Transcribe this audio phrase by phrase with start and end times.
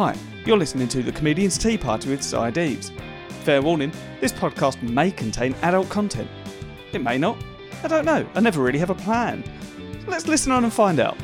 [0.00, 2.90] Hi, you're listening to The Comedian's Tea Party with Si Deaves.
[3.44, 6.26] Fair warning, this podcast may contain adult content.
[6.94, 7.36] It may not.
[7.84, 8.26] I don't know.
[8.34, 9.44] I never really have a plan.
[10.02, 11.18] So let's listen on and find out.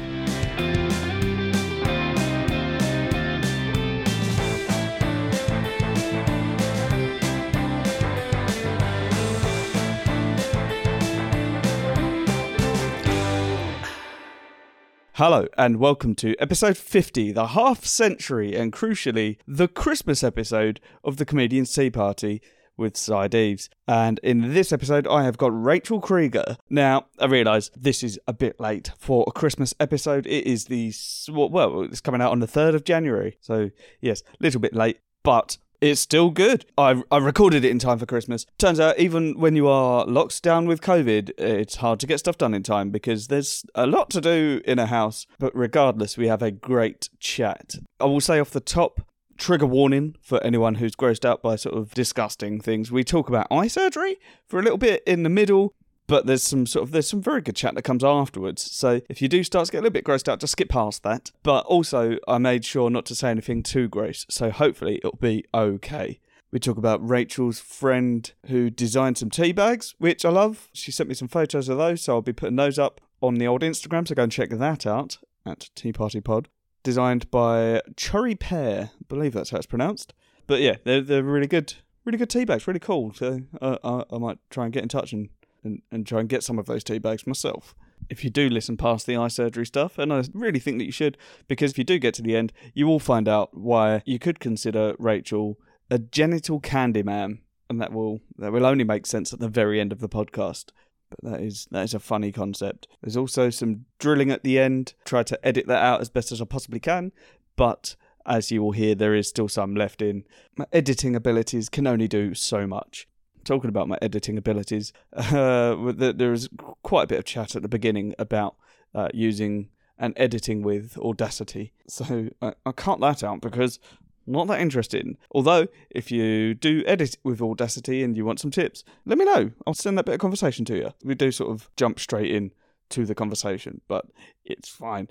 [15.18, 21.16] Hello, and welcome to episode 50, the half century and crucially, the Christmas episode of
[21.16, 22.42] the Comedian's Tea Party
[22.76, 23.70] with Si Deaves.
[23.88, 26.58] And in this episode, I have got Rachel Creeger.
[26.68, 30.26] Now, I realise this is a bit late for a Christmas episode.
[30.26, 30.92] It is the,
[31.32, 33.38] well, it's coming out on the 3rd of January.
[33.40, 33.70] So,
[34.02, 36.66] yes, a little bit late, but it's still good.
[36.76, 38.46] I, I recorded it in time for Christmas.
[38.58, 42.38] Turns out, even when you are locked down with COVID, it's hard to get stuff
[42.38, 45.26] done in time because there's a lot to do in a house.
[45.38, 47.76] But regardless, we have a great chat.
[48.00, 49.00] I will say off the top,
[49.36, 52.90] trigger warning for anyone who's grossed out by sort of disgusting things.
[52.90, 55.74] We talk about eye surgery for a little bit in the middle,
[56.06, 58.70] but there's some sort of there's some very good chat that comes afterwards.
[58.70, 61.02] So if you do start to get a little bit grossed out, just skip past
[61.02, 61.30] that.
[61.42, 65.44] But also, I made sure not to say anything too gross, so hopefully it'll be
[65.54, 66.20] okay.
[66.52, 70.68] We talk about Rachel's friend who designed some tea bags, which I love.
[70.72, 73.46] She sent me some photos of those, so I'll be putting those up on the
[73.46, 74.06] old Instagram.
[74.06, 76.48] So go and check that out at Tea Party Pod.
[76.82, 80.14] Designed by Shari Pear, I believe that's how it's pronounced.
[80.46, 83.12] But yeah, they're they're really good, really good tea bags, really cool.
[83.12, 85.28] So uh, I, I might try and get in touch and
[85.66, 87.74] and, and try and get some of those tea bags myself.
[88.08, 90.92] If you do listen past the eye surgery stuff, and I really think that you
[90.92, 94.18] should, because if you do get to the end, you will find out why you
[94.18, 95.58] could consider Rachel
[95.90, 99.80] a genital candy man, and that will that will only make sense at the very
[99.80, 100.70] end of the podcast.
[101.10, 102.88] But that is that is a funny concept.
[103.02, 104.94] There's also some drilling at the end.
[105.04, 107.12] Try to edit that out as best as I possibly can,
[107.56, 110.24] but as you will hear, there is still some left in.
[110.56, 113.06] My editing abilities can only do so much
[113.46, 116.48] talking about my editing abilities, uh, there was
[116.82, 118.56] quite a bit of chat at the beginning about
[118.94, 121.72] uh, using and editing with Audacity.
[121.88, 123.78] So I, I cut that out because
[124.26, 125.16] not that interested.
[125.30, 129.52] Although, if you do edit with Audacity and you want some tips, let me know.
[129.66, 130.90] I'll send that bit of conversation to you.
[131.02, 132.52] We do sort of jump straight in
[132.90, 134.06] to the conversation, but
[134.44, 135.08] it's fine.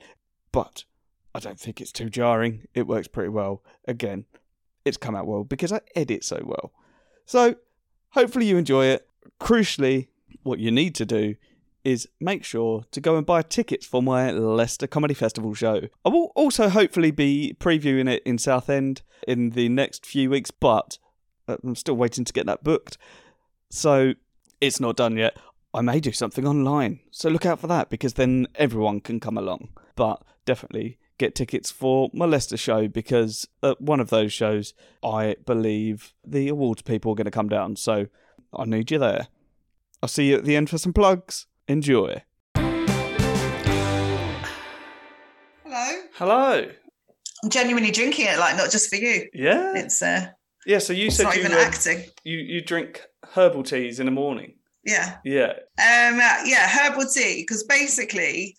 [0.51, 0.83] But
[1.33, 2.67] I don't think it's too jarring.
[2.73, 3.63] It works pretty well.
[3.87, 4.25] Again,
[4.83, 6.71] it's come out well because I edit so well.
[7.25, 7.55] So
[8.15, 9.07] Hopefully, you enjoy it.
[9.41, 10.07] Crucially,
[10.43, 11.35] what you need to do
[11.83, 15.81] is make sure to go and buy tickets for my Leicester Comedy Festival show.
[16.05, 20.97] I will also hopefully be previewing it in Southend in the next few weeks, but
[21.49, 22.97] uh, I'm still waiting to get that booked.
[23.69, 24.13] So
[24.61, 25.37] it's not done yet.
[25.73, 29.37] I may do something online, so look out for that because then everyone can come
[29.37, 29.69] along.
[29.97, 35.35] But definitely get tickets for my Leicester show because at one of those shows, I
[35.45, 37.75] believe the awards people are going to come down.
[37.75, 38.07] So
[38.53, 39.27] I need you there.
[40.03, 41.47] I'll see you at the end for some plugs.
[41.67, 42.21] Enjoy.
[45.63, 46.01] Hello.
[46.13, 46.69] Hello.
[47.43, 49.27] I'm genuinely drinking it, like not just for you.
[49.33, 49.73] Yeah.
[49.75, 50.27] It's uh.
[50.65, 50.79] Yeah.
[50.79, 52.03] So you it's said not you even um, acting.
[52.23, 53.01] you you drink
[53.33, 54.55] herbal teas in the morning.
[54.85, 55.17] Yeah.
[55.25, 55.53] Yeah.
[55.79, 56.19] Um.
[56.19, 56.67] uh, Yeah.
[56.67, 58.55] Herbal tea, because basically.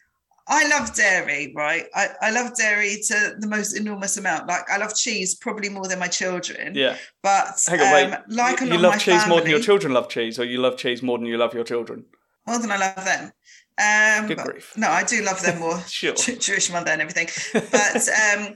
[0.48, 1.86] I love dairy, right?
[1.94, 4.46] I, I love dairy to the most enormous amount.
[4.46, 6.74] Like I love cheese probably more than my children.
[6.74, 6.96] Yeah.
[7.22, 8.12] But Hang on, wait.
[8.12, 10.38] um, like a you love of my cheese family, more than your children love cheese,
[10.38, 12.04] or you love cheese more than you love your children?
[12.46, 13.32] more than I love them.
[13.78, 14.72] Um, Good grief.
[14.76, 15.78] No, I do love them more.
[15.86, 16.14] Sure.
[16.14, 17.28] Jewish mother and everything.
[17.52, 18.08] But
[18.38, 18.54] um,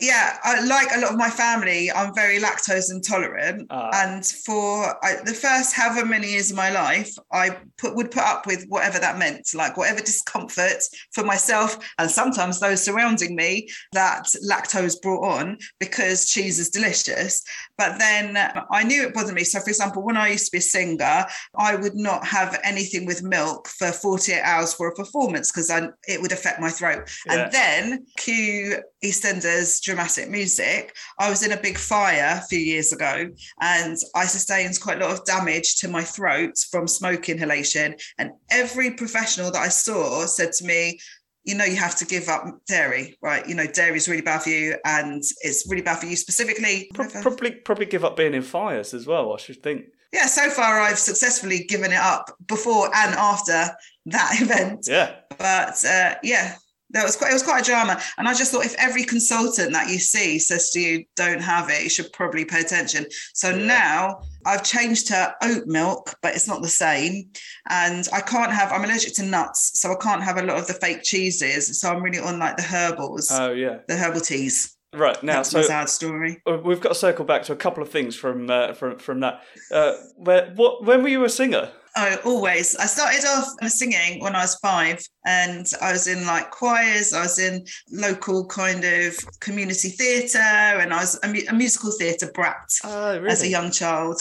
[0.00, 3.66] yeah, I, like a lot of my family, I'm very lactose intolerant.
[3.70, 3.90] Ah.
[3.94, 8.22] and for I, the first however many years of my life, I put would put
[8.22, 13.68] up with whatever that meant, like whatever discomfort for myself and sometimes those surrounding me
[13.92, 17.42] that lactose brought on because cheese is delicious.
[17.78, 18.36] But then
[18.70, 19.44] I knew it bothered me.
[19.44, 21.26] So, for example, when I used to be a singer,
[21.58, 25.70] I would not have anything with milk for 48 hours for a performance because
[26.08, 27.08] it would affect my throat.
[27.26, 27.32] Yeah.
[27.34, 30.96] And then cue EastEnders dramatic music.
[31.18, 33.28] I was in a big fire a few years ago
[33.60, 37.94] and I sustained quite a lot of damage to my throat from smoke inhalation.
[38.18, 40.98] And every professional that I saw said to me,
[41.46, 43.48] you know, you have to give up dairy, right?
[43.48, 46.90] You know, dairy is really bad for you and it's really bad for you specifically.
[46.92, 49.32] Pro- probably probably give up being in fires as well.
[49.32, 49.84] I should think.
[50.12, 53.64] yeah, so far I've successfully given it up before and after
[54.06, 54.86] that event.
[54.88, 55.14] Yeah.
[55.38, 56.56] But uh, yeah,
[56.96, 58.00] that was quite it was quite a drama.
[58.18, 61.70] And I just thought if every consultant that you see says to you don't have
[61.70, 63.06] it, you should probably pay attention.
[63.34, 63.66] So Yeah.
[63.66, 67.30] now I've changed to oat milk, but it's not the same.
[67.70, 70.66] And I can't have I'm allergic to nuts, so I can't have a lot of
[70.66, 71.80] the fake cheeses.
[71.80, 73.78] So I'm really on like the herbals, Oh yeah.
[73.88, 74.72] the herbal teas.
[74.94, 76.40] Right now, That's so sad story.
[76.46, 79.20] uh, we've got to circle back to a couple of things from uh, from from
[79.20, 79.42] that.
[79.70, 81.70] Uh, where what when were you a singer?
[81.98, 82.76] Oh, always.
[82.76, 87.14] I started off singing when I was five, and I was in like choirs.
[87.14, 91.90] I was in local kind of community theatre, and I was a, mu- a musical
[91.98, 93.30] theatre brat Oh, really?
[93.30, 94.20] as a young child.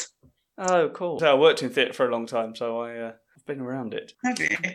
[0.57, 1.19] Oh, cool.
[1.19, 3.94] So I worked in theatre for a long time, so I uh, I've been around
[3.94, 4.13] it.
[4.24, 4.48] Have you?
[4.63, 4.72] Yeah.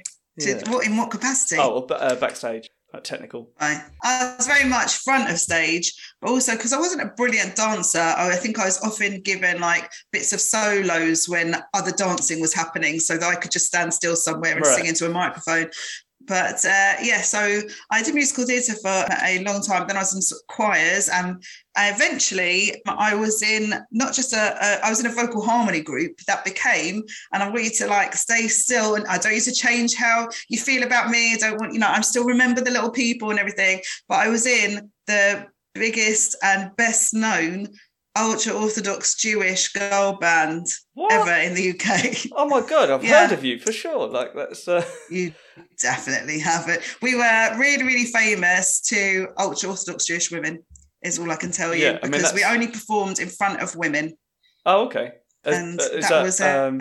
[0.58, 1.56] Did, what in what capacity?
[1.58, 3.50] Oh, uh, backstage, like technical.
[3.60, 3.81] Right.
[4.02, 8.00] I was very much front of stage, but also because I wasn't a brilliant dancer,
[8.00, 12.98] I think I was often given like bits of solos when other dancing was happening
[12.98, 14.76] so that I could just stand still somewhere and Right.
[14.76, 15.70] sing into a microphone.
[16.30, 17.60] But uh, yeah, so
[17.90, 19.88] I did musical theatre for a long time.
[19.88, 21.42] Then I was in sort of choirs, and
[21.76, 26.18] eventually I was in not just a, a I was in a vocal harmony group
[26.28, 29.52] that became, and I want you to like stay still, and I don't want you
[29.52, 31.34] to change how you feel about me.
[31.34, 33.82] I don't want you know I'm still remember the little people and everything.
[34.08, 37.68] But I was in the biggest and best known
[38.18, 41.12] ultra orthodox Jewish girl band What?
[41.12, 42.32] ever in the UK.
[42.36, 43.26] Oh my god, I've Yeah.
[43.26, 44.08] heard of you for sure.
[44.08, 45.32] Like that's uh, You
[45.80, 46.82] definitely have it.
[47.02, 50.62] We were really, really famous to ultra Orthodox Jewish women,
[51.02, 53.60] is all I can tell you, Yeah, I mean, because we only performed in front
[53.62, 54.16] of women.
[54.66, 55.12] oh okay.
[55.44, 56.80] And uh, is that, that, was uh, um,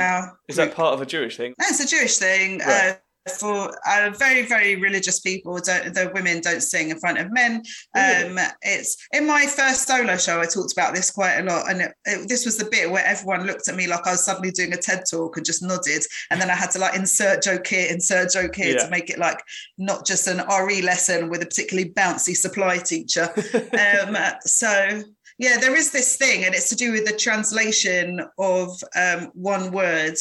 [0.49, 1.53] is that part of a Jewish thing?
[1.57, 2.59] No, it's a Jewish thing.
[2.59, 2.91] Right.
[2.91, 2.95] Uh,
[3.29, 7.63] for uh, very, very religious people, don't, the women don't sing in front of men.
[7.95, 8.39] Really?
[8.39, 10.39] Um, it's in my first solo show.
[10.41, 13.05] I talked about this quite a lot, and it, it, this was the bit where
[13.05, 16.03] everyone looked at me like I was suddenly doing a TED talk and just nodded,
[16.31, 18.85] and then I had to like insert joke here, insert joke here Yeah.
[18.85, 19.39] to make it like
[19.77, 23.29] not just an RE lesson with a particularly bouncy supply teacher.
[24.07, 25.01] um, so
[25.37, 29.71] yeah, there is this thing, and it's to do with the translation of um, one
[29.71, 30.15] word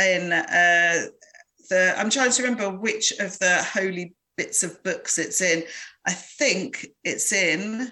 [0.00, 1.06] in uh,
[1.68, 1.94] the.
[1.98, 5.64] I'm trying to remember which of the holy bits of books it's in.
[6.06, 7.90] I think it's in.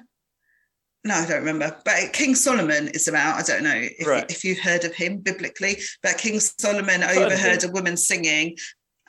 [1.05, 1.77] No, I don't remember.
[1.85, 3.39] But King Solomon is about.
[3.39, 4.31] I don't know if, Right.
[4.31, 5.79] if you've heard of him biblically.
[6.03, 8.57] But King Solomon overheard a woman singing,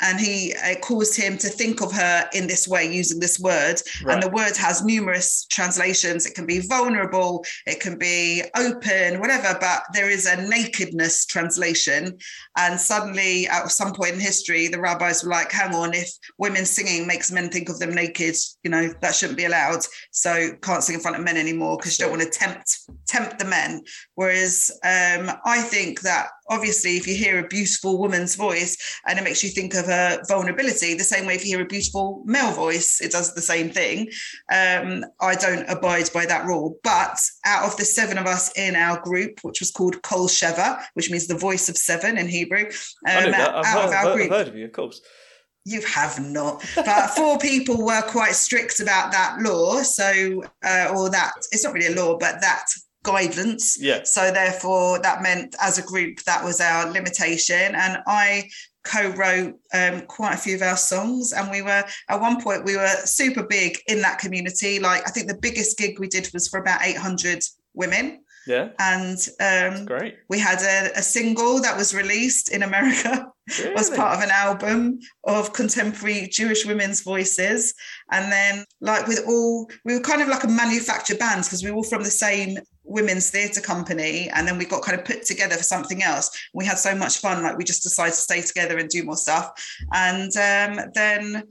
[0.01, 3.75] and he uh, caused him to think of her in this way, using this word.
[4.03, 4.13] Right.
[4.13, 6.25] And the word has numerous translations.
[6.25, 12.17] It can be vulnerable, it can be open, whatever, but there is a nakedness translation.
[12.57, 16.65] And suddenly, at some point in history, the rabbis were like, hang on, if women
[16.65, 19.81] singing makes men think of them naked, you know, that shouldn't be allowed.
[20.11, 23.39] So can't sing in front of men anymore because you don't want to tempt tempt
[23.39, 23.83] the men.
[24.15, 29.23] Whereas um, I think that obviously if you hear a beautiful woman's voice and it
[29.23, 32.51] makes you think of her vulnerability, the same way if you hear a beautiful male
[32.51, 34.09] voice, it does the same thing.
[34.51, 36.77] Um, I don't abide by that rule.
[36.83, 40.81] But out of the seven of us in our group, which was called Kol Sheva,
[40.93, 42.65] which means the voice of seven in Hebrew,
[43.07, 43.55] um, knew that.
[43.55, 45.01] I've, out heard, of our I've group, heard of you, of course.
[45.65, 49.81] you have not, but four people were quite strict about that law.
[49.81, 52.65] So, uh, or that it's not really a law, but that
[53.03, 53.77] guidance.
[53.79, 54.03] Yeah.
[54.03, 57.75] So, therefore, that meant as a group, that was our limitation.
[57.75, 58.49] And I
[58.83, 62.75] co-wrote um, quite a few of our songs and we were at one point we
[62.75, 66.49] were super big in that community like i think the biggest gig we did was
[66.49, 67.39] for about 800
[67.73, 68.71] women Yeah.
[68.79, 70.15] and um, great.
[70.29, 73.25] we had a, a single that was released in america
[73.75, 77.73] was part of an album of contemporary Jewish women's voices.
[78.11, 81.69] And then, like with all, we were kind of like a manufactured bands because we
[81.69, 84.29] were all from the same women's theatre company.
[84.29, 86.29] And then we got kind of put together for something else.
[86.53, 89.17] We had so much fun, like we just decided to stay together and do more
[89.17, 89.51] stuff.
[89.93, 91.43] And um, then,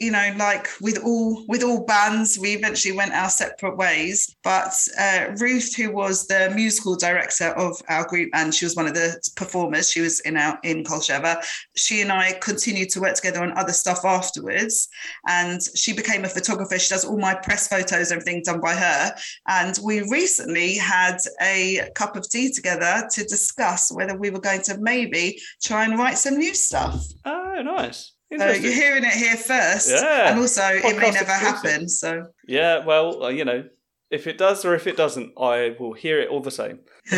[0.00, 4.34] you know, like with all with all bands, we eventually went our separate ways.
[4.42, 8.86] But uh, Ruth, who was the musical director of our group, and she was one
[8.86, 11.44] of the performers, she was in our in Kol Sheva.
[11.76, 14.88] She and I continued to work together on other stuff afterwards.
[15.28, 16.78] And she became a photographer.
[16.78, 19.14] She does all my press photos, everything done by her.
[19.48, 24.62] And we recently had a cup of tea together to discuss whether we were going
[24.62, 27.04] to maybe try and write some new stuff.
[27.26, 28.12] Oh, nice.
[28.38, 29.90] So you're hearing it here first.
[29.90, 30.30] Yeah.
[30.30, 31.88] And also, it may never happen.
[31.88, 33.64] So, Yeah, well, uh, you know,
[34.10, 36.80] if it does or if it doesn't, I will hear it all the same.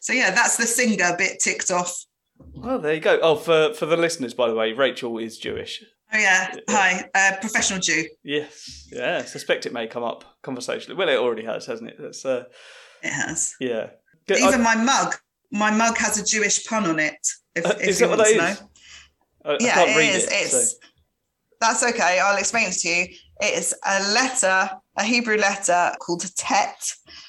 [0.00, 2.04] so yeah, that's the singer bit ticked off.
[2.54, 3.18] Well, there you go.
[3.22, 5.82] Oh, for for the listeners, by the way, Rachel is Jewish.
[6.12, 8.04] Oh yeah, hi, uh, professional Jew.
[8.22, 9.24] Yes, yeah.
[9.24, 10.96] Suspect it may come up conversationally.
[10.96, 11.96] Well, it already has, hasn't it?
[11.98, 12.44] That's uh,
[13.02, 13.54] It has.
[13.60, 13.90] yeah.
[14.30, 15.14] Even my mug,
[15.50, 17.16] my mug has a Jewish pun on it.
[17.54, 18.46] If, Uh, if is you that want what to know.
[18.48, 18.62] is?
[19.46, 20.24] I, I yeah, can't it read is.
[20.24, 20.32] it.
[20.32, 20.78] It's so-
[21.60, 22.20] that's okay.
[22.22, 23.06] I'll explain it to you.
[23.40, 26.76] It's a letter, a Hebrew letter called tet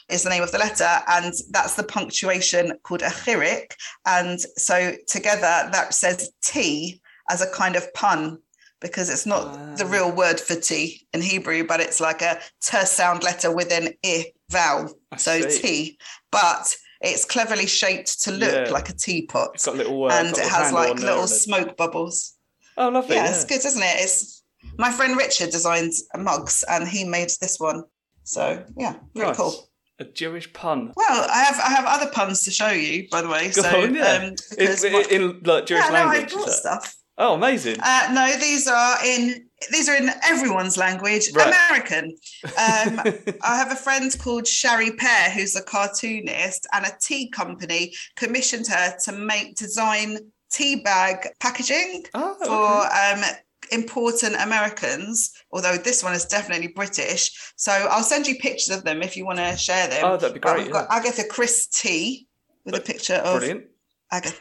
[0.09, 3.71] is the name of the letter, and that's the punctuation called a chirik.
[4.05, 8.39] And so together that says T as a kind of pun.
[8.79, 9.89] because it's not the Ah.
[9.89, 13.93] real word for T in Hebrew, but it's like a t sound letter with an
[14.05, 14.93] i vowel.
[15.11, 15.59] I so see.
[15.61, 15.97] tea,
[16.31, 18.69] but it's cleverly shaped to look Yeah.
[18.71, 19.51] like a teapot.
[19.55, 22.33] It's got little uh, and got it has like there little a- smoke bubbles.
[22.77, 23.15] Oh, lovely.
[23.15, 23.95] Yeah, Yeah, it's good, isn't it?
[24.01, 24.43] It's
[24.77, 27.83] my friend Richard designed mugs and he made this one.
[28.23, 29.37] So yeah, very Nice.
[29.37, 29.69] cool.
[29.99, 30.93] A Jewish pun.
[30.95, 33.45] Well, I have I have other puns to show you, by the way.
[33.51, 34.05] Go so on, yeah.
[34.29, 36.33] um, In, in, in, like Jewish yeah, no, I language.
[36.33, 36.95] brought stuff.
[37.17, 37.77] Oh, amazing.
[37.81, 41.47] Uh, no, these are in these are in everyone's language, Right.
[41.47, 42.15] American.
[42.45, 42.99] Um,
[43.43, 48.67] I have a friend called Shari Pear, who's a cartoonist, and a tea company commissioned
[48.67, 50.19] her to make design
[50.51, 53.25] tea bag packaging oh, for um,
[53.71, 55.33] important Americans.
[55.51, 59.25] Although this one is definitely British, so I'll send you pictures of them if you
[59.25, 60.03] want to share them.
[60.03, 60.63] Oh, that'd be But great.
[60.65, 62.27] We've got Agatha Christie
[62.63, 63.65] with a picture of Brilliant.
[64.11, 64.35] Agatha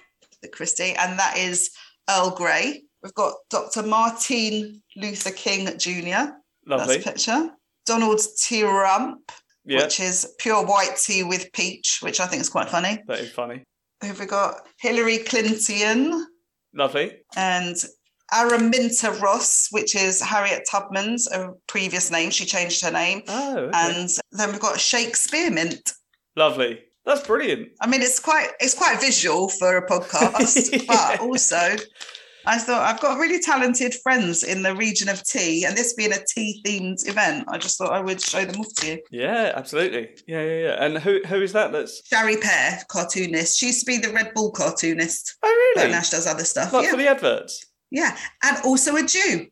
[0.53, 1.71] Christie, and that is
[2.09, 2.83] Earl Grey.
[3.03, 3.83] We've got Dr.
[3.83, 6.33] Martin Luther King Jr.
[6.67, 6.97] Lovely.
[6.97, 7.51] That's a picture.
[7.85, 8.63] Donald T.
[8.65, 9.31] Rump,
[9.65, 12.99] Yeah, which is pure white tea with peach, which I think is quite funny.
[13.07, 13.63] that is funny.
[14.03, 14.67] Who've we got?
[14.81, 16.27] Hillary Clinton
[16.75, 17.19] Lovely.
[17.37, 17.77] and
[18.33, 22.31] Araminta Ross, which is Harriet Tubman's a previous name.
[22.31, 23.23] She changed her name.
[23.29, 23.71] Oh, okay.
[23.75, 25.93] And then we've got Shakespeare Mint.
[26.35, 26.81] lovely.
[27.07, 27.69] That's brilliant.
[27.81, 31.17] I mean, it's quite it's quite visual for a podcast, Yeah.
[31.17, 31.77] but also
[32.49, 36.13] I thought I've got really talented friends in the region of tea, and this being
[36.13, 38.99] a tea themed event, I just thought I would show them off to you.
[39.11, 40.11] Yeah, absolutely.
[40.29, 40.85] Yeah, yeah, yeah.
[40.85, 41.73] And who who is that?
[41.73, 43.59] That's Shari Pear, cartoonist.
[43.59, 45.93] She used to be the Red Bull cartoonist, oh but really?
[45.93, 46.73] now she does other stuff.
[46.73, 47.67] Like yeah, for the adverts.
[47.91, 49.47] yeah, and also a Jew.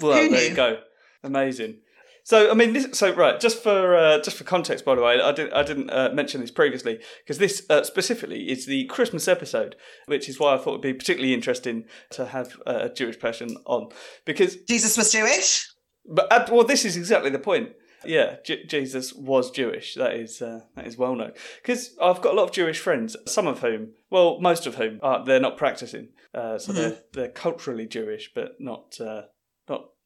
[0.00, 0.78] Well, there you go.
[1.22, 1.76] Amazing.
[2.24, 5.20] So, I mean, this, so right, just for uh, just for context, by the way,
[5.20, 9.26] I didn't I didn't uh, mention this previously because this uh, specifically is the Christmas
[9.26, 9.76] episode,
[10.06, 13.88] which is why I thought it'd be particularly interesting to have a Jewish person on
[14.24, 15.68] because, Jesus was Jewish.
[16.06, 17.70] but uh, well, this is exactly the point.
[18.04, 19.94] Yeah, J- Jesus was Jewish.
[19.94, 23.16] That is uh, that is well known because I've got a lot of Jewish friends.
[23.26, 27.28] Some of whom, well, most of whom, are they're not practicing, uh, so they're they're
[27.28, 29.28] culturally Jewish, but not uh, not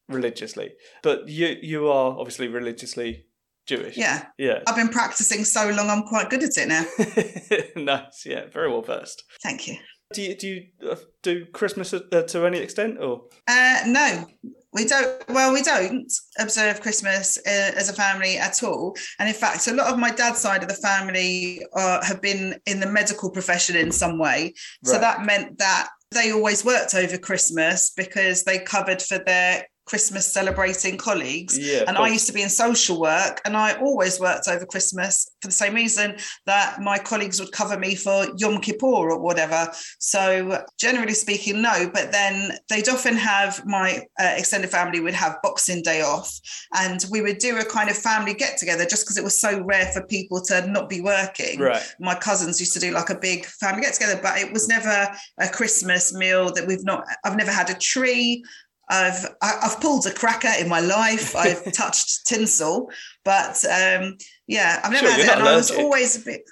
[0.09, 0.73] religiously.
[1.03, 3.27] But you you are obviously religiously
[3.67, 3.97] Jewish.
[3.97, 4.61] Yeah, Yeah.
[4.67, 6.85] I've been practicing so long, I'm quite good at it now.
[7.83, 8.25] nice.
[8.25, 8.47] Yeah.
[8.53, 9.25] Very well versed.
[9.43, 9.77] Thank you.
[10.15, 13.25] Do you do you uh, do Christmas uh, to any extent or?
[13.49, 14.25] Uh, no,
[14.73, 15.29] we don't.
[15.29, 18.97] Well, we don't observe Christmas uh, as a family at all.
[19.19, 22.55] And in fact, a lot of my dad's side of the family uh, have been
[22.67, 24.55] in the medical profession in some way.
[24.85, 30.26] So that meant that they always worked over Christmas because they covered for their Christmas
[30.26, 31.59] celebrating colleagues.
[31.59, 31.85] Yeah.
[31.87, 35.49] And I used to be in social work, and I always worked over Christmas for
[35.49, 36.16] the same reason
[36.47, 39.69] that my colleagues would cover me for Yom Kippur or whatever.
[39.99, 41.90] So, generally speaking, no.
[41.93, 46.37] But then they'd often have my uh, extended family would have Boxing Day off,
[46.75, 49.62] and we would do a kind of family get together just because it was so
[49.64, 51.83] rare for people to not be working Right.
[52.00, 55.09] my cousins used to do like a big family get together, but it was never
[55.38, 57.05] a Christmas meal that we've not.
[57.25, 58.45] I've never had a tree.
[58.88, 61.35] I've I've pulled a cracker in my life.
[61.45, 62.90] I've touched tinsel,
[63.25, 64.16] but um,
[64.47, 65.38] yeah, I've never Sure, had it.
[65.40, 66.43] And I was always a bit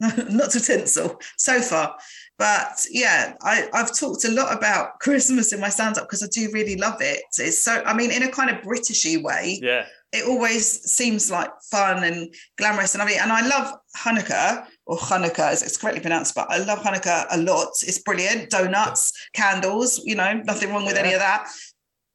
[0.30, 1.96] not to tinsel so far.
[2.38, 6.26] But yeah, I, I've talked a lot about Christmas in my stand up because I
[6.32, 7.22] do really love it.
[7.38, 9.84] It's so, I mean, in a kind of Britishy way, Yeah.
[10.12, 13.22] it always seems like fun and glamorous and everything.
[13.22, 17.38] And I love Hanukkah or Hanukkah as it's correctly pronounced, but I love Hanukkah a
[17.38, 17.68] lot.
[17.82, 18.50] It's brilliant.
[18.50, 21.48] Donuts, candles, you know, nothing wrong with any of that.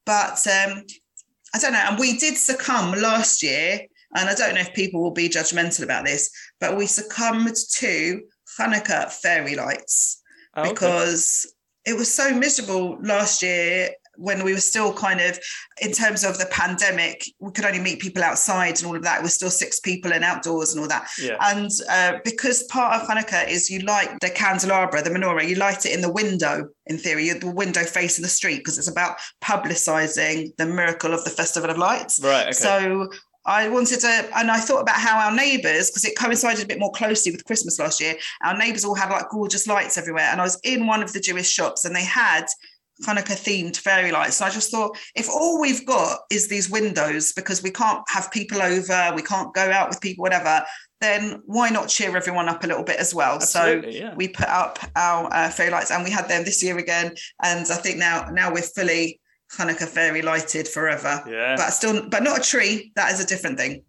[0.07, 0.83] But um,
[1.53, 1.85] I don't know.
[1.87, 3.81] And we did succumb last year.
[4.15, 8.21] And I don't know if people will be judgmental about this, but we succumbed to
[8.57, 10.23] Hanukkah fairy lights
[10.55, 10.69] Oh, okay.
[10.71, 11.53] because
[11.85, 15.39] it was so miserable last year when we were still kind of
[15.81, 19.21] in terms of the pandemic we could only meet people outside and all of that
[19.21, 21.38] we're still six people and outdoors and all that Yeah.
[21.41, 25.86] and uh, because part of hanukkah is you light the candelabra the menorah you light
[25.86, 30.55] it in the window in theory the window facing the street because it's about publicizing
[30.57, 32.43] the miracle of the festival of lights Right.
[32.47, 32.51] Okay.
[32.53, 33.09] so
[33.50, 36.79] I wanted to, and I thought about how our neighbours, because it coincided a bit
[36.79, 40.27] more closely with Christmas last year, our neighbours all had like gorgeous lights everywhere.
[40.29, 42.45] And I was in one of the Jewish shops and they had
[43.05, 44.41] Hanukkah themed fairy lights.
[44.41, 48.31] And I just thought, if all we've got is these windows because we can't have
[48.31, 50.63] people over, we can't go out with people, whatever,
[50.99, 53.39] then why not cheer everyone up a little bit as well?
[53.39, 54.15] So yeah.
[54.15, 57.13] we put up our uh, fairy lights and we had them this year again.
[57.43, 59.19] And I think now now we're fully
[59.55, 61.55] Hanukkah fairy lighted forever yeah.
[61.55, 63.81] but still but not a tree that is a different thing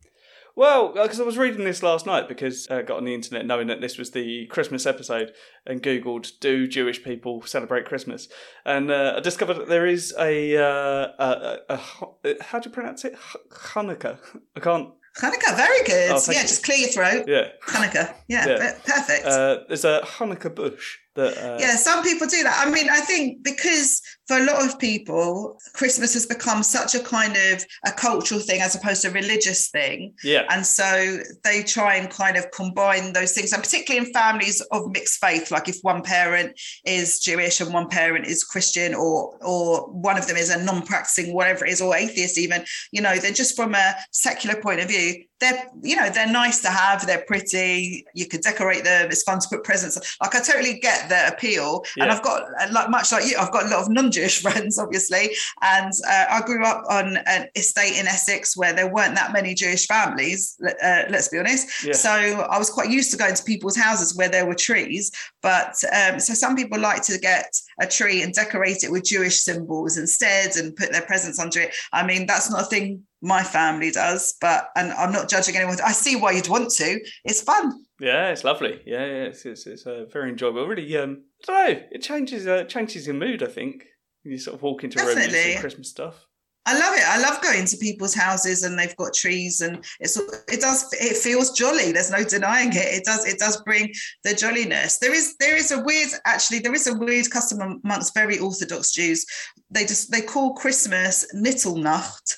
[0.59, 3.69] Well, because I was reading this last night because I got on the internet knowing
[3.69, 5.33] that this was the Christmas episode
[5.65, 8.29] and Googled, do Jewish people celebrate Christmas?
[8.65, 11.81] And uh, I discovered that there is a, uh, a, a,
[12.25, 13.15] a, how do you pronounce it?
[13.53, 14.19] Hanukkah.
[14.57, 14.89] I can't.
[15.21, 16.11] Hanukkah, very good.
[16.11, 16.49] Oh, yeah, you.
[16.49, 17.27] just clear your throat.
[17.29, 17.51] Yeah.
[17.65, 18.17] Hanukkah.
[18.27, 18.79] Yeah, Yeah.
[18.85, 19.27] perfect.
[19.27, 21.37] Uh, there's a Hanukkah bush that.
[21.37, 22.65] Uh, yeah, some people do that.
[22.67, 27.01] I mean, I think because for a lot of people, Christmas has become such a
[27.01, 30.15] kind of a cultural thing as opposed to a religious thing.
[30.23, 30.45] Yeah.
[30.51, 34.91] And so they try and kind of combine those things, and particularly in families of
[34.93, 39.91] mixed faith, like if one parent is Jewish and one parent is Christian, or or
[39.91, 43.33] one of them is a non-practicing, whatever it is, or atheist even, you know, they're
[43.33, 47.25] just from a secular point of view, they're you know they're nice to have, they're
[47.27, 50.17] pretty, you can decorate them, it's fun to put presents.
[50.21, 53.67] Like I totally get the appeal, and I've got like much like you, I've got
[53.67, 55.31] a lot of non-Jewish friends, obviously,
[55.63, 59.55] and uh, I grew up on an estate in Essex where there weren't that many
[59.55, 60.57] Jewish families.
[60.63, 61.85] Uh, let's be honest.
[61.85, 61.93] Yeah.
[61.93, 65.11] So I was quite used to going to people's houses where there were trees.
[65.43, 69.41] But um, so some people like to get a tree and decorate it with Jewish
[69.41, 71.75] symbols instead and put their presents under it.
[71.93, 75.77] I mean, that's not a thing my family does, but and I'm not judging anyone.
[75.85, 77.01] I see why you'd want to.
[77.25, 77.85] It's fun.
[78.01, 78.81] Yeah, it's lovely.
[78.87, 80.67] Yeah, yeah, it's it's, it's uh, very enjoyable.
[80.67, 81.87] Really, um, I don't know.
[81.91, 83.43] It changes uh, changes your mood.
[83.43, 83.85] I think
[84.23, 86.27] when you sort of walk into a room and Christmas stuff.
[86.69, 87.03] I love it.
[87.07, 91.17] I love going to people's houses and they've got trees and it's it does it
[91.17, 91.93] feels jolly.
[91.93, 92.95] There's no denying it.
[92.95, 93.91] It does it does bring
[94.23, 94.99] the jolliness.
[94.99, 98.93] There is there is a weird actually there is a weird custom amongst very Orthodox
[98.93, 99.25] Jews.
[99.71, 102.37] They just they call Christmas Nittelnacht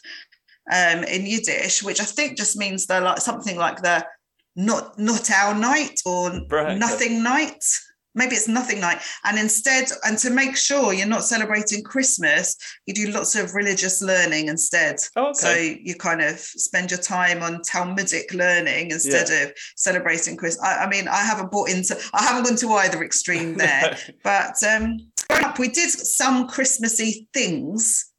[0.70, 4.04] um, in Yiddish, which I think just means they're like something like the
[4.56, 7.64] not not our night or Right, nothing night.
[8.12, 8.98] Maybe it's nothing night.
[9.24, 14.02] And instead, and to make sure you're not celebrating Christmas, you do lots of religious
[14.02, 14.96] learning instead.
[15.14, 15.32] Oh, okay.
[15.38, 20.66] So you kind of spend your time on Talmudic learning instead of celebrating Christmas.
[20.66, 24.60] I, I mean, I haven't bought into, I haven't gone to either extreme there, but
[24.64, 24.98] um,
[25.28, 28.09] growing up, we did some Christmassy things,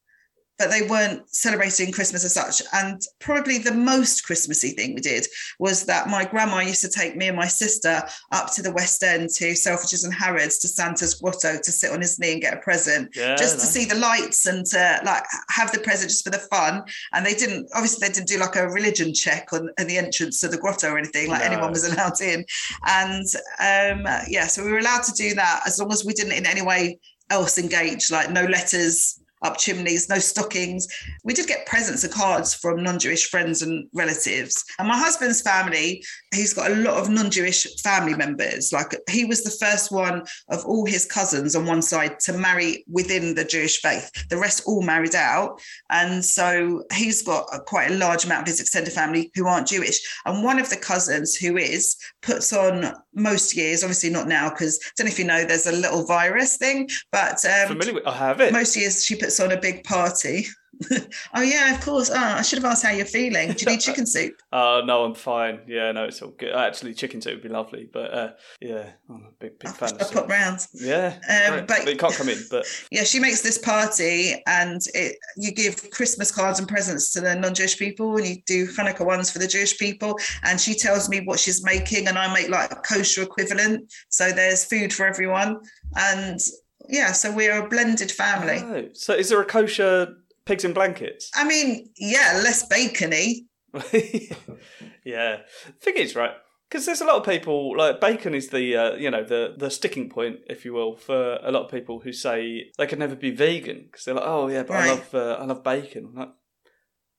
[0.62, 2.62] but they weren't celebrating Christmas as such.
[2.72, 5.26] And probably the most Christmassy thing we did
[5.58, 9.02] was that my grandma used to take me and my sister up to the West
[9.02, 12.54] End to Selfridges and Harrods to Santa's grotto to sit on his knee and get
[12.54, 16.24] a present yeah, just to see the lights and to like have the present just
[16.24, 16.84] for the fun.
[17.14, 20.42] And they didn't obviously they didn't do like a religion check on, on the entrance
[20.42, 21.48] to the grotto or anything, like No.
[21.48, 22.46] anyone was allowed in.
[22.86, 23.26] And
[23.60, 26.46] um yeah, so we were allowed to do that as long as we didn't in
[26.46, 27.00] any way
[27.32, 30.88] else engage, like no letters up chimneys, no stockings.
[31.24, 34.64] We did get presents and cards from non-Jewish friends and relatives.
[34.80, 38.72] And my husband's family, he's got a lot of non-Jewish family members.
[38.72, 42.86] Like he was the first one of all his cousins on one side to marry
[42.90, 44.10] within the Jewish faith.
[44.30, 45.62] The rest all married out.
[45.90, 49.68] And so he's got a, quite a large amount of his extended family who aren't
[49.68, 50.00] Jewish.
[50.26, 54.80] And one of the cousins who is puts on most years, obviously not now, because
[54.84, 58.08] I don't know if you know, there's a little virus thing, but um, Familiar with?
[58.08, 58.54] I have it.
[58.54, 60.48] most years she puts on a big party.
[61.34, 62.10] oh yeah, of course.
[62.10, 63.52] Oh, I should have asked how you're feeling.
[63.54, 64.34] Do you need chicken soup?
[64.52, 65.62] Oh no, I'm fine.
[65.68, 66.54] Yeah, no, it's all good.
[66.54, 69.98] Actually, chicken soup would be lovely, but uh, yeah, I'm a big big fan I'll
[70.00, 70.28] pop soup.
[70.30, 70.60] round.
[70.74, 75.18] Yeah, Um, but- you can't come in, but Yeah, she makes this party and it
[75.38, 79.30] you give Christmas cards and presents to the non-Jewish people and you do Hanukkah ones
[79.32, 80.18] for the Jewish people.
[80.44, 83.92] And she tells me what she's making and I make like a kosher equivalent.
[84.10, 85.58] So there's food for everyone.
[85.96, 86.40] And
[86.90, 88.58] yeah, so we're a blended family.
[88.64, 90.16] Oh, so is there a kosher
[90.46, 91.30] pigs in blankets?
[91.36, 93.48] I mean, yeah, less bacony.
[95.06, 95.38] yeah.
[95.82, 96.32] Thing is, right?
[96.70, 99.70] Because there's a lot of people like bacon is the uh, you know the the
[99.70, 103.16] sticking point, if you will, for a lot of people who say they can never
[103.16, 106.14] be vegan because they're like, oh yeah, but I love uh, I love bacon.
[106.16, 106.30] Like,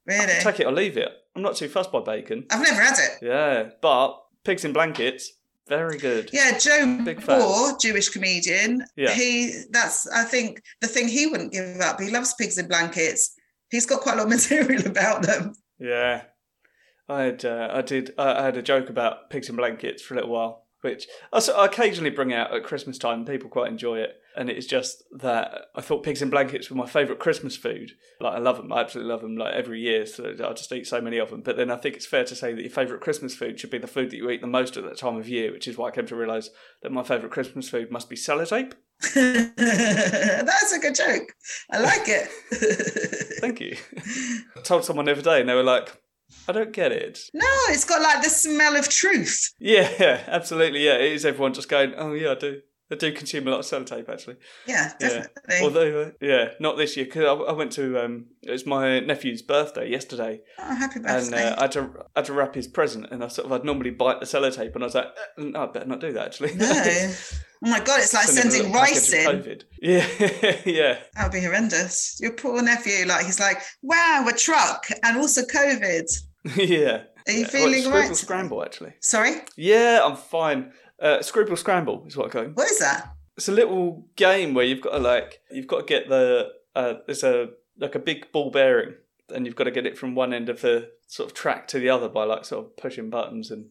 [0.07, 0.41] Really.
[0.41, 1.09] Take it or leave it.
[1.35, 2.47] I'm not too fussed by bacon.
[2.51, 3.19] I've never had it.
[3.23, 5.33] Yeah, but pigs in blankets,
[5.77, 6.31] very good.
[6.33, 7.79] Yeah, Joe Big fan.
[7.81, 8.85] Jewish comedian.
[8.97, 9.13] Yeah.
[9.13, 12.01] He that's I think the thing he wouldn't give up.
[12.01, 13.35] He loves pigs in blankets.
[13.71, 15.55] He's got quite a lot of material about them.
[15.79, 16.23] Yeah,
[17.09, 20.17] I had uh, I did I had a joke about pigs in blankets for a
[20.19, 23.25] little while, which I occasionally bring out at Christmas time.
[23.25, 26.87] People quite enjoy it, and it's just that I thought pigs in blankets were my
[26.87, 27.92] favourite Christmas food.
[28.21, 29.37] Like I love them, I absolutely love them.
[29.37, 31.40] Like every year, so I just eat so many of them.
[31.42, 33.79] But then I think it's fair to say that your favourite Christmas food should be
[33.79, 35.88] the food that you eat the most at that time of year, which is why
[35.88, 36.51] I came to realise
[36.83, 38.73] that my favourite Christmas food must be sellotape.
[39.14, 41.35] that's a good joke.
[41.71, 42.29] I like it.
[43.40, 43.77] Thank you.
[44.57, 46.02] I told someone the other day, and they were like,
[46.49, 49.53] "I don't get it." no, it's got like the smell of truth.
[49.59, 50.85] Yeah, yeah, absolutely.
[50.85, 52.61] Yeah, it is everyone just going, oh, yeah, I do.
[52.90, 54.37] I do consume a lot of sellotape actually.
[54.66, 55.09] Yeah, Yeah.
[55.09, 55.57] definitely.
[55.62, 59.01] Although, uh, yeah, not this year because I, I went to um, it was my
[59.01, 61.42] nephew's birthday yesterday, oh, happy and birthday.
[61.49, 63.64] uh, I had to I had to wrap his present, and I sort of I'd
[63.64, 65.07] normally bite the sellotape, and I was like,
[65.38, 66.55] eh, no, I better not do that actually.
[66.55, 67.12] no.
[67.64, 69.25] Oh my God, it's like Send sending little rice in.
[69.25, 69.62] COVID.
[69.81, 70.07] Yeah,
[70.66, 70.99] yeah.
[71.14, 72.18] That would be horrendous.
[72.21, 76.11] Your poor nephew, like, he's like, wow, a truck and also COVID.
[76.57, 77.03] yeah.
[77.29, 77.47] Are you yeah.
[77.47, 78.16] feeling well, right?
[78.16, 78.95] Scramble, actually.
[79.01, 80.73] Sorry, Yeah, I'm fine.
[81.03, 83.12] Uh, Screwball Scramble is what I call what is that?
[83.37, 86.95] It's a little game where you've got to like you've got to get the uh,
[87.07, 88.95] there's a like a big ball bearing,
[89.35, 91.79] and you've got to get it from one end of the sort of track to
[91.79, 93.67] the other by like sort of pushing buttons and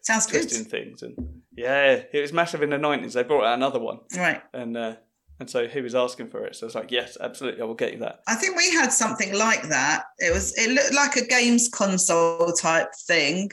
[0.00, 0.42] Sounds good.
[0.42, 1.02] twisting things.
[1.02, 3.12] And yeah, it was massive in the nineties.
[3.14, 4.42] They brought out another one, Right.
[4.52, 4.96] and uh,
[5.38, 6.56] and so he was asking for it.
[6.56, 8.20] So I was like, yes, absolutely, I will get you that.
[8.26, 10.04] I think we had something like that.
[10.18, 13.50] It was it looked like a games console type thing,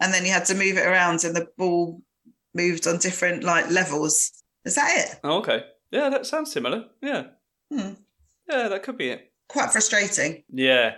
[0.00, 2.00] and then you had to move it around, and the ball
[2.54, 4.32] moved on different like levels.
[4.64, 5.20] Is that it?
[5.24, 5.64] Oh, okay.
[5.90, 6.84] Yeah, that sounds similar.
[7.02, 7.24] Yeah.
[7.72, 7.94] Hmm.
[8.48, 9.32] Yeah, that could be it.
[9.48, 10.44] Quite frustrating.
[10.52, 10.94] Yeah.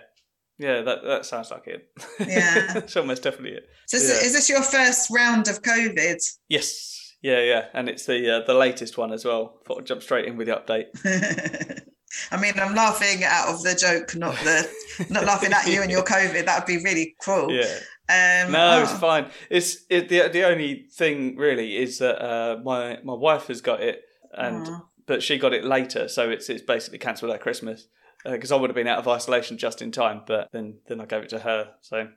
[0.59, 1.89] Yeah, that, that sounds like it.
[2.21, 2.73] Yeah.
[2.79, 3.67] it's almost definitely it.
[3.87, 4.27] So is, Yeah.
[4.27, 6.19] is this your first round of COVID?
[6.49, 7.15] Yes.
[7.23, 7.67] Yeah, yeah.
[7.75, 9.61] And it's the uh, the latest one as well.
[9.67, 10.87] Thought I'd jump straight in with the update.
[12.33, 14.69] I mean, I'm laughing out of the joke, not the
[15.11, 16.45] not laughing at you and your COVID.
[16.47, 17.53] That would be really cruel.
[17.53, 17.79] Yeah.
[18.11, 19.27] Um, No, oh, it's fine.
[19.51, 23.81] It's it, the the only thing really is that uh, my my wife has got
[23.81, 24.87] it, and oh.
[25.07, 27.87] but she got it later, so it's it's basically cancelled our Christmas
[28.25, 31.07] because I would have been out of isolation just in time, but then then I
[31.07, 31.71] gave it to her.
[31.83, 32.09] So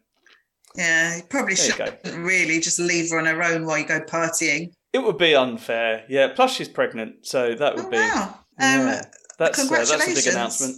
[0.75, 2.17] yeah, you probably There shouldn't go.
[2.17, 4.71] really just leave her on her own while you go partying.
[4.91, 6.05] it would be unfair.
[6.09, 6.29] Yeah.
[6.35, 8.39] Plus she's pregnant, so that would Oh be wow!
[8.59, 9.01] Um, yeah.
[9.37, 10.77] that's uh, that's a big announcement.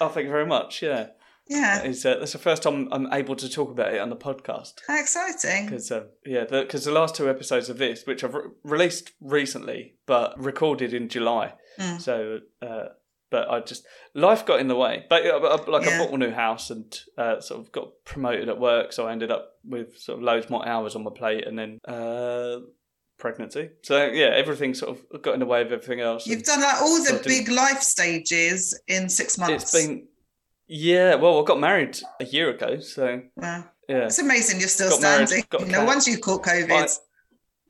[0.00, 0.82] Oh, thank you very much.
[0.82, 1.06] Yeah,
[1.48, 4.16] yeah, it's, uh, that's the first time I'm able to talk about it on the
[4.16, 4.74] podcast.
[4.86, 5.66] how exciting!
[5.66, 9.94] Because uh, yeah, because the, last two episodes of this, which I've re- released recently
[10.06, 12.00] but recorded in July, Mm.
[12.00, 12.88] so uh,
[13.30, 15.06] but I just life got in the way.
[15.08, 18.48] But uh, uh, like I bought a new house and uh, sort of got promoted
[18.50, 21.46] at work, so I ended up with sort of loads more hours on my plate,
[21.46, 22.58] and then uh,
[23.18, 23.70] pregnancy.
[23.82, 26.26] So yeah, everything sort of got in the way of everything else.
[26.26, 29.62] You've done like all the big life stages in six months.
[29.62, 30.08] it's been
[30.72, 31.14] yeah.
[31.16, 33.64] Well, I got married a year ago, so wow.
[33.88, 34.06] yeah.
[34.06, 35.46] It's amazing you're still Got married, standing.
[35.50, 36.98] got a no once you caught COVID.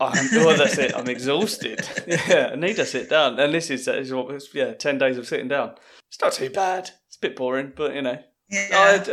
[0.00, 0.94] I'm, well, that's it.
[0.96, 1.80] I'm exhausted.
[2.06, 3.38] Yeah, I need to sit down.
[3.38, 5.74] And this is, is what, it's, yeah, 10 days of sitting down.
[6.08, 6.90] It's not too bad.
[7.06, 8.18] It's a bit boring, but you know,
[8.50, 8.68] yeah.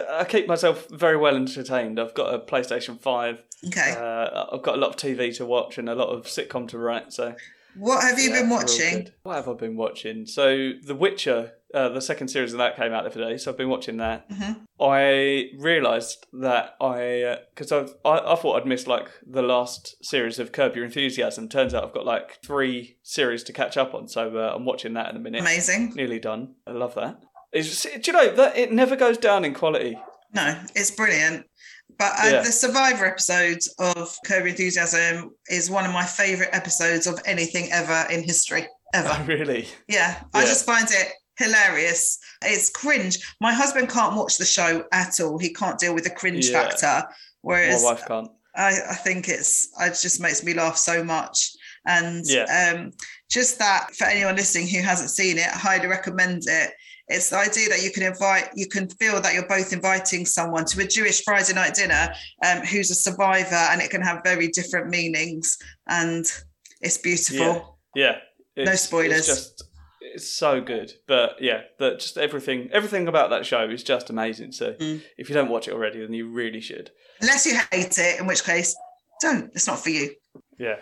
[0.10, 2.00] I, I keep myself very well entertained.
[2.00, 3.44] I've got a PlayStation 5.
[3.68, 3.96] okay.
[3.98, 6.78] Uh, I've got a lot of TV to watch and a lot of sitcom to
[6.78, 7.14] write.
[7.14, 7.36] So,
[7.76, 9.10] what have you yeah, been watching?
[9.24, 10.26] What have I been watching?
[10.26, 13.38] So, The Witcher, uh, the second series of that came out the other day.
[13.38, 14.26] So, I've been watching that.
[14.32, 19.98] hmm I realised that I because I've I, I thought I'd missed like the last
[20.02, 21.50] series of Curb Your Enthusiasm.
[21.50, 24.94] Turns out I've got like three series to catch up on, so uh, I'm watching
[24.94, 25.42] that in a minute.
[25.42, 25.96] Amazing.
[25.96, 26.56] Nearly done.
[26.66, 27.20] I love that.
[27.52, 30.00] It's, do you know that it never goes down in quality?
[30.34, 31.46] No, it's brilliant.
[31.98, 32.42] But uh, Yeah.
[32.44, 38.06] the Survivor episode of Curb Enthusiasm is one of my favourite episodes of anything ever
[38.12, 39.24] in history, ever.
[39.28, 39.68] really?
[39.88, 42.20] Yeah, I just find it hilarious.
[42.44, 43.18] It's cringe.
[43.42, 45.38] My husband can't watch the show at all.
[45.38, 46.70] He can't deal with the cringe Yeah.
[46.70, 47.08] factor.
[47.42, 48.30] Whereas My wife can't.
[48.56, 51.52] I, I think it's it just makes me laugh so much.
[51.88, 52.74] And Yeah.
[52.76, 52.92] um,
[53.32, 56.72] just that for anyone listening who hasn't seen it, I highly recommend it.
[57.10, 60.66] It's the idea that you can invite, you can feel that you're both inviting someone
[60.66, 62.14] to a Jewish Friday night dinner
[62.46, 65.58] um, who's a survivor, and it can have very different meanings.
[65.88, 66.26] And
[66.82, 67.80] it's beautiful.
[67.96, 68.18] Yeah.
[68.56, 68.66] Yeah.
[68.66, 69.18] No spoilers.
[69.20, 69.64] It's just
[70.02, 74.52] it's so good, but yeah, that just everything everything about that show is just amazing.
[74.52, 75.02] So Mm.
[75.18, 76.92] if you don't watch it already, then you really should.
[77.22, 78.76] Unless you hate it, in which case,
[79.22, 79.52] don't.
[79.56, 80.16] It's not for you.
[80.58, 80.76] Yeah.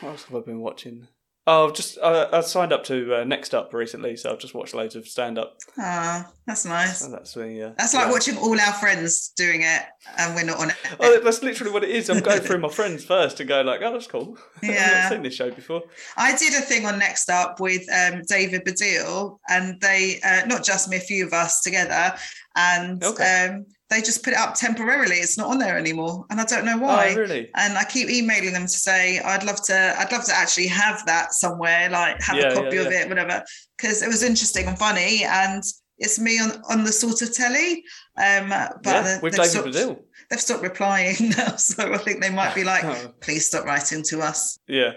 [0.00, 1.08] What else have I been watching?
[1.50, 4.52] Oh, I've just uh, I signed up to uh, Next Up recently, so I've just
[4.52, 5.56] watched loads of stand up.
[5.78, 7.00] Ah, that's nice.
[7.02, 8.12] And that's the uh, That's like yeah.
[8.12, 9.82] watching all our friends doing it,
[10.18, 10.76] and we're not on it.
[11.00, 12.10] Oh, that's literally what it is.
[12.10, 14.36] I'm going through my friends first to go like, oh, that's cool.
[14.62, 15.00] I've Yeah.
[15.04, 15.84] not seen this show before.
[16.18, 20.64] I did a thing on Next Up with um, David Baddiel, and they, uh, not
[20.66, 22.14] just me, a few of us together,
[22.56, 23.46] and Okay.
[23.54, 25.16] um, they just put it up temporarily.
[25.16, 27.12] It's not on there anymore, and I don't know why.
[27.16, 27.50] Oh, really?
[27.56, 31.04] And I keep emailing them to say I'd love to, I'd love to actually have
[31.06, 33.00] that somewhere, like have Yeah, a copy yeah, of yeah.
[33.02, 33.42] it, whatever,
[33.76, 35.62] because it was interesting and funny, and
[35.98, 37.82] it's me on on the sort of telly.
[38.16, 42.54] Um, but yeah, with David stopped, they've stopped replying now, so I think they might
[42.54, 44.58] be like, Oh, please stop writing to us.
[44.68, 44.92] yeah.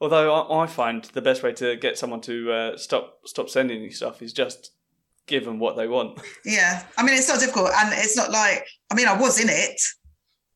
[0.00, 3.82] Although I, I find the best way to get someone to uh, stop stop sending
[3.82, 4.70] you stuff is just
[5.28, 6.20] give them what they want.
[6.44, 9.48] Yeah, I mean it's not difficult, and it's not like I mean I was in
[9.48, 9.80] it,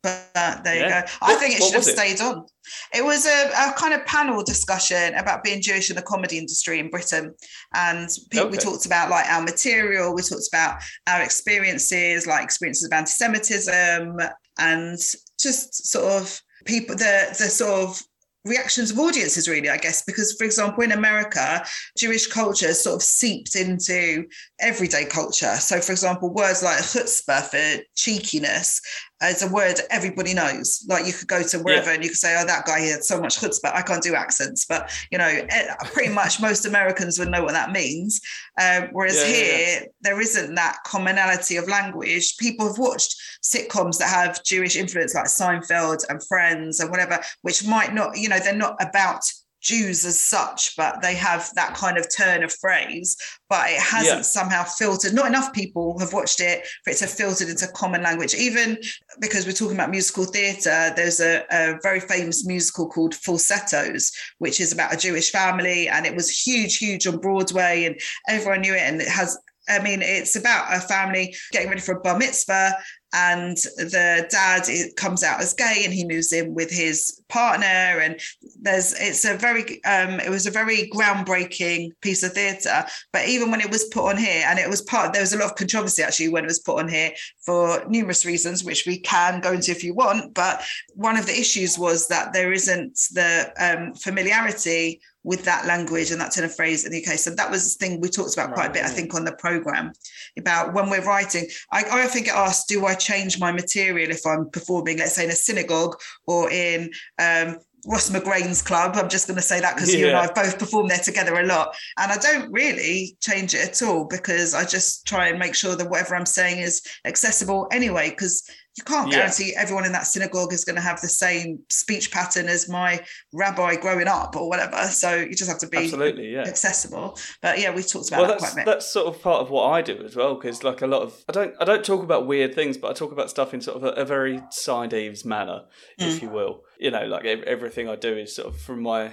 [0.02, 0.82] But there Yeah.
[0.82, 1.12] you go.
[1.20, 1.96] I What- think it should have it?
[1.96, 2.44] stayed on.
[2.92, 6.80] It was a, a kind of panel discussion about being Jewish in the comedy industry
[6.80, 7.32] in Britain.
[7.74, 12.84] And pe- we talked about like our material, we talked about our experiences, like experiences
[12.86, 14.18] of anti-Semitism
[14.58, 14.98] and
[15.38, 18.02] just sort of people the the sort of
[18.44, 21.64] reactions of audiences really i guess because for example in america
[21.96, 24.26] jewish culture sort of seeped into
[24.62, 25.54] everyday culture.
[25.56, 28.80] So for example words like chutzpah for cheekiness
[29.30, 30.84] is a word everybody knows.
[30.88, 33.04] Like you could go to wherever and you could say oh that guy he had
[33.04, 33.74] so much chutzpah.
[33.74, 37.52] I can't do accents but you know eh, pretty much most americans would know what
[37.52, 38.20] that means.
[38.60, 39.56] Um, whereas Yeah, yeah, yeah.
[39.56, 42.36] here there isn't that commonality of language.
[42.38, 47.66] People have watched sitcoms that have jewish influence like seinfeld and friends and whatever which
[47.66, 49.22] might not you know they're not about
[49.62, 53.16] Jews as such, but they have that kind of turn of phrase,
[53.48, 54.22] but it hasn't Yeah.
[54.22, 55.14] somehow filtered.
[55.14, 58.34] Not enough people have watched it for it to have filtered into common language.
[58.34, 58.76] Even
[59.20, 64.60] because we're talking about musical theatre, there's a, a very famous musical called Falsettos, which
[64.60, 68.74] is about a Jewish family, and it was huge, huge on Broadway, and everyone knew
[68.74, 68.80] it.
[68.82, 72.74] And it has, I mean, it's about a family getting ready for a bar mitzvah,
[73.12, 77.66] and the dad comes out as gay, and he moves in with his partner,
[78.00, 78.20] and
[78.60, 82.84] there's it's a very um it was a very groundbreaking piece of theatre.
[83.12, 85.38] But even when it was put on here and it was part there was a
[85.38, 87.12] lot of controversy actually when it was put on here
[87.44, 90.34] for numerous reasons which we can go into if you want.
[90.34, 90.62] But
[90.94, 96.20] one of the issues was that there isn't the um, familiarity with that language and
[96.20, 97.18] that turn of phrase in the UK.
[97.18, 99.32] So that was the thing we talked about quite a bit, I think, on the
[99.32, 99.92] program
[100.38, 101.46] about when we're writing.
[101.70, 105.24] I, I often get asked, do I change my material if I'm performing, let's say,
[105.24, 108.96] in a synagogue or in um, Ross McGrain's club?
[108.96, 111.38] I'm just going to say that because you and I have both performed there together
[111.38, 111.76] a lot.
[111.98, 115.76] And I don't really change it at all because I just try and make sure
[115.76, 119.18] that whatever I'm saying is accessible anyway, because you can't Yeah.
[119.18, 123.04] guarantee everyone in that synagogue is going to have the same speech pattern as my
[123.34, 124.82] rabbi growing up or whatever.
[124.86, 126.40] So you just have to be Absolutely, yeah.
[126.42, 127.18] accessible.
[127.42, 128.70] But yeah, we've talked about Well, that that's quite a bit.
[128.72, 131.22] that's sort of part of what I do as well, because like a lot of
[131.28, 133.76] I don't I don't talk about weird things, but I talk about stuff in sort
[133.76, 135.62] of a, a very Si Deaves manner,
[136.00, 136.08] Mm.
[136.16, 136.62] if you will.
[136.78, 139.12] You know, like everything I do is sort of from my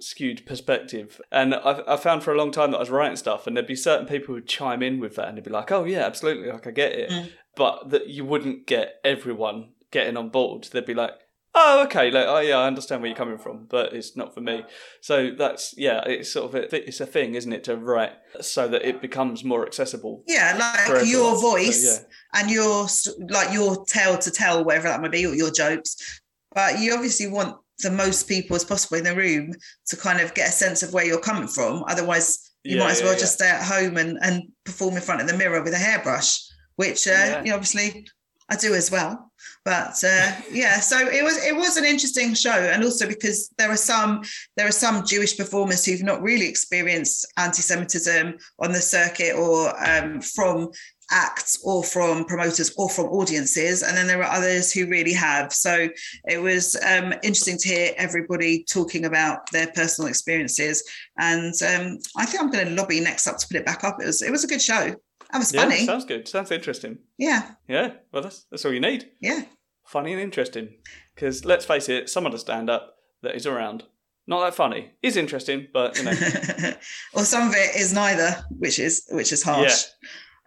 [0.00, 1.20] skewed perspective.
[1.30, 3.66] And I, I found for a long time that I was writing stuff, and there'd
[3.66, 6.50] be certain people who'd chime in with that, and they'd be like, "Oh yeah, absolutely,
[6.50, 7.30] like I get it," Mm.
[7.56, 10.68] but that you wouldn't get everyone getting on board.
[10.72, 11.12] They'd be like.
[11.60, 12.10] Oh, okay.
[12.10, 14.64] Like, oh, yeah, I understand where you're coming from, but it's not for me.
[15.00, 18.68] So that's yeah, it's sort of a, it's a thing, isn't it, to write so
[18.68, 20.22] that it becomes more accessible.
[20.28, 21.34] Yeah, like your.
[21.34, 22.40] So, voice yeah.
[22.40, 22.86] and your
[23.30, 26.20] like your tale to tell, whatever that might be, or your jokes.
[26.54, 29.52] But you obviously want the most people as possible in the room
[29.86, 31.84] to kind of get a sense of where you're coming from.
[31.88, 33.18] Otherwise, you Yeah, might as well yeah.
[33.18, 36.40] just stay at home and, and perform in front of the mirror with a hairbrush,
[36.76, 38.06] which uh, you know, obviously
[38.48, 39.30] I do as well.
[39.64, 43.70] But uh, yeah, so it was it was an interesting show, and also because there
[43.70, 44.22] are some
[44.56, 50.20] there are some Jewish performers who've not really experienced anti-Semitism on the circuit or um,
[50.20, 50.70] from
[51.10, 55.52] acts or from promoters or from audiences and then there are others who really have
[55.52, 55.88] so
[56.28, 60.82] it was um, interesting to hear everybody talking about their personal experiences
[61.18, 63.96] and um, i think i'm going to lobby next up to put it back up
[64.00, 64.94] it was it was a good show
[65.32, 66.26] that was Yeah, funny sounds good.
[66.26, 66.98] Sounds interesting.
[67.18, 69.10] yeah Yeah, well, that's that's all you need.
[69.20, 69.42] yeah
[69.86, 70.68] Funny and interesting.
[71.14, 73.84] Because let's face it, some of the stand up that is around,
[74.26, 74.90] not that funny.
[75.02, 76.12] Is interesting, but you know,
[77.14, 79.84] or some of it is neither which is which is harsh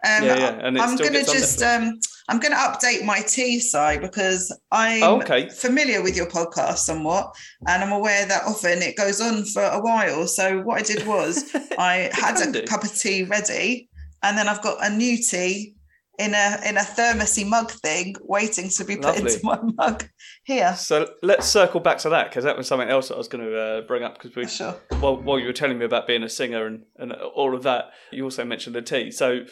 [0.04, 3.60] um, yeah, yeah, and i'm going to just um, i'm going to update my tea
[3.60, 5.48] side because i'm Oh, okay.
[5.48, 7.34] familiar with your podcast somewhat
[7.68, 11.06] and i'm aware that often it goes on for a while so what i did
[11.06, 12.62] was i had a do.
[12.64, 13.88] cup of tea ready
[14.22, 15.74] and then i've got a new tea
[16.18, 19.32] in a in a thermosy mug thing waiting to be put Lovely.
[19.32, 20.04] into my mug
[20.44, 23.28] here So let's circle back to that because that was something else that I was
[23.28, 26.06] going to uh, bring up because we sure while, while you were telling me about
[26.06, 29.10] being a singer and, and all of that, you also mentioned the tea.
[29.10, 29.46] So,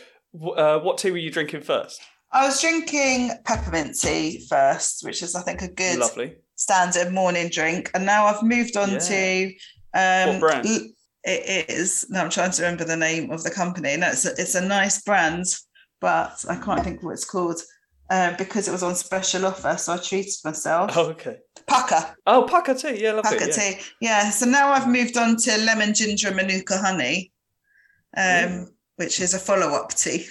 [0.57, 2.01] uh, what tea were you drinking first?
[2.33, 6.37] i was drinking peppermint tea first which is i think a good Lovely.
[6.55, 8.99] standard morning drink and now i've moved on Yeah.
[8.99, 9.47] to
[9.95, 10.67] um What brand?
[11.25, 14.31] it is no i'm trying to remember the name of the company no it's a,
[14.39, 15.45] it's a nice brand
[16.01, 17.61] but i can't think of what it's called
[18.11, 21.39] uh, because it was on special offer so i treated myself Oh, okay.
[21.69, 23.03] pukka Oh, Pukka tea.
[23.03, 23.39] Yeah, lovely.
[23.39, 23.53] pukka yeah.
[23.73, 27.33] tea yeah so now i've moved on to lemon ginger manuka honey
[28.17, 28.69] um Ooh.
[29.01, 30.27] Which is a follow-up tea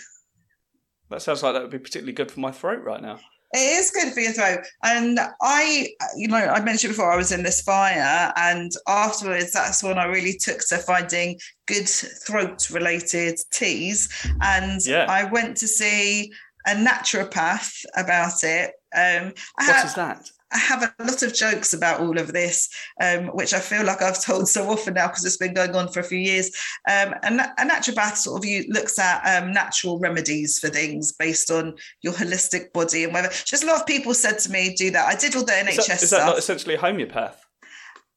[1.10, 3.20] That sounds like that would be particularly good for my throat right now.
[3.52, 4.60] It is good for your throat.
[4.84, 9.82] And I, you know, I mentioned before I was in this fire, and afterwards, that's
[9.82, 14.08] when I really took to finding good throat related teas.
[14.42, 15.08] And Yeah.
[15.10, 16.32] I went to see
[16.68, 18.74] a naturopath about it.
[18.96, 20.30] Um, what is that?
[20.52, 22.70] I have a lot of jokes about all of this,
[23.02, 25.90] um, which I feel like I've told so often now because it's been going on
[25.90, 26.50] for a few years.
[26.90, 31.52] Um, and a naturopath sort of you looks at um, natural remedies for things based
[31.52, 33.30] on your holistic body and whether.
[33.30, 35.82] Just a lot of people said to me, "Do that." I did all the NHS
[35.82, 35.86] stuff.
[35.86, 37.46] is that, is that not essentially a homeopath?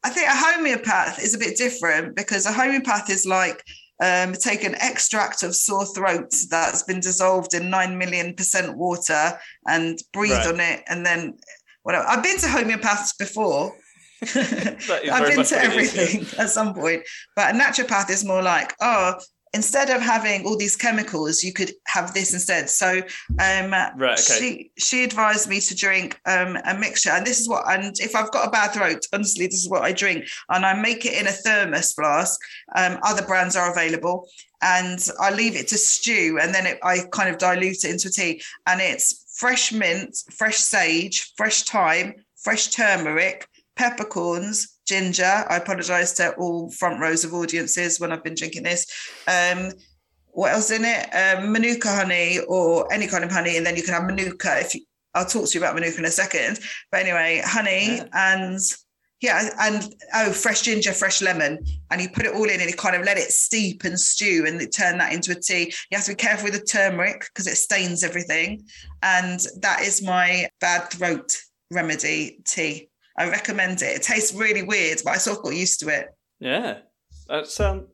[0.05, 3.63] I think a homeopath is a bit different because a homeopath is like
[4.03, 9.39] um, take an extract of sore throat that's been dissolved in 9 million percent water
[9.69, 10.47] and breathe right.
[10.49, 11.39] on it and then
[11.83, 12.05] whatever.
[12.07, 13.75] I've been to homeopaths before.
[14.23, 17.03] I've been to everything at some point.
[17.35, 19.15] But a naturopath is more like, oh,
[19.55, 22.71] instead of having all these chemicals, you could have this instead.
[22.71, 23.03] So
[23.41, 24.17] um, right, okay.
[24.19, 27.65] she she advised me to drink um, a mixture, and this is what.
[27.71, 30.75] And if I've got a bad throat, honestly, this is what I drink, and I
[30.75, 32.41] make it in a thermos flask.
[32.77, 34.29] Um, other brands are available,
[34.63, 38.09] and I leave it to stew, and then it, I kind of dilute it into
[38.09, 45.45] a tea, and it's fresh mint, fresh sage, fresh thyme, fresh turmeric, peppercorns, ginger.
[45.51, 48.87] I apologize to all front rows of audiences when I've been drinking this.
[49.27, 49.73] Um,
[50.29, 51.09] what else in it?
[51.13, 54.61] Um, manuka honey or any kind of honey, and then you can have manuka.
[54.61, 56.61] If you, I'll talk to you about manuka in a second.
[56.93, 58.05] But anyway, honey yeah.
[58.13, 58.61] and
[59.23, 62.77] yeah, and oh, fresh ginger, fresh lemon, and you put it all in, and you
[62.77, 65.73] kind of let it steep and stew, and turn that into a tea.
[65.91, 68.65] You have to be careful with the turmeric because it stains everything,
[69.03, 72.91] and that is my bad throat remedy tea.
[73.17, 73.97] I recommend it.
[73.97, 76.09] It tastes really weird, but I sort of got used to it.
[76.41, 76.79] Yeah,
[77.29, 77.87] that's um.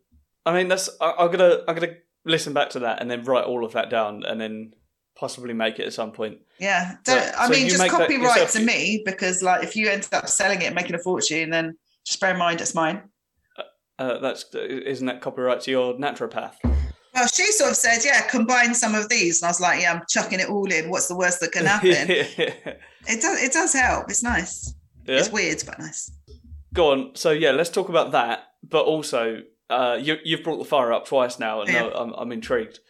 [0.46, 3.44] I mean, that's I, I'm gonna I'm gonna listen back to that and then write
[3.44, 4.72] all of that down and then
[5.18, 6.38] possibly make it at some point.
[6.58, 10.62] Yeah, I so mean, just copyright to me because like if you end up selling
[10.62, 11.76] it and making a fortune, then
[12.06, 13.02] just bear in mind it's mine.
[13.58, 13.62] Uh,
[14.02, 16.54] uh that's isn't that copyright to your naturopath?
[17.14, 19.92] Well, she sort of said, "Yeah, combine some of these," and I was like, "Yeah,
[19.94, 20.88] I'm chucking it all in.
[20.88, 23.42] What's the worst that can happen?" it does.
[23.42, 24.08] It does help.
[24.08, 24.74] It's nice.
[25.04, 25.18] Yeah?
[25.18, 26.12] It's weird, but nice.
[26.72, 27.16] Go on.
[27.16, 28.44] So yeah, let's talk about that.
[28.62, 31.90] But also, uh, you, you've brought the fire up twice now, and yeah.
[31.94, 32.80] I'm, I'm intrigued.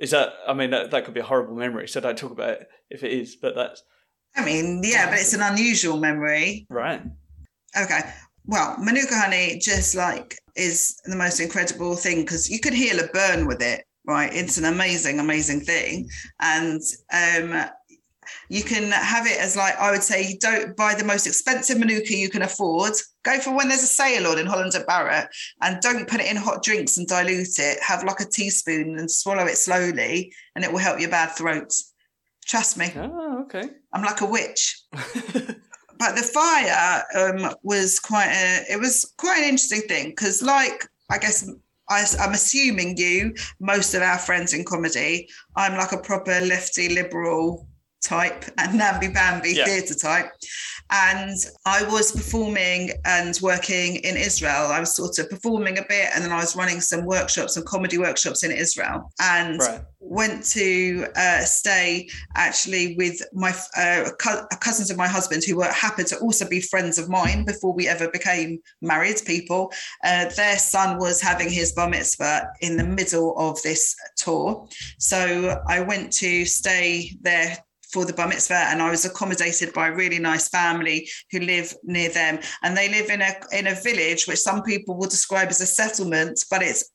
[0.00, 0.32] Is that?
[0.48, 1.86] I mean, that, that could be a horrible memory.
[1.86, 3.36] So don't talk about it if it is.
[3.36, 3.82] But that's.
[4.34, 6.66] I mean, yeah, but it's an unusual memory.
[6.70, 7.02] Right.
[7.80, 8.00] Okay.
[8.46, 13.08] Well, Manuka honey just like is the most incredible thing because you could heal a
[13.08, 13.84] burn with it.
[14.06, 14.32] Right.
[14.32, 16.08] It's an amazing, amazing thing.
[16.40, 16.80] And
[17.12, 17.70] um,
[18.48, 22.14] you can have it as like I would say, don't buy the most expensive manuka
[22.14, 22.92] you can afford.
[23.22, 25.28] Go for when there's a sale on in Holland & Barrett,
[25.62, 27.78] and don't put it in hot drinks and dilute it.
[27.82, 31.72] Have like a teaspoon and swallow it slowly, and it will help your bad throat.
[32.46, 32.92] Trust me.
[32.96, 33.68] Oh, okay.
[33.92, 34.82] I'm like a witch.
[36.00, 40.88] but the fire um, was quite a it was quite an interesting thing because like
[41.10, 41.48] i guess
[41.88, 46.88] I, am assuming you most of our friends in comedy i'm like a proper lefty
[46.88, 47.68] liberal
[48.02, 49.64] type and namby bamby yeah.
[49.64, 50.30] theatre type.
[50.90, 51.36] And
[51.66, 54.66] I was performing and working in Israel.
[54.66, 57.64] I was sort of performing a bit, and then I was running some workshops, some
[57.64, 59.82] comedy workshops in Israel, and right.
[60.00, 66.08] went to uh, stay actually with my uh, cousins of my husband who were happened
[66.08, 69.72] to also be friends of mine before we ever became married people.
[70.02, 74.66] Uh, their son was having his bar mitzvah in the middle of this tour,
[74.98, 77.56] so I went to stay there
[77.92, 81.74] for the bar mitzvah and I was accommodated by a really nice family who live
[81.82, 85.48] near them and they live in a in a village which some people will describe
[85.48, 86.90] as a settlement but it's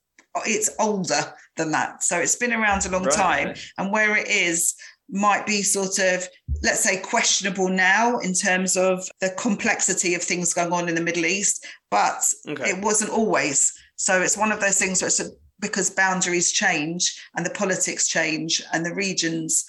[0.46, 3.14] it's older than that so it's been around a long right.
[3.14, 4.76] time and where it is
[5.10, 6.28] might be sort of
[6.64, 11.02] let's say questionable now in terms of the complexity of things going on in the
[11.02, 12.72] Middle East but okay.
[12.72, 15.30] it wasn't always so it's one of those things where it's a,
[15.60, 19.66] because boundaries change and the politics change and the regions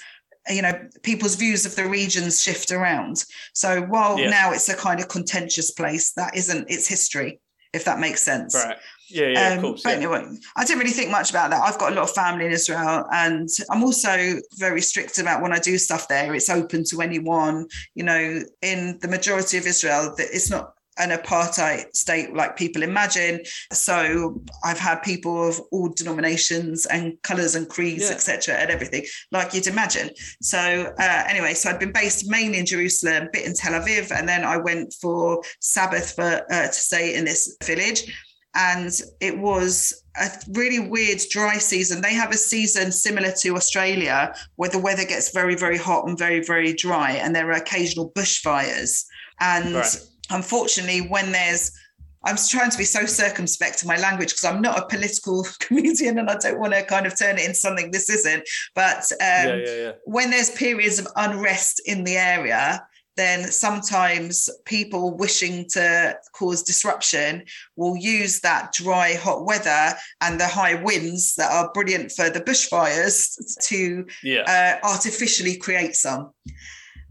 [0.48, 5.00] you know people's views of the regions shift around so while now it's a kind
[5.00, 7.40] of contentious place that isn't its history
[7.72, 8.78] if that makes sense right
[9.08, 9.82] yeah, yeah, um, of course.
[9.82, 9.96] But yeah.
[9.96, 11.62] anyway, I didn't really think much about that.
[11.62, 15.52] I've got a lot of family in Israel, and I'm also very strict about when
[15.52, 16.34] I do stuff there.
[16.34, 17.68] It's open to anyone.
[17.94, 22.82] You know, in the majority of Israel, that it's not an apartheid state like people
[22.82, 23.40] imagine.
[23.72, 28.12] So I've had people of all denominations and colours and creeds, yeah.
[28.14, 30.10] etc., and everything like you'd imagine.
[30.42, 30.58] So
[30.98, 34.44] uh, anyway, so I'd been based mainly in Jerusalem, bit in Tel Aviv, and then
[34.44, 38.12] I went for Sabbath for uh, to stay in this village.
[38.58, 38.90] And
[39.20, 42.00] it was a really weird dry season.
[42.00, 46.18] They have a season similar to Australia where the weather gets very, very hot and
[46.18, 49.04] very, very dry, and there are occasional bushfires.
[49.40, 49.98] And right
[50.30, 51.72] unfortunately, when there's
[52.26, 56.18] I'm trying to be so circumspect to my language because I'm not a political comedian
[56.18, 58.42] and I don't want to kind of turn it into something this isn't.
[58.74, 59.92] But um, yeah, yeah, yeah.
[60.04, 62.84] when there's periods of unrest in the area,
[63.16, 67.44] then sometimes people wishing to cause disruption
[67.76, 72.40] will use that dry, hot weather and the high winds that are brilliant for the
[72.40, 74.04] bushfires to
[74.46, 76.30] uh, artificially create some.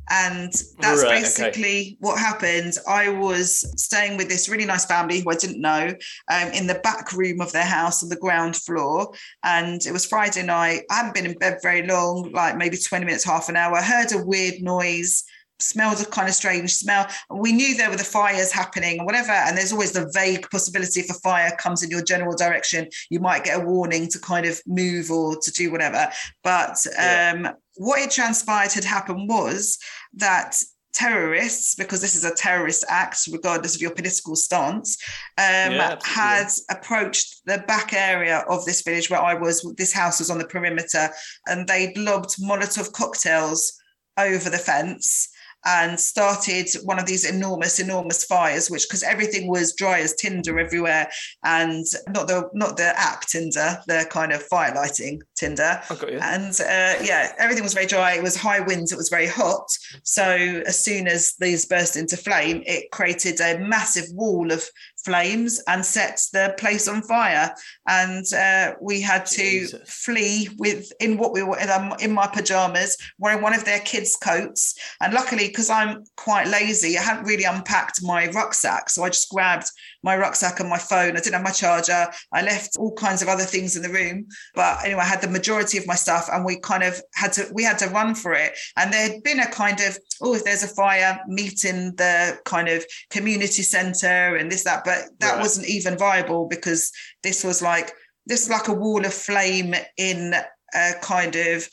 [0.09, 1.97] And that's right, basically okay.
[1.99, 2.73] what happened.
[2.87, 5.93] I was staying with this really nice family who I didn't know
[6.31, 9.13] um, in the back room of their house on the ground floor.
[9.43, 10.83] And it was Friday night.
[10.89, 13.75] I hadn't been in bed very long, like maybe 20 minutes, half an hour.
[13.75, 15.23] I heard a weird noise
[15.59, 17.07] smelled a kind of strange smell.
[17.29, 19.31] We knew there were the fires happening or whatever.
[19.31, 23.19] And there's always the vague possibility if a fire comes in your general direction, you
[23.19, 26.09] might get a warning to kind of move or to do whatever.
[26.43, 27.51] But um, yeah.
[27.75, 29.77] what it transpired had happened was
[30.15, 30.57] that
[30.93, 34.97] terrorists, because this is a terrorist act, regardless of your political stance,
[35.37, 39.61] um, yeah, had approached the back area of this village where I was.
[39.77, 41.09] This house was on the perimeter,
[41.47, 43.77] and they'd lobbed Molotov cocktails
[44.17, 45.29] over the fence
[45.65, 50.59] and started one of these enormous, enormous fires, which because everything was dry as tinder
[50.59, 51.09] everywhere,
[51.43, 55.81] and not the not the app Tinder, the kind of fire lighting Tinder.
[56.21, 58.13] And uh, yeah, everything was very dry.
[58.13, 58.91] It was high winds.
[58.91, 59.67] It was very hot.
[60.03, 60.23] So
[60.65, 64.63] as soon as these burst into flame, it created a massive wall of
[65.05, 67.53] flames and set the place on fire.
[67.87, 70.03] And uh, we had to Jesus.
[70.03, 73.79] flee with in what we were in, um, in my pajamas, wearing one of their
[73.79, 74.75] kids' coats.
[75.01, 79.29] And luckily, because I'm quite lazy, I hadn't really unpacked my rucksack, so I just
[79.29, 79.69] grabbed
[80.05, 81.17] my rucksack and my phone.
[81.17, 82.07] I didn't have my charger.
[82.31, 84.27] I left all kinds of other things in the room.
[84.53, 87.47] But anyway, I had the majority of my stuff and we kind of had to
[87.53, 88.55] we had to run for it.
[88.77, 92.69] And there'd been a kind of, oh, if there's a fire, meet in the kind
[92.69, 94.85] of community centre and this, that.
[94.85, 95.41] But that right.
[95.41, 96.91] wasn't even viable because
[97.23, 97.91] this was like
[98.27, 100.35] this is like a wall of flame in
[100.75, 101.67] a kind of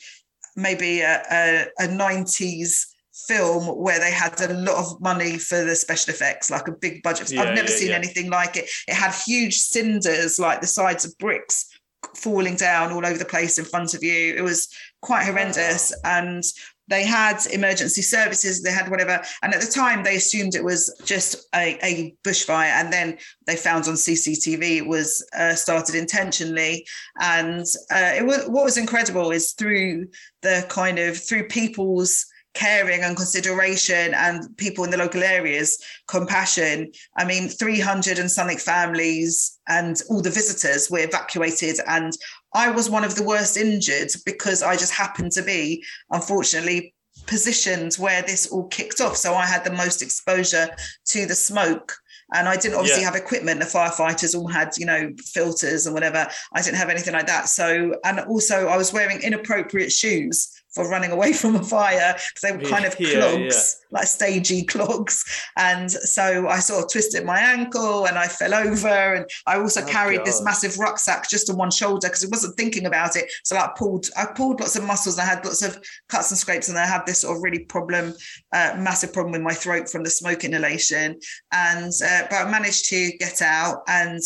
[0.55, 5.75] maybe a, a, a 90s film where they had a lot of money for the
[5.75, 7.31] special effects, like a big budget.
[7.31, 7.95] Yeah, I've never yeah, seen yeah.
[7.95, 8.69] anything like it.
[8.87, 11.69] It had huge cinders, like the sides of bricks,
[12.15, 14.33] falling down all over the place in front of you.
[14.35, 14.67] It was
[15.01, 15.93] quite horrendous.
[16.03, 16.21] Wow.
[16.21, 16.43] And
[16.89, 19.21] they had emergency services, they had whatever.
[19.41, 22.71] And at the time, they assumed it was just a, a bushfire.
[22.71, 26.85] And then they found on CCTV it was uh, started intentionally.
[27.21, 30.07] And uh, it was, what was incredible is through
[30.41, 35.77] the kind of, through people's caring and consideration and people in the local areas
[36.07, 42.13] compassion i mean 300 and something families and all the visitors were evacuated and
[42.53, 46.93] i was one of the worst injured because i just happened to be unfortunately
[47.27, 50.69] positioned where this all kicked off so i had the most exposure
[51.05, 51.93] to the smoke
[52.33, 53.11] and I didn't obviously yeah.
[53.11, 53.59] have equipment.
[53.59, 56.27] The firefighters all had, you know, filters and whatever.
[56.53, 57.47] I didn't have anything like that.
[57.47, 62.41] So, and also I was wearing inappropriate shoes for running away from a fire because
[62.41, 63.99] they were kind of yeah, clogs, yeah.
[63.99, 65.23] like stagey clogs.
[65.57, 68.87] And so I sort of twisted my ankle and I fell over.
[68.87, 70.27] And I also oh, carried God.
[70.27, 73.31] this massive rucksack just on one shoulder because I wasn't thinking about it.
[73.43, 75.19] So I pulled, I pulled lots of muscles.
[75.19, 78.13] I had lots of cuts and scrapes, and I had this sort of really problem,
[78.51, 81.19] uh, massive problem with my throat from the smoke inhalation.
[81.51, 83.83] And uh, but I managed to get out.
[83.87, 84.21] And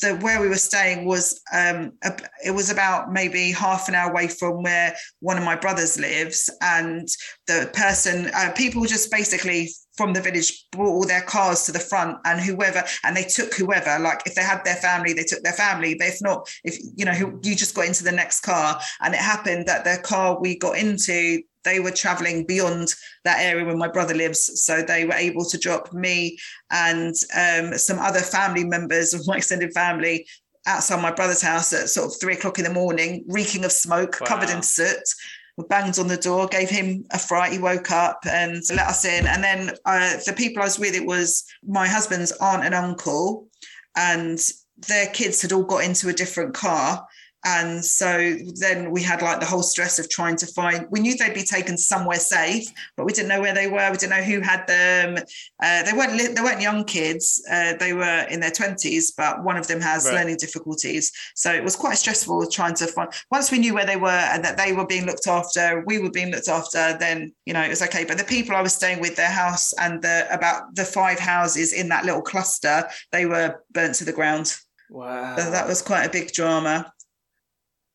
[0.00, 4.10] the where we were staying was um, a, it was about maybe half an hour
[4.10, 7.06] away from where one of my brothers brothers lives and
[7.46, 11.78] the person uh, people just basically from the village brought all their cars to the
[11.78, 15.42] front and whoever and they took whoever like if they had their family they took
[15.42, 17.12] their family but if not if you know
[17.42, 20.78] you just got into the next car and it happened that the car we got
[20.78, 25.44] into they were traveling beyond that area where my brother lives so they were able
[25.44, 26.38] to drop me
[26.70, 30.26] and um, some other family members of my extended family
[30.66, 34.18] outside my brother's house at sort of three o'clock in the morning reeking of smoke
[34.20, 34.26] wow.
[34.26, 35.02] covered in soot
[35.64, 37.52] banged on the door, gave him a fright.
[37.52, 39.26] He woke up and let us in.
[39.26, 43.48] And then uh, the people I was with, it was my husband's aunt and uncle,
[43.96, 44.38] and
[44.88, 47.06] their kids had all got into a different car.
[47.48, 51.16] And so then we had like the whole stress of trying to find, we knew
[51.16, 52.66] they'd be taken somewhere safe,
[52.96, 53.88] but we didn't know where they were.
[53.88, 55.18] We didn't know who had them.
[55.62, 57.40] Uh, they weren't, they weren't young kids.
[57.48, 60.14] Uh, they were in their twenties, but one of them has right.
[60.14, 61.12] learning difficulties.
[61.36, 64.44] So it was quite stressful trying to find, once we knew where they were and
[64.44, 67.70] that they were being looked after, we were being looked after, then, you know, it
[67.70, 68.04] was okay.
[68.04, 71.72] But the people I was staying with, their house and the, about the five houses
[71.72, 74.56] in that little cluster, they were burnt to the ground.
[74.90, 75.36] Wow.
[75.36, 76.92] So that was quite a big drama.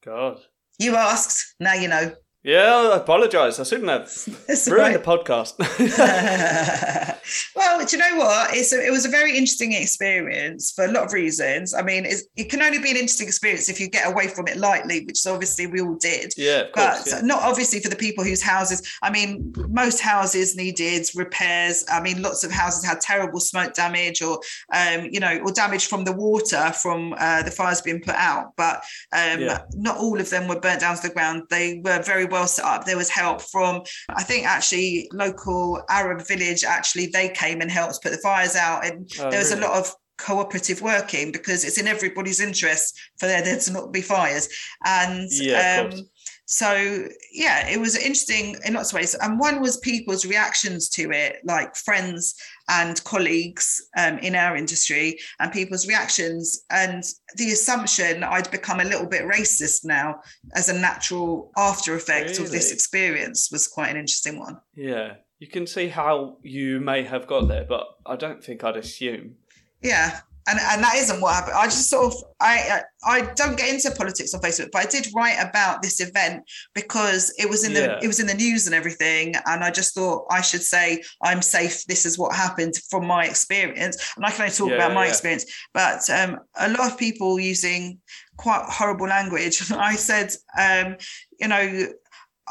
[0.04, 0.40] God.
[0.80, 2.14] You asked, now you know.
[2.44, 3.60] Yeah, I apologise.
[3.60, 4.04] I shouldn't have
[4.50, 5.04] It's ruined right.
[5.04, 5.60] the podcast.
[7.56, 8.56] well, do you know what?
[8.56, 11.74] It's a, it was a very interesting experience for a lot of reasons.
[11.76, 14.48] I mean, it's, it can only be an interesting experience if you get away from
[14.48, 16.34] it lightly, which obviously we all did.
[16.36, 17.14] yeah, of But course.
[17.14, 17.22] yeah.
[17.22, 18.82] not obviously for the people whose houses.
[19.04, 21.86] I mean, most houses needed repairs.
[21.92, 24.40] I mean, lots of houses had terrible smoke damage, or
[24.74, 28.54] um, you know, or damage from the water from uh, the fires being put out.
[28.58, 28.78] But
[29.14, 29.62] um, Yeah.
[29.76, 31.44] not all of them were burnt down to the ground.
[31.50, 32.86] They were very well set up.
[32.86, 36.64] There was help from, I think, actually local Arab village.
[36.64, 39.64] Actually, they came and helped put the fires out, and Oh, there was really?
[39.64, 43.92] a lot of cooperative working because it's in everybody's interest for there, there to not
[43.92, 44.48] be fires
[44.86, 46.00] and Yeah, um,
[46.46, 51.10] so yeah it was interesting in lots of ways and one was people's reactions to
[51.12, 52.36] it like friends
[52.72, 57.04] and colleagues um, in our industry and people's reactions and
[57.36, 60.20] the assumption i'd become a little bit racist now
[60.56, 65.48] as a natural after effect of this experience was quite an interesting one Yeah, you
[65.48, 69.36] can see how you may have got there, but I don't think I'd assume.
[69.82, 70.20] Yeah.
[70.48, 71.56] And, and that isn't what happened.
[71.56, 75.08] I just sort of I I don't get into politics on Facebook, but I did
[75.16, 78.00] write about this event because it was in the Yeah.
[78.02, 81.42] it was in the news and everything, and I just thought I should say I'm
[81.42, 81.86] safe.
[81.86, 85.04] This is what happened from my experience, and I can only talk Yeah, about my
[85.06, 85.12] yeah.
[85.12, 85.46] experience.
[85.74, 88.00] But um, a lot of people using
[88.38, 89.72] quite horrible language.
[89.92, 90.98] I said, um,
[91.40, 91.88] you know,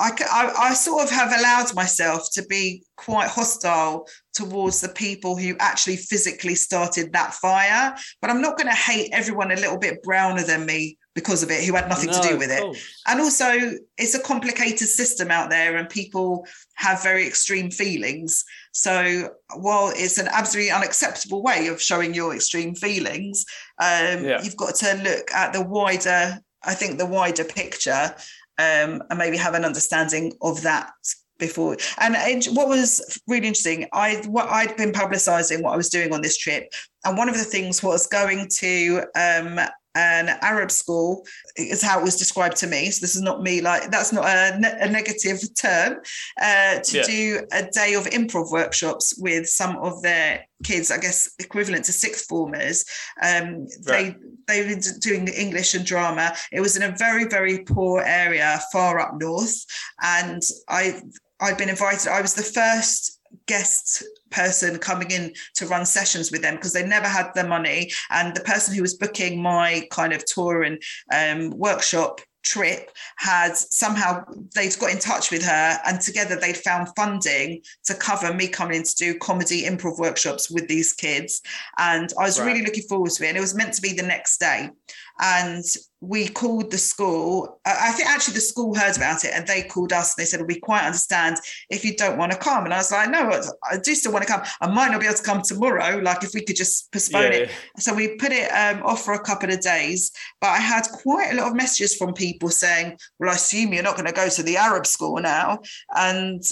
[0.00, 5.36] I, I, I sort of have allowed myself to be quite hostile towards the people
[5.36, 7.94] who actually physically started that fire.
[8.22, 11.50] But I'm not going to hate everyone a little bit browner than me because of
[11.50, 12.62] it, who had nothing to do with it.
[13.06, 13.50] And also,
[13.98, 18.44] it's a complicated system out there, and people have very extreme feelings.
[18.72, 23.44] So, while it's an absolutely unacceptable way of showing your extreme feelings,
[23.82, 24.40] um, Yeah.
[24.42, 28.14] you've got to look at the wider, I think, the wider picture,
[28.60, 30.92] um, and maybe have an understanding of that
[31.38, 31.76] before.
[31.98, 36.12] And it, what was really interesting, I what I'd been publicising what I was doing
[36.12, 36.72] on this trip,
[37.04, 39.58] and one of the things was going to um,
[39.94, 41.26] an Arab school
[41.56, 42.90] is how it was described to me.
[42.90, 45.98] So this is not me like that's not a, ne- a negative term.
[46.40, 47.02] Uh, to Yeah.
[47.04, 51.92] do a day of improv workshops with some of their kids, I guess equivalent to
[51.92, 52.84] sixth formers.
[53.22, 54.16] Um, Right.
[54.46, 56.34] They they were doing English and drama.
[56.52, 59.64] It was in a very very poor area far up north,
[60.02, 61.00] and I
[61.40, 62.08] I'd been invited.
[62.08, 63.19] I was the first
[63.50, 67.90] guest person coming in to run sessions with them because they never had the money.
[68.10, 70.76] And the person who was booking my kind of tour and
[71.20, 74.24] um, workshop trip had somehow
[74.54, 78.78] they'd got in touch with her and together they'd found funding to cover me coming
[78.78, 81.42] in to do comedy improv workshops with these kids.
[81.78, 82.46] And i was Right.
[82.46, 84.70] really looking forward to it and it was meant to be the next day
[85.20, 85.64] and
[86.02, 89.92] we called the school i think actually the school heard about it and they called
[89.92, 91.36] us and they said we quite understand
[91.68, 92.64] if you don't want to come.
[92.64, 93.30] And i was like no
[93.70, 94.42] i do still want to come.
[94.60, 97.38] I might not be able to come tomorrow like if we could just postpone Yeah,
[97.38, 100.84] it so we put it um, off for a couple of days but i had
[100.92, 104.12] quite a lot of messages from people saying well i assume you're not going to
[104.12, 105.58] go to the arab school now.
[105.94, 106.42] And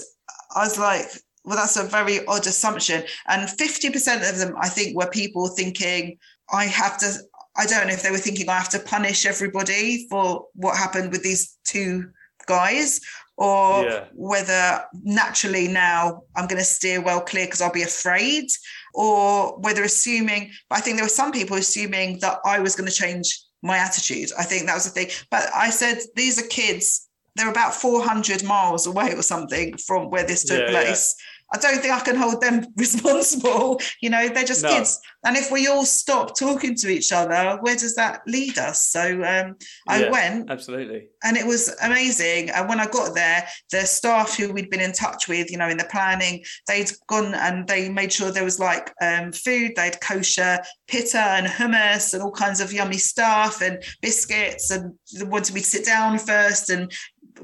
[0.55, 1.07] i was like
[1.45, 3.03] well that's a very odd assumption.
[3.29, 6.19] And 50% of them i think were people thinking
[6.53, 7.15] i have to
[7.59, 10.77] i don't know if they were thinking oh, i have to punish everybody for what
[10.77, 12.09] happened with these two
[12.47, 13.01] guys
[13.37, 14.05] or Yeah.
[14.15, 14.65] whether
[15.05, 18.47] naturally now i'm going to steer well clear because i'll be afraid
[18.95, 22.89] or whether assuming but i think there were some people assuming that i was going
[22.89, 23.29] to change
[23.63, 26.87] my attitude i think that was the thing but i said these are kids
[27.37, 30.91] they're about 400 miles away or something from where this took Yeah, yeah.
[31.53, 34.71] I don't think i can hold them responsible you know they're just No.
[34.71, 38.83] kids and if we all stop talking to each other where does that lead us
[38.87, 39.57] so um,
[39.89, 40.11] i Yeah.
[40.11, 41.09] went Absolutely.
[41.25, 42.51] and it was amazing.
[42.51, 45.69] And when I got there, the staff who we'd been in touch with, you know,
[45.69, 49.73] in the planning, they'd gone and they made sure there was like um, food.
[49.75, 54.71] They had kosher pitta and hummus and all kinds of yummy stuff and biscuits.
[54.71, 56.91] And they wanted me to sit down first and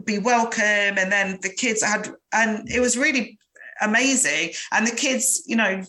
[0.04, 0.62] be welcome.
[1.00, 3.38] And then the kids had, and it was really
[3.80, 4.50] amazing.
[4.72, 5.82] And the kids, you know,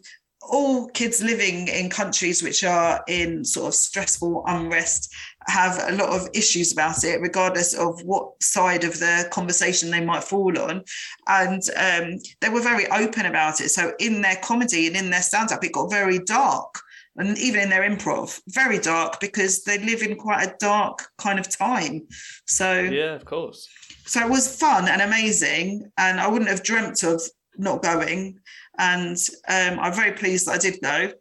[0.48, 5.12] all kids living in countries which are in sort of stressful unrest
[5.48, 10.04] have a lot of issues about it, regardless of what side of the conversation they
[10.04, 10.84] might fall on.
[11.28, 13.70] And um, they were very open about it.
[13.70, 16.76] So in their comedy and in their stand-up, it got very dark.
[17.18, 21.40] And even in their improv, very dark because they live in quite a dark kind
[21.40, 22.08] of time.
[22.46, 23.68] So Yeah, of course.
[24.06, 27.22] so it was fun and amazing and i wouldn't have dreamt of
[27.58, 28.40] not going
[28.78, 31.12] and um, i'm very pleased that i did go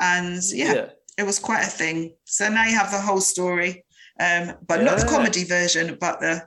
[0.00, 0.86] and yeah,
[1.18, 3.84] it was quite a thing so now you have the whole story
[4.20, 6.42] um, but not the comedy version but the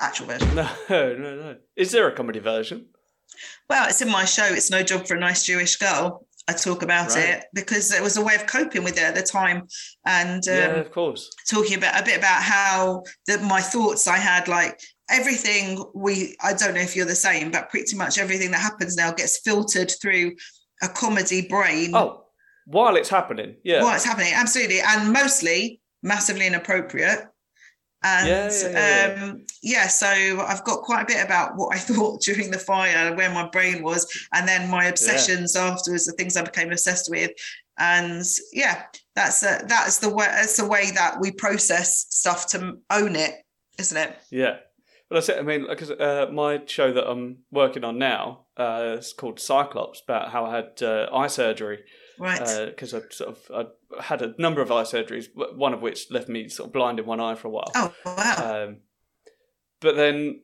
[0.00, 0.54] actual version.
[0.54, 1.56] No, no, no.
[1.76, 2.86] Is there a comedy version?
[3.68, 4.44] Well, it's in my show.
[4.44, 6.26] It's no job for a nice Jewish girl.
[6.46, 7.24] I talk about Right.
[7.30, 9.66] it because it was a way of coping with it at the time,
[10.06, 11.28] and um, yeah, of course.
[11.50, 14.80] talking about a bit about how the, my thoughts I had, like
[15.10, 16.36] everything we.
[16.42, 19.38] I don't know if you're the same, but pretty much everything that happens now gets
[19.38, 20.36] filtered through
[20.82, 21.94] a comedy brain.
[21.94, 22.24] Oh,
[22.66, 23.82] while it's happening, yeah.
[23.82, 27.26] while it's happening absolutely and mostly massively inappropriate
[28.04, 31.78] and Yeah, yeah, yeah, um yeah so i've got quite a bit about what i
[31.88, 36.36] thought during the fire where my brain was and then my obsessions afterwards the things
[36.36, 37.32] i became obsessed with
[37.78, 38.84] and yeah
[39.16, 43.42] that's a, that's the way that's the way that we process stuff to own it
[43.78, 44.58] isn't it Yeah.
[45.10, 45.38] Well, that's it.
[45.38, 50.02] I mean, because uh, my show that I'm working on now uh, is called Cyclops,
[50.02, 51.80] about how I had uh, eye surgery
[52.20, 53.38] right because I sort of
[53.98, 56.98] I had a number of eye surgeries, one of which left me sort of blind
[56.98, 57.70] in one eye for a while.
[57.74, 58.76] oh wow Um,
[59.80, 60.40] but then,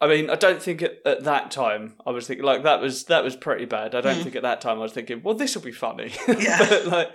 [0.00, 3.04] I mean, I don't think at, at that time I was thinking like that was
[3.04, 3.94] that was pretty bad.
[3.94, 4.22] I don't Mm.
[4.22, 6.10] think at that time I was thinking, well, this will be funny.
[6.26, 6.58] Yeah.
[6.68, 7.12] but like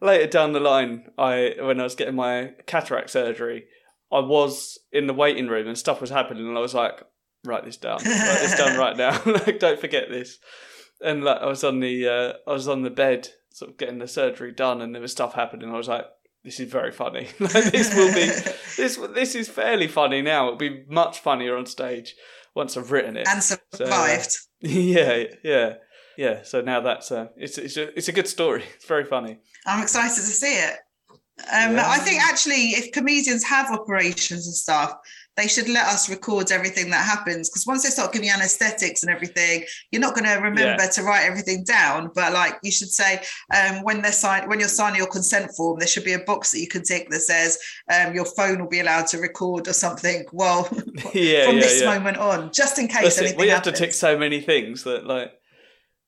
[0.00, 3.66] later down the line, I when I was getting my cataract surgery,
[4.12, 7.02] I was in the waiting room and stuff was happening, and I was like,
[7.44, 9.20] write this down, write this down right now.
[9.26, 10.38] like, don't forget this.
[11.00, 13.98] And like I was on the uh, I was on the bed, sort of getting
[13.98, 15.70] the surgery done, and there was stuff happening.
[15.70, 16.04] I was like,
[16.44, 17.28] this is very funny.
[17.40, 18.26] like, this will be
[18.76, 20.46] this this is fairly funny now.
[20.46, 22.14] It'll be much funnier on stage
[22.54, 23.26] once I've written it.
[23.26, 25.74] and survived yeah, yeah,
[26.16, 26.42] yeah.
[26.42, 28.62] So now that's uh, it's it's a, it's a good story.
[28.76, 29.38] It's very funny.
[29.66, 30.76] I'm excited to see it.
[31.50, 31.88] Um, Yeah.
[31.88, 34.94] I think actually, if comedians have operations and stuff,
[35.36, 39.02] they should let us record everything that happens because once they start giving you anesthetics
[39.02, 42.10] and everything, you're not going to remember to write everything down.
[42.14, 43.22] But like you should say,
[43.54, 46.50] um, when they're sign- when you're signing your consent form, there should be a box
[46.50, 47.58] that you can tick that says
[47.90, 50.24] um, your phone will be allowed to record or something.
[50.34, 50.68] Well,
[51.14, 51.94] yeah, from yeah, this yeah.
[51.94, 53.20] moment on, just in case That's it.
[53.22, 55.32] anything We have to tick so many things that like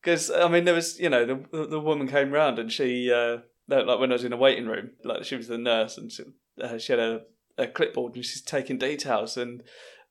[0.03, 3.11] because I mean there was you know the the, the woman came round and she
[3.11, 6.11] uh, like when I was in a waiting room like she was the nurse and
[6.13, 6.23] she,
[6.63, 7.23] uh, she had a,
[7.59, 9.63] a clipboard and she's taking details and.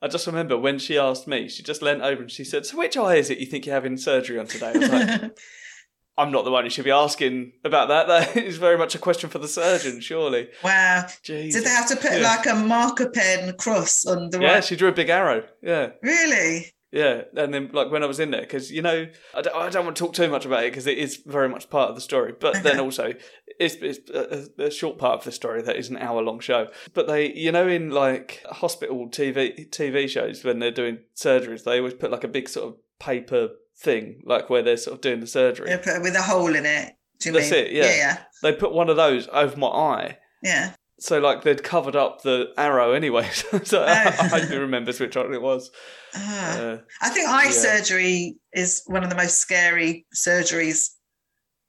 [0.02, 2.78] I just remember when she asked me, she just leant over and she said, "So
[2.78, 5.38] which eye is it you think you're having surgery on today?" I was like,
[6.18, 8.08] I'm not the one who should be asking about that.
[8.08, 10.50] That is very much a question for the surgeon, surely.
[10.62, 11.06] wow.
[11.24, 11.62] Jesus.
[11.62, 12.18] Did they have to put Yeah.
[12.36, 14.64] like a marker pen cross on the Yeah, right?
[14.66, 15.46] she drew a big arrow.
[15.62, 16.74] Yeah, Really?
[16.92, 17.22] yeah.
[17.38, 19.86] And then, like, when I was in there, because, you know, I don't, I don't
[19.86, 22.02] want to talk too much about it because it is very much part of the
[22.02, 22.34] story.
[22.38, 23.14] But then also,
[23.60, 26.68] it's, it's a, a short part of the story that is an hour long show.
[26.94, 31.78] But they, you know, in like hospital TV, TV shows, when they're doing surgeries, they
[31.78, 35.20] always put like a big sort of paper thing, like where they're sort of doing
[35.20, 35.70] the surgery.
[35.70, 36.94] Yeah, put- with a hole in it.
[37.20, 37.66] Do you That's mean?
[37.66, 37.84] it, yeah.
[37.86, 38.18] Yeah, yeah.
[38.42, 40.18] They put one of those over my eye.
[40.42, 40.74] Yeah.
[41.00, 43.30] So like they'd covered up the arrow anyway.
[43.64, 44.10] so I, Oh.
[44.20, 45.72] I hope you remembers which one it was.
[46.16, 46.58] Ah.
[46.60, 47.52] Uh, I think eye yeah.
[47.52, 50.90] surgery is one of the most scary surgeries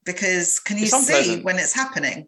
[0.05, 1.43] because can you It's see unpleasant.
[1.45, 2.27] when it's happening?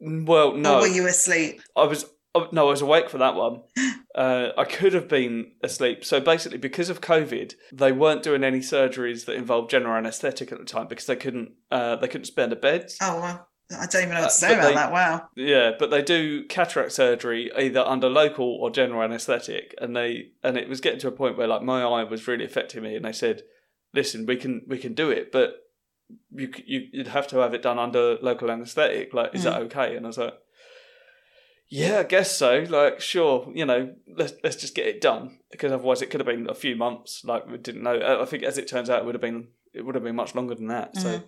[0.00, 1.60] well, no, Or were you asleep?
[1.76, 2.04] I was
[2.34, 3.62] oh, no, I was awake for that one.
[4.14, 6.04] Uh, I could have been asleep.
[6.04, 10.58] So basically, because of COVID, they weren't doing any surgeries that involved general anaesthetic at
[10.60, 12.96] the time because they couldn't uh, they couldn't spare the beds.
[13.02, 14.92] Oh, well, I don't even know Uh, what to say but about they- that.
[14.92, 15.28] Wow.
[15.34, 20.56] Yeah, but they do cataract surgery either under local or general anaesthetic, and they and
[20.56, 23.04] it was getting to a point where like my eye was really affecting me, and
[23.04, 23.42] they said,
[23.92, 25.56] "Listen, we can we can do it, but
[26.34, 29.14] you you you'd have to have it done under local anaesthetic.
[29.14, 30.34] Like, is that okay?" And I was like,
[31.68, 32.64] "Yeah, I guess so.
[32.68, 36.26] Like, sure, you know, let's let's just get it done because otherwise it could have
[36.26, 37.24] been a few months.
[37.24, 37.96] Like, we didn't know.
[37.96, 40.16] Uh, I think as it turns out, it would have been it would have been
[40.16, 40.96] much longer than that.
[40.96, 41.22] So."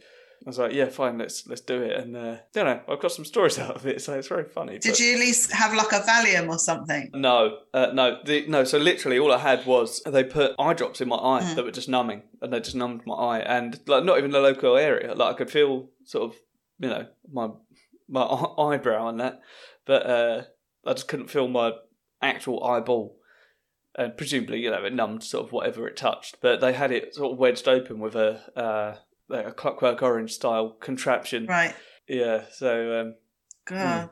[0.45, 3.11] I was like, yeah, fine, let's let's do it, and uh, don't know, I've got
[3.12, 4.78] some stories out of it, so it's very funny.
[4.78, 7.11] Did but- you at least have like a Valium or something?
[7.14, 8.62] No, uh, no, the, no.
[8.64, 11.55] So literally, all I had was they put eye drops in my eye Mm.
[11.57, 14.41] that were just numbing, and they just numbed my eye, and like not even the
[14.41, 15.14] local area.
[15.14, 16.37] Like I could feel sort of,
[16.78, 17.49] you know, my
[18.09, 18.22] my
[18.59, 19.41] eyebrow and that,
[19.84, 20.43] but uh,
[20.87, 21.72] I just couldn't feel my
[22.22, 23.16] actual eyeball.
[23.99, 26.37] And presumably, you know, it numbed sort of whatever it touched.
[26.43, 28.97] But they had it sort of wedged open with a uh,
[29.29, 31.47] like a Clockwork Orange style contraption.
[31.47, 31.74] Right.
[32.09, 33.14] Yeah, so um,
[33.64, 34.11] God.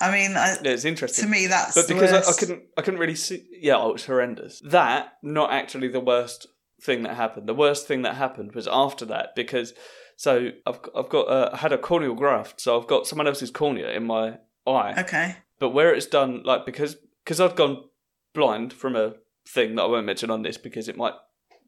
[0.00, 1.26] I mean, I, it's interesting.
[1.26, 3.92] to me, that's but because I, I couldn't i couldn't really see yeah oh, it
[3.92, 6.46] was horrendous that not actually the worst
[6.80, 9.74] thing that happened the worst thing that happened was after that because
[10.16, 13.50] so i've, I've got uh, i had a corneal graft so i've got someone else's
[13.50, 15.36] cornea in my eye Okay.
[15.58, 17.84] but where it's done like because because i've gone
[18.32, 19.14] blind from a
[19.46, 21.14] thing that i won't mention on this because it might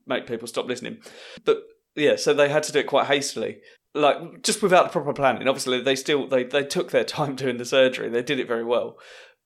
[0.07, 0.97] make people stop listening
[1.45, 1.63] but
[1.99, 3.59] yeah so they had to do it quite hastily
[3.95, 7.57] like just without the proper planning obviously they still they, they took their time doing
[7.59, 8.97] the surgery they did it very well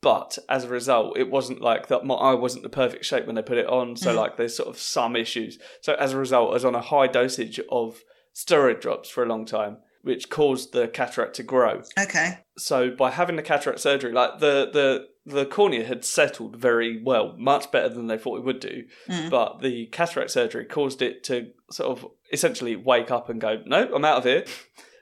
[0.02, 2.04] But as a result, it wasn't like that.
[2.04, 3.94] My eye wasn't the perfect shape when they put it on.
[3.94, 4.16] So Mm.
[4.22, 5.52] like, there's sort of some issues.
[5.80, 8.02] So as a result, I was on a high dosage of
[8.34, 11.82] steroid drops for a long time, which caused the cataract to grow.
[11.98, 12.38] Okay.
[12.58, 17.34] So by having the cataract surgery, like the the the cornea had settled very well,
[17.38, 18.84] much better than they thought it would do.
[19.08, 19.30] Mm.
[19.30, 23.88] But the cataract surgery caused it to sort of essentially wake up and go, "No,
[23.94, 24.44] I'm out of here."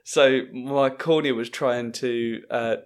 [0.03, 2.77] So my cornea was trying to uh,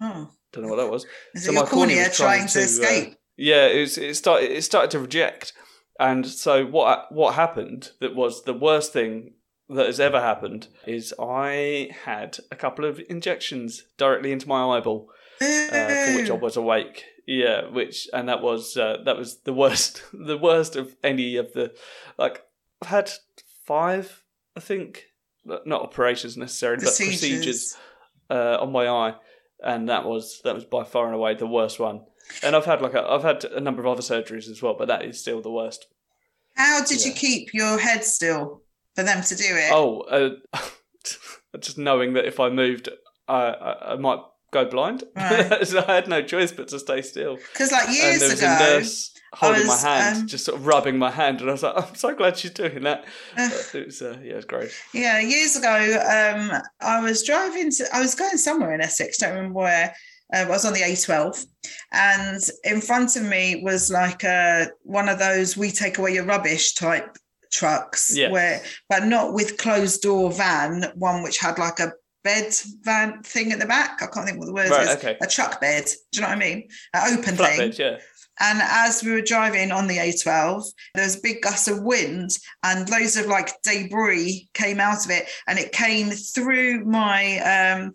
[0.00, 0.30] Oh.
[0.52, 1.04] don't know what that was.
[1.34, 3.14] Is So it your my cornea cornea trying, trying to, uh, escape?
[3.36, 5.52] Yeah, it was, it started it started to reject,
[5.98, 9.34] and so what what happened that was the worst thing
[9.68, 15.08] that has ever happened is I had a couple of injections directly into my eyeball
[15.40, 17.04] uh, for which I was awake.
[17.26, 21.52] Yeah, which and that was uh, that was the worst the worst of any of
[21.52, 21.74] the
[22.18, 22.44] like
[22.82, 23.10] I've had
[23.64, 24.24] five
[24.56, 25.06] I think
[25.44, 27.76] not operations necessarily but procedures
[28.30, 29.14] uh, on my eye
[29.62, 32.02] and that was that was by far and away the worst one.
[32.42, 34.88] And I've had like a, I've had a number of other surgeries as well, but
[34.88, 35.86] that is still the worst.
[36.56, 38.62] How did you keep your head still
[38.94, 39.70] for them to do it?
[39.72, 40.58] Oh, uh,
[41.60, 42.88] just knowing that if I moved,
[43.28, 44.20] I, I, I might
[44.54, 45.04] go blind.
[45.16, 45.66] Right.
[45.66, 47.36] so I had no choice but to stay still.
[47.52, 50.44] Because like and years there was ago, a nurse holding was, my hand, um, just
[50.44, 53.04] sort of rubbing my hand, and I was like, "I'm so glad she's doing that."
[53.36, 54.70] But it was, uh, yeah, it was great.
[54.94, 59.34] Yeah, years ago, um, I was driving to, I was going somewhere in Essex, don't
[59.34, 59.94] remember where.
[60.34, 61.46] Uh, I was on the A12,
[61.92, 66.24] and in front of me was like uh, one of those we take away your
[66.24, 67.16] rubbish type
[67.52, 68.30] trucks, Yeah.
[68.30, 71.92] where, but not with closed door van, one which had like a
[72.24, 74.02] bed van thing at the back.
[74.02, 74.96] I can't think what the word Right, is.
[74.96, 75.16] okay.
[75.20, 75.84] A truck bed.
[76.10, 76.68] Do you know what I mean?
[76.94, 77.60] An open thing.
[77.60, 77.98] Flatbed, yeah.
[78.40, 80.64] And as we were driving on the A12,
[80.94, 82.30] there was a big gust of wind
[82.64, 85.28] and loads of like debris came out of it.
[85.46, 87.92] And it came through my um,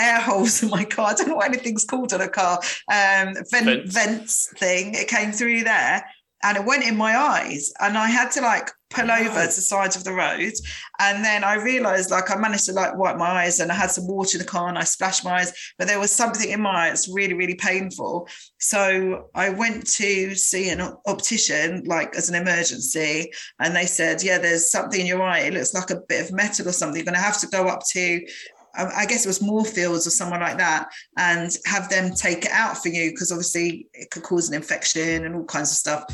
[0.00, 1.10] air holes in my car.
[1.10, 2.60] I don't know what anything's called on a car.
[2.90, 3.94] Um, vent, Vents.
[3.94, 4.94] vents thing.
[4.94, 6.04] It came through there
[6.42, 7.72] and it went in my eyes.
[7.80, 10.52] And I had to like pull over to the side of the road.
[10.98, 13.90] And then I realized like I managed to like wipe my eyes and I had
[13.90, 16.60] some water in the car and I splashed my eyes, but there was something in
[16.60, 18.26] my eyes really, really painful.
[18.58, 23.30] So I went to see an optician, like as an emergency,
[23.60, 25.40] and they said, Yeah, there's something in your eye.
[25.40, 26.96] It looks like a bit of metal or something.
[26.96, 28.26] You're going to have to go up to,
[28.74, 32.78] I guess it was Moorfields or someone like that, and have them take it out
[32.78, 36.04] for you because obviously it could cause an infection and all kinds of stuff.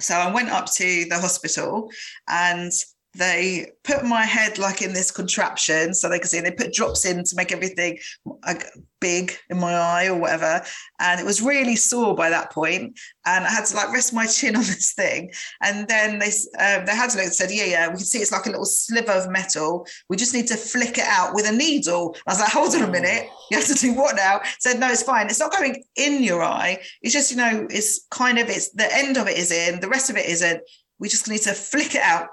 [0.00, 1.90] So I went up to the hospital
[2.28, 2.72] and
[3.16, 7.04] they put my head like in this contraption so they could see they put drops
[7.04, 7.98] in to make everything
[8.46, 8.66] like
[9.00, 10.62] big in my eye or whatever.
[10.98, 14.26] And it was really sore by that point and i had to like rest my
[14.26, 15.30] chin on this thing.
[15.62, 18.18] And then they um, they had to look and said yeah yeah we can see
[18.18, 19.86] it's like a little sliver of metal.
[20.08, 22.16] We just need to flick it out with a needle.
[22.26, 23.28] I was like hold on a minute.
[23.50, 24.40] You have to do what now?
[24.58, 25.26] Said no it's fine.
[25.26, 26.78] It's not going in your eye.
[27.02, 29.88] It's just you know it's kind of it's the end of it is in the
[29.88, 30.62] rest of it isn't.
[30.98, 32.28] We just need to flick it out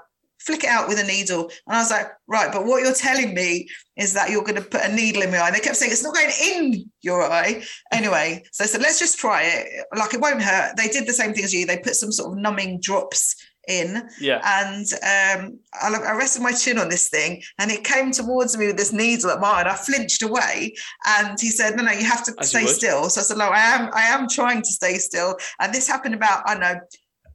[0.46, 1.50] flick it out with a needle.
[1.66, 4.62] And I was like, right, but what you're telling me is that you're going to
[4.62, 5.46] put a needle in my eye.
[5.48, 7.62] And they kept saying it's not going in your eye.
[7.92, 9.86] Anyway, so I said, let's just try it.
[9.96, 10.76] Like it won't hurt.
[10.76, 11.66] They did the same thing as you.
[11.66, 13.36] They put some sort of numbing drops
[13.68, 14.40] in Yeah.
[14.44, 18.66] and um, I, I rested my chin on this thing and it came towards me
[18.66, 20.74] with this needle at my eye I flinched away
[21.06, 23.44] and he said no no you have to As stay still so I said no
[23.50, 26.80] I am I am trying to stay still and this happened about I don't know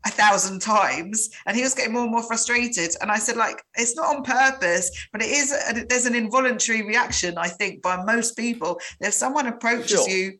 [0.08, 3.62] a thousand times and he was getting more and more frustrated and i said like
[3.76, 5.50] it's not on purpose but it is
[5.90, 10.10] there's an involuntary reaction i think by most people if someone approaches Sure.
[10.10, 10.34] you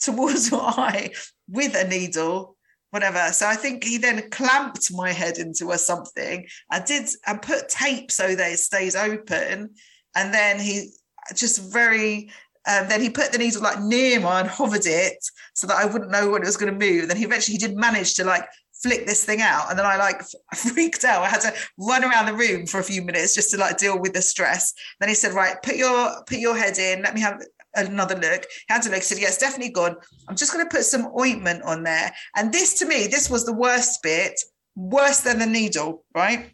[0.00, 1.10] towards your eye
[1.48, 2.56] with a needle
[2.90, 7.42] whatever so i think he then clamped my head into a something i did and
[7.42, 9.70] put tape so that it stays open
[10.16, 10.90] and then he
[11.36, 12.30] just very
[12.68, 16.10] um, then he put the needle like near mine, hovered it so that I wouldn't
[16.10, 17.08] know when it was going to move.
[17.08, 18.44] Then he eventually he did manage to like
[18.82, 20.22] flick this thing out, and then I like
[20.54, 21.22] freaked out.
[21.22, 23.98] I had to run around the room for a few minutes just to like deal
[23.98, 24.72] with the stress.
[24.98, 27.02] Then he said, "Right, put your put your head in.
[27.02, 27.40] Let me have
[27.74, 28.98] another look." He had to look.
[28.98, 29.96] He said, "Yeah, it's definitely gone.
[30.28, 33.44] I'm just going to put some ointment on there." And this to me, this was
[33.44, 34.40] the worst bit,
[34.76, 36.50] worse than the needle, right?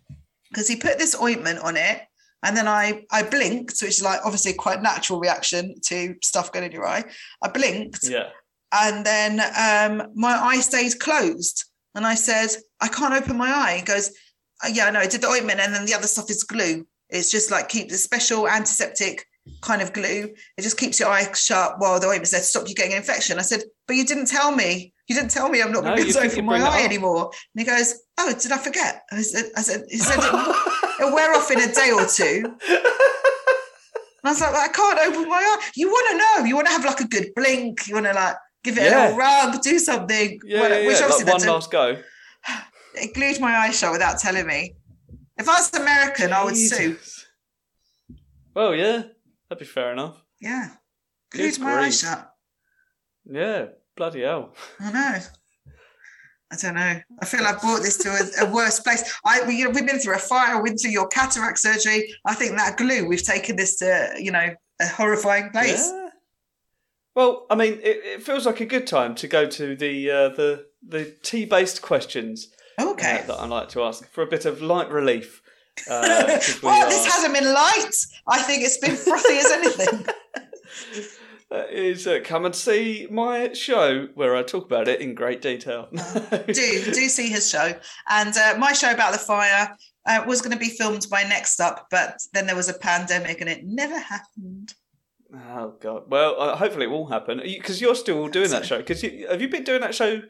[0.51, 2.03] Because he put this ointment on it.
[2.43, 6.65] And then I I blinked, which is like obviously quite natural reaction to stuff going
[6.67, 7.05] in your eye.
[7.43, 8.29] I blinked, Yeah.
[8.73, 11.65] and then um, my eye stayed closed.
[11.97, 13.79] And I said, I can't open my eye.
[13.79, 14.11] He goes,
[14.63, 16.87] "Uh, Yeah, no, I did the ointment, and then the other stuff is glue.
[17.09, 19.25] It's just like keep the special antiseptic
[19.63, 20.35] kind of glue.
[20.59, 23.39] It just keeps your eye shut while the ointment said stop you getting an infection.
[23.39, 24.93] I said, But you didn't tell me.
[25.09, 26.83] You didn't tell me I'm not No, going to be able to open my eye
[26.85, 27.31] anymore.
[27.55, 29.03] And he goes, Oh, did I forget?
[29.11, 30.25] I said, I said, he said, it,
[31.01, 32.57] it'll wear off in a day or two.
[34.25, 35.71] And I was like, I can't open my eye.
[35.77, 36.47] You want to know?
[36.49, 37.87] You want to have like a good blink.
[37.87, 38.35] You want to like
[38.67, 38.99] give it yeah.
[38.99, 40.41] a little rub, do something.
[40.45, 41.07] Yeah, well, yeah, which yeah.
[41.07, 41.97] Like one last go.
[42.99, 44.75] It glued my eyes shut without telling me.
[45.37, 46.33] If I was American.
[46.33, 46.97] I would sue.
[48.55, 49.03] Well, yeah,
[49.51, 50.17] that'd be fair enough.
[50.41, 50.71] Yeah,
[51.31, 52.33] glued my eyes shut.
[53.31, 53.67] Yeah,
[53.99, 54.55] bloody hell.
[54.81, 55.19] I know.
[56.51, 57.01] I don't know.
[57.21, 59.13] I feel I've brought this to a, a worse place.
[59.27, 62.15] I, we, have been through a fire, we've been through your cataract surgery.
[62.25, 65.91] I think that glue, we've taken this to, you know, a horrifying place.
[65.93, 66.06] Yeah.
[67.17, 70.29] Well, I mean, it, it, feels like a good time to go to the uh,
[70.29, 72.49] the the tea based questions.
[72.79, 73.21] Okay.
[73.21, 75.41] Uh, that I like to ask for a bit of light relief.
[75.91, 76.03] Uh,
[76.63, 77.95] well, this hasn't been light.
[78.29, 80.07] I think it's been frothy as anything.
[81.71, 85.89] is uh, come and see my show where I talk about it in great detail.
[85.93, 87.73] do do see his show
[88.11, 89.75] and uh, my show about the fire
[90.07, 93.41] uh, was going to be filmed by Next Up, but then there was a pandemic
[93.41, 94.75] and it never happened.
[95.35, 96.05] Oh god!
[96.09, 98.79] Well, uh, hopefully it will happen because you, are still doing that show.
[98.79, 100.23] Because have you been doing that show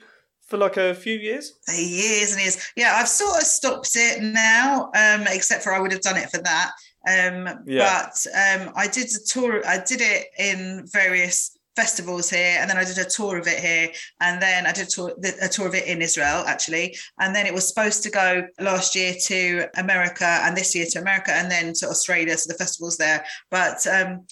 [0.47, 1.55] for like a few years?
[1.69, 2.73] Years and years.
[2.77, 6.31] Yeah, I've sort of stopped it now, um, except for I would have done it
[6.31, 6.73] for that.
[7.07, 8.09] Um, yeah.
[8.09, 9.63] But um, I did a tour.
[9.67, 13.61] I did it in various festivals here, and then I did a tour of it
[13.61, 13.91] here,
[14.21, 17.47] and then I did a tour, a tour of it in Israel actually, and then
[17.47, 21.51] it was supposed to go last year to America and this year to America, and
[21.51, 22.37] then to Australia.
[22.39, 23.87] So the festivals there, but.
[23.87, 24.27] Um,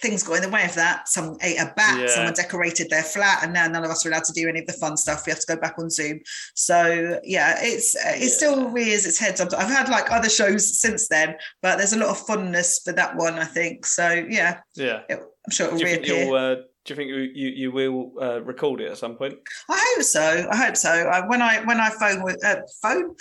[0.00, 1.08] things got in the way of that.
[1.08, 2.06] Some ate a bat, yeah.
[2.06, 4.66] someone decorated their flat, and now none of us are allowed to do any of
[4.66, 5.24] the fun stuff.
[5.26, 6.20] We have to go back on Zoom.
[6.54, 8.28] So yeah, it's it yeah.
[8.28, 9.40] still rears its head.
[9.40, 13.16] I've had like other shows since then, but there's a lot of fondness for that
[13.16, 13.34] one.
[13.34, 14.10] I think so.
[14.10, 16.34] Yeah, yeah, it, I'm sure it'll do reappear.
[16.34, 19.34] Uh, do you think you you, you will uh, record it at some point?
[19.68, 20.48] I hope so.
[20.50, 20.90] I hope so.
[20.90, 23.14] I, when I when I phone with uh, phone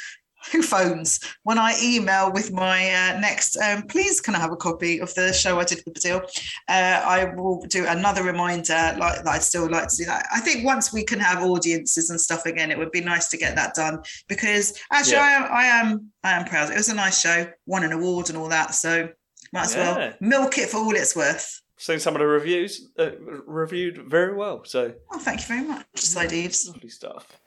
[0.52, 4.58] who phones when I email with my uh, next, um, please can I have a
[4.58, 6.22] copy of the show I did with Badil?
[6.68, 10.28] Uh, I will do another reminder, like I'd still like to do that.
[10.34, 13.38] I think once we can have audiences and stuff again, it would be nice to
[13.38, 15.48] get that done because actually yeah.
[15.52, 16.72] I, am, I am, I am proud.
[16.72, 18.76] It was a nice show, won an award and all that.
[18.76, 19.10] So
[19.54, 19.98] might as yeah.
[19.98, 21.62] well milk it for all it's worth.
[21.80, 23.12] Seen some of the reviews uh,
[23.45, 24.64] reviewed very well.
[24.66, 26.68] So, oh, thank you very much, Si Deaves.
[26.68, 27.39] Lovely stuff.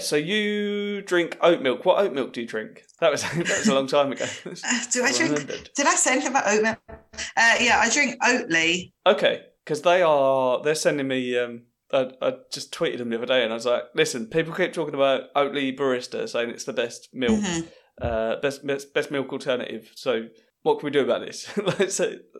[0.00, 1.84] So you drink oat milk.
[1.84, 2.84] What oat milk do you drink?
[3.00, 4.24] That was that was a long time ago.
[4.46, 5.46] uh, do I drink?
[5.74, 6.78] Did I say anything about oat milk?
[6.88, 8.92] Uh, yeah, I drink Oatly.
[9.06, 11.36] Okay, because they are they're sending me.
[11.36, 14.54] Um, I, I, just tweeted them the other day, and I was like, "Listen, people
[14.54, 17.66] keep talking about Oatly Barista, saying it's the best milk, mm-hmm.
[18.00, 19.90] uh, best, best best milk alternative.
[19.96, 20.28] So
[20.62, 21.48] what can we do about this?
[21.78, 21.90] like,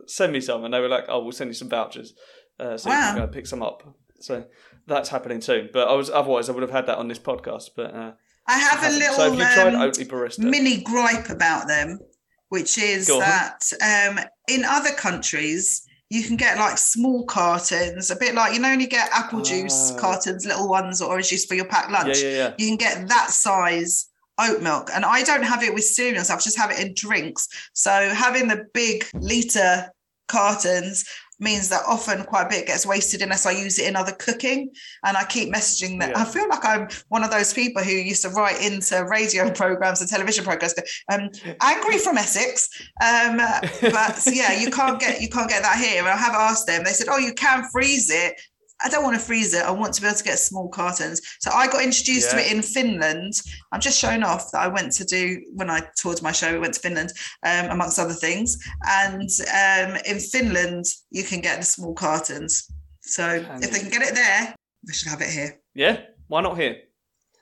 [0.06, 2.14] send me some." And they were like, "Oh, we'll send you some vouchers,
[2.60, 3.08] uh, so wow.
[3.08, 3.82] you can go pick some up."
[4.20, 4.44] So
[4.88, 5.70] that's happening soon.
[5.72, 7.70] But I was otherwise I would have had that on this podcast.
[7.76, 8.12] But uh,
[8.46, 10.38] I have a little so have um, Oatly Barista?
[10.40, 12.00] mini gripe about them,
[12.48, 14.18] which is that um,
[14.48, 18.80] in other countries you can get like small cartons, a bit like you know when
[18.80, 22.22] you get apple juice uh, cartons, little ones, or orange juice for your packed lunch.
[22.22, 22.54] Yeah, yeah, yeah.
[22.58, 24.08] You can get that size
[24.40, 26.30] oat milk, and I don't have it with cereals.
[26.30, 27.48] I just have it in drinks.
[27.74, 29.90] So having the big liter
[30.28, 31.04] cartons
[31.40, 34.70] means that often quite a bit gets wasted unless I use it in other cooking.
[35.04, 36.10] And I keep messaging that.
[36.10, 36.20] Yeah.
[36.20, 40.00] I feel like I'm one of those people who used to write into radio programs
[40.00, 40.74] and television programs,
[41.12, 41.30] um,
[41.62, 42.68] angry from Essex.
[43.02, 43.36] Um,
[43.80, 46.00] but yeah, you can't get you can't get that here.
[46.00, 46.84] And I have asked them.
[46.84, 48.40] They said, "Oh, you can freeze it."
[48.82, 49.64] I don't want to freeze it.
[49.64, 51.20] I want to be able to get small cartons.
[51.40, 52.38] So I got introduced yeah.
[52.38, 53.34] to it in Finland.
[53.72, 56.52] I'm just showing off that I went to do when I toured my show.
[56.52, 57.12] We went to Finland,
[57.44, 58.56] um, amongst other things.
[58.86, 62.70] And um, in Finland, you can get the small cartons.
[63.00, 64.54] So if they can get it there,
[64.86, 65.58] we should have it here.
[65.74, 66.76] Yeah, why not here?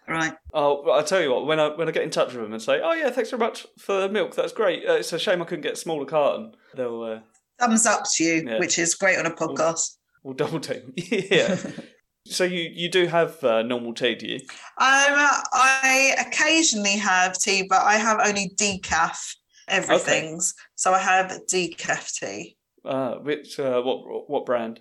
[0.09, 0.32] Right.
[0.55, 1.47] Oh, I'll tell you what.
[1.47, 3.41] When I when I get in touch with them and say, "Oh yeah, thanks very
[3.41, 4.37] much for the milk.
[4.37, 4.89] That's great.
[4.89, 7.20] Uh, it's a shame I couldn't get a smaller carton." They'll uh,
[7.59, 8.59] thumbs up to you, yeah.
[8.61, 9.95] which is great on a podcast.
[10.27, 10.93] Or double team.
[10.97, 11.57] yeah.
[12.27, 14.41] so you you do have uh, normal tea, do you?
[14.41, 15.14] Um,
[15.53, 19.16] I occasionally have tea, but I have only decaf
[19.68, 20.53] everything's.
[20.53, 20.66] Okay.
[20.74, 22.57] So I have decaf tea.
[22.85, 24.81] Uh, which uh, what what brand?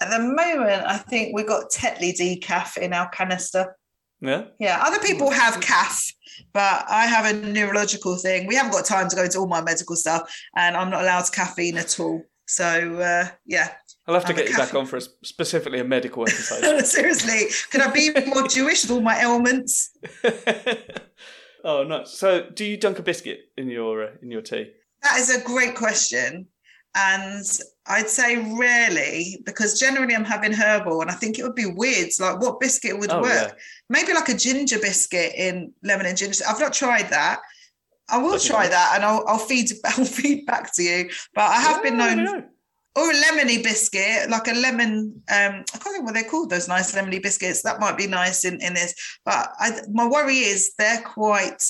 [0.00, 3.76] At the moment, I think we got Tetley decaf in our canister.
[4.20, 4.44] Yeah.
[4.60, 4.80] Yeah.
[4.86, 6.12] Other people have calf,
[6.52, 8.46] but I have a neurological thing.
[8.46, 11.32] We haven't got time to go into all my medical stuff, and I'm not allowed
[11.32, 12.22] caffeine at all.
[12.46, 12.64] So
[13.00, 13.72] uh, yeah,
[14.06, 16.84] I'll have to get you back on for a, specifically a medical episode.
[16.84, 19.90] Seriously, can I be more Jewish with all my ailments?
[21.64, 22.04] oh no!
[22.04, 24.72] So, do you dunk a biscuit in your uh, in your tea?
[25.02, 26.46] That is a great question,
[26.94, 27.44] and
[27.86, 32.10] I'd say rarely because generally I'm having herbal, and I think it would be weird.
[32.20, 33.48] Like, what biscuit would oh, work?
[33.48, 33.52] Yeah.
[33.88, 36.44] Maybe like a ginger biscuit in lemon and ginger.
[36.48, 37.40] I've not tried that.
[38.08, 38.70] I will That'd try nice.
[38.70, 41.10] that, and I'll, I'll feed I'll feed back to you.
[41.34, 42.44] But I have been Yeah, me known, know.
[42.96, 45.22] Or a lemony biscuit, like a lemon.
[45.30, 46.50] Um, I can't think what they're called.
[46.50, 47.62] Those nice lemony biscuits.
[47.62, 48.94] That might be nice in in this.
[49.24, 51.62] But I, my worry is they're quite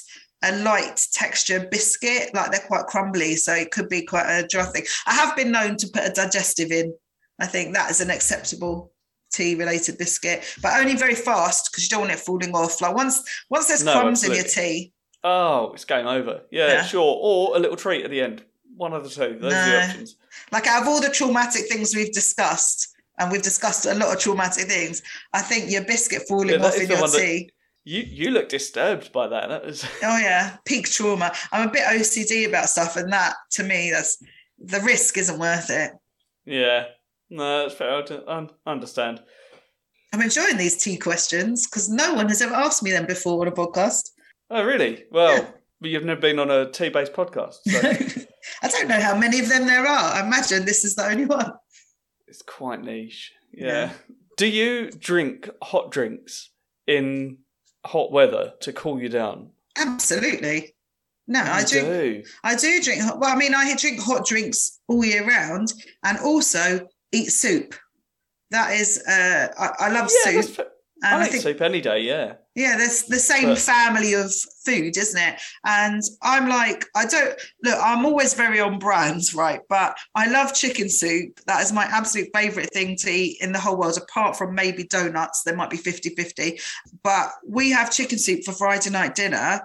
[0.44, 4.64] a light texture biscuit, like they're quite crumbly, so it could be quite a dry
[4.66, 4.84] thing.
[5.06, 6.94] I have been known to put a digestive in.
[7.40, 8.92] I think that is an acceptable
[9.32, 12.80] tea related biscuit, but only very fast because you don't want it falling off.
[12.80, 14.92] Like once once there's No, crumbs in your tea,
[15.24, 16.42] Oh, it's game over.
[16.52, 16.84] Yeah, Yeah.
[16.84, 17.18] sure.
[17.20, 18.44] Or a little treat at the end.
[18.76, 19.38] One of the two.
[19.40, 20.16] Those are the options.
[20.52, 24.20] Like out of all the traumatic things we've discussed, and we've discussed a lot of
[24.20, 27.50] traumatic things, I think your biscuit falling Yeah, off in your tea.
[27.84, 29.48] You you look disturbed by that.
[29.48, 31.32] That was Oh yeah, peak trauma.
[31.52, 34.18] I'm a bit OCD about stuff, and that to me, that's
[34.58, 35.92] the risk isn't worth it.
[36.44, 36.86] yeah.
[37.28, 38.04] No, that's fair.
[38.28, 39.20] I understand.
[40.12, 43.48] I'm enjoying these tea questions because no one has ever asked me them before on
[43.48, 44.10] a podcast.
[44.48, 45.04] Oh, really?
[45.10, 45.50] Well, Yeah.
[45.80, 47.80] but you've never been on a tea-based podcast, so
[48.62, 50.14] I don't know how many of them there are.
[50.14, 51.52] I imagine this is the only one.
[52.26, 53.32] it's quite niche.
[53.52, 53.66] Yeah.
[53.66, 53.92] Yeah.
[54.36, 56.50] Do you drink hot drinks
[56.86, 57.38] in
[57.84, 59.50] hot weather to cool you down?
[59.78, 60.74] Absolutely.
[61.28, 61.80] No, I You do.
[61.80, 62.22] do.
[62.44, 63.02] I do drink.
[63.02, 65.72] hot- Well, I mean, I drink hot drinks all year round,
[66.04, 67.74] and also eat soup.
[68.50, 70.58] That is, uh, I, I love Yeah, soup,
[71.02, 72.00] and I I think soup any day.
[72.02, 72.34] Yeah.
[72.56, 74.34] Yeah, there's the same But- family of
[74.64, 75.38] food, isn't it?
[75.66, 77.78] And I'm like, I don't look.
[77.80, 79.60] I'm always very on brands, right?
[79.68, 81.38] But I love chicken soup.
[81.46, 84.84] That is my absolute favorite thing to eat in the whole world, apart from maybe
[84.84, 85.42] donuts.
[85.42, 86.58] There might be 50-50.
[87.04, 89.60] But we have chicken soup for Friday night dinner.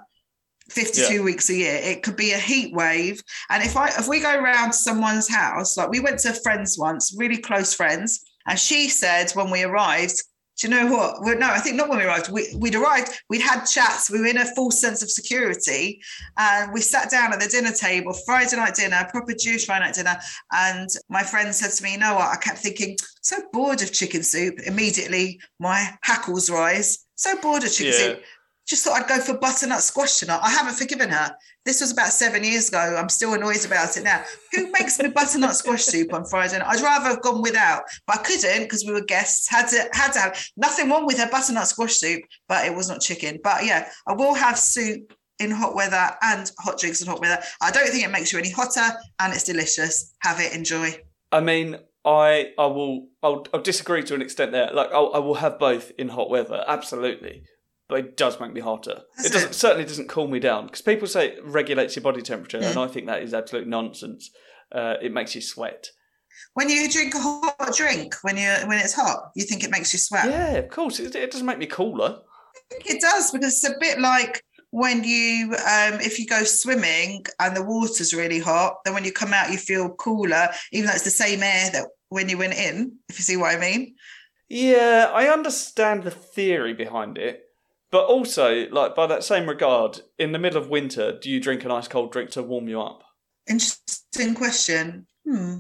[0.70, 4.22] 52 weeks a year it could be a heat wave and if i if we
[4.22, 8.58] go around to someone's house like we went to friends once really close friends and
[8.58, 10.24] she said when we arrived
[10.62, 11.22] do you know what?
[11.22, 12.32] Well, no i think not when we arrived.
[12.32, 16.00] We, we'd arrived we'd had chats we were in a full sense of security
[16.38, 19.96] and we sat down at the dinner table friday night dinner proper jewish friday night
[19.96, 20.16] dinner
[20.52, 22.30] and my friend said to me you know what?
[22.30, 27.06] I kept thinking so bored of chicken soup immediately my hackles rise.
[27.16, 28.00] So bored of chicken Yeah.
[28.16, 28.24] soup
[28.68, 30.40] just thought I'd go for butternut squash tonight.
[30.42, 31.36] I haven't forgiven her.
[31.66, 32.96] This was about seven years ago.
[32.98, 34.24] I'm still annoyed about it now.
[34.54, 36.68] Who makes me butternut squash soup on Friday night?
[36.68, 39.50] I'd rather have gone without, but I couldn't because we were guests.
[39.50, 42.90] Had to had to have nothing wrong with her butternut squash soup, but it was
[42.90, 43.40] not chicken.
[43.44, 47.42] But yeah, I will have soup in hot weather and hot drinks in hot weather.
[47.62, 50.14] I don't think it makes you any hotter, and it's delicious.
[50.20, 50.96] Have it, enjoy.
[51.32, 54.72] I mean, I I will I'll, I'll disagree to an extent there.
[54.74, 57.44] Like I'll, I will have both in hot weather, absolutely,
[57.92, 59.02] but it does make me hotter.
[59.24, 59.54] It doesn't it?
[59.54, 62.70] certainly doesn't cool me down because people say it regulates your body temperature, Yeah.
[62.72, 64.32] and I think that is absolute nonsense.
[64.72, 65.90] Uh, it makes you sweat.
[66.54, 69.94] When you drink a hot drink when you when it's hot, you think it makes
[69.94, 70.26] you sweat.
[70.26, 71.00] Yeah, of course.
[71.00, 72.20] It, it doesn't make me cooler.
[72.72, 77.26] think it does because it's a bit like when you um if you go swimming
[77.40, 80.94] and the water's really hot then when you come out you feel cooler even though
[80.94, 83.94] it's the same air that when you went in if you see what i mean
[84.48, 87.44] Yeah, I understand the theory behind it,
[87.92, 91.66] but also, like by that same regard, in the middle of winter, do you drink
[91.66, 93.04] an ice cold drink to warm you up?
[93.48, 95.56] interesting question hmm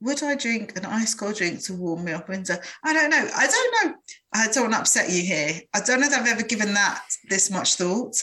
[0.00, 3.10] would i drink an ice cold drink to warm me up in winter i don't
[3.10, 3.94] know i don't know
[4.34, 7.02] i don't want to upset you here i don't know if i've ever given that
[7.30, 8.14] this much thought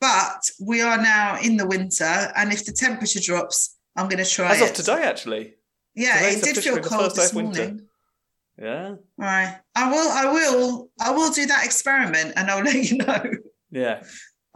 [0.00, 4.28] but we are now in the winter and if the temperature drops i'm going to
[4.28, 5.54] try As it of today, actually.
[5.94, 7.52] Yeah, Today's it did feel cold this morning.
[7.52, 7.84] winter.
[8.60, 9.58] Yeah, Right.
[9.74, 13.22] I will I will I will do that experiment and I'll let you know.
[13.70, 14.02] yeah.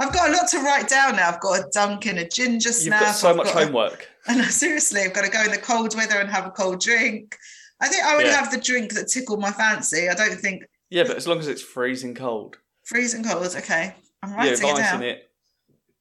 [0.01, 1.29] I've got a lot to write down now.
[1.31, 3.01] I've got a Dunkin', a ginger You've snap.
[3.01, 4.09] got so I've much got a- homework.
[4.29, 7.37] and seriously, I've got to go in the cold weather and have a cold drink.
[7.81, 8.37] I think I would Yeah.
[8.41, 10.09] have the drink that tickled my fancy.
[10.09, 12.59] I don't think Yeah, but as long as it's freezing cold.
[12.85, 13.45] freezing cold.
[13.57, 13.95] Okay.
[14.23, 15.03] I'm writing with it down.
[15.03, 15.29] it.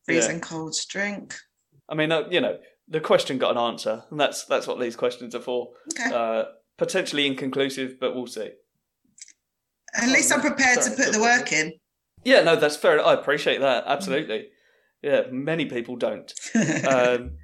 [0.05, 1.33] Freezing cold drink.
[1.89, 4.95] I mean, uh, you know, the question got an answer, and that's that's what these
[4.95, 5.69] questions are for.
[5.99, 6.13] Okay.
[6.13, 6.45] Uh,
[6.77, 8.51] potentially inconclusive, but we'll see.
[9.95, 11.73] At least I'm prepared sorry, to put the work in.
[12.23, 13.03] Yeah, no, that's fair.
[13.05, 14.49] I appreciate that absolutely.
[15.01, 16.31] Yeah, many people don't.
[16.87, 17.37] Um,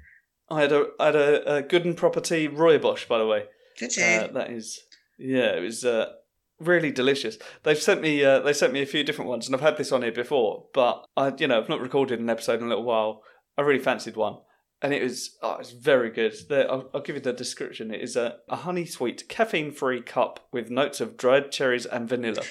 [0.50, 3.44] I had a I had a, a good and proper tea rooibos, by the way.
[3.78, 4.04] Could you?
[4.04, 4.80] Uh, that is,
[5.18, 6.12] yeah, it was uh,
[6.60, 7.38] really delicious.
[7.62, 9.90] They've sent me uh, they sent me a few different ones, and I've had this
[9.90, 12.84] on here before, but I you know I've not recorded an episode in a little
[12.84, 13.22] while.
[13.56, 14.38] I really fancied one,
[14.84, 16.34] and it was oh, it's very good.
[16.48, 17.90] The, I'll, I'll give you the description.
[17.90, 22.08] It is a, a honey sweet caffeine free cup with notes of dried cherries and
[22.08, 22.42] vanilla.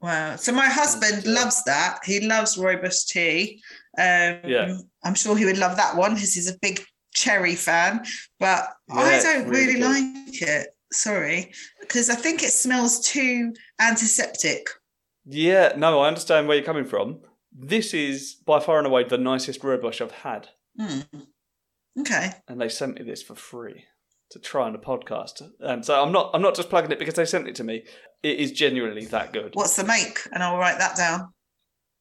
[0.00, 0.36] Wow.
[0.36, 1.98] So my husband And, uh, loves that.
[2.04, 3.62] He loves rooibos tea.
[3.98, 4.78] Um, Yeah.
[5.04, 6.80] I'm sure he would love that one because he's a big
[7.14, 8.04] cherry fan.
[8.38, 10.68] But I Yeah, it's don't really really, like it.
[10.92, 14.68] Sorry, because I think it smells too antiseptic.
[15.24, 17.20] Yeah, no, I understand where you're coming from.
[17.52, 20.48] This is by far and away the nicest rooibos I've had,
[20.78, 21.00] Hmm.
[21.98, 22.30] Okay.
[22.48, 23.84] and they sent me this for free
[24.30, 25.42] to try on a podcast.
[25.62, 27.84] Um, so I'm not I'm not just plugging it because they sent it to me.
[28.22, 29.50] It is genuinely that good.
[29.54, 30.20] What's the make?
[30.32, 31.32] And I'll write that down.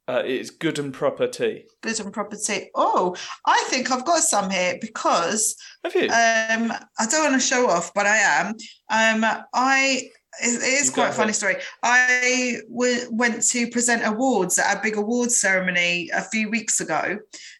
[0.08, 1.66] Uh, it is good and proper tea.
[1.84, 2.70] Good and proper tea.
[2.74, 3.16] Oh,
[3.46, 6.06] I think I've got some here because Have you?
[6.06, 8.48] um, I don't want to show off, but I am.
[8.92, 10.10] Um, I
[10.42, 11.56] it is quite a funny story.
[11.84, 17.18] I w- went to present awards at a big awards ceremony a few weeks ago.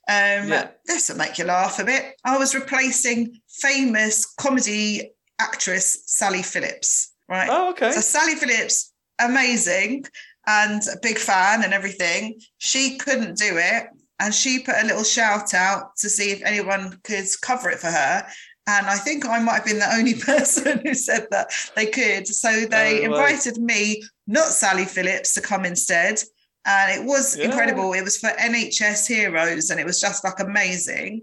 [0.10, 0.70] Um, Yeah.
[0.86, 2.16] This will make you laugh a bit.
[2.26, 7.14] I was replacing famous comedy actress Sally Phillips.
[7.30, 7.48] Right.
[7.50, 7.92] oh, okay.
[7.92, 10.06] So Sally Phillips, amazing
[10.48, 12.40] and a big fan and everything.
[12.58, 13.88] She couldn't do it.
[14.20, 17.88] And she put a little shout out to see if anyone could cover it for
[17.88, 18.28] her.
[18.68, 22.28] And I think I might have been the only person who said that they could.
[22.28, 23.04] So they way.
[23.04, 26.22] invited me, not Sally Phillips, to come instead.
[26.66, 27.46] And it was Yeah.
[27.46, 27.94] incredible.
[27.94, 31.22] It was for NHS Heroes and it was just like amazing.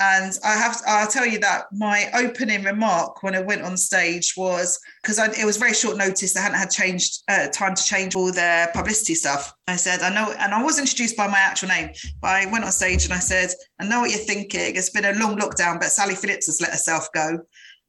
[0.00, 3.76] And I have, to, I'll tell you that my opening remark when I went on
[3.76, 6.32] stage was because it was very short notice.
[6.32, 9.52] They hadn't had changed uh, time to change all their publicity stuff.
[9.66, 11.90] I said, I know, and I was introduced by my actual name,
[12.22, 14.76] but I went on stage and I said, I know what you're thinking.
[14.76, 17.40] It's been a long lockdown, but Sally Phillips has let herself go.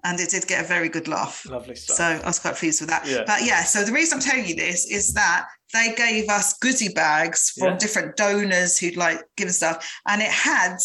[0.03, 1.45] And it did get a very good laugh.
[1.45, 1.97] Lovely stuff.
[1.97, 3.05] So I was quite pleased with that.
[3.05, 3.23] Yeah.
[3.27, 6.93] But yeah, so the reason I'm telling you this is that they gave us goodie
[6.93, 7.77] bags from Yeah.
[7.77, 10.77] different donors who'd like given stuff, and it had,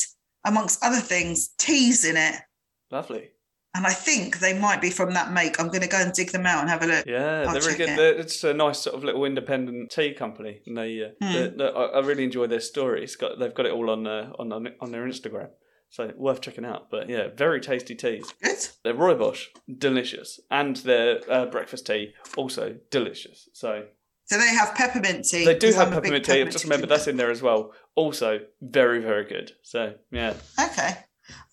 [0.44, 2.34] amongst other things, teas in it.
[2.90, 3.30] Lovely.
[3.76, 5.58] And I think they might be from that make.
[5.58, 7.06] I'm going to go and dig them out and have a look.
[7.06, 7.88] Yeah, I'll they're really good.
[7.88, 7.96] it.
[7.96, 11.56] They're- It's a nice sort of little independent tea company, and they, uh, Hmm.
[11.56, 13.02] they- I really enjoy their story.
[13.02, 15.48] It's got they've got it all on uh, on on on their Instagram,
[15.88, 16.88] so worth checking out.
[16.88, 18.32] But yeah, very tasty teas.
[18.40, 18.58] Good.
[18.84, 19.40] Their rooibos,
[19.76, 23.48] delicious, and their uh, breakfast tea also delicious.
[23.54, 23.86] So
[24.26, 25.44] So they have peppermint tea.
[25.44, 26.40] they do have I'm a big peppermint tea.
[26.42, 27.72] I've just tea remembered that's in there as well.
[27.94, 29.52] Also very very good.
[29.62, 30.96] So yeah, Okay.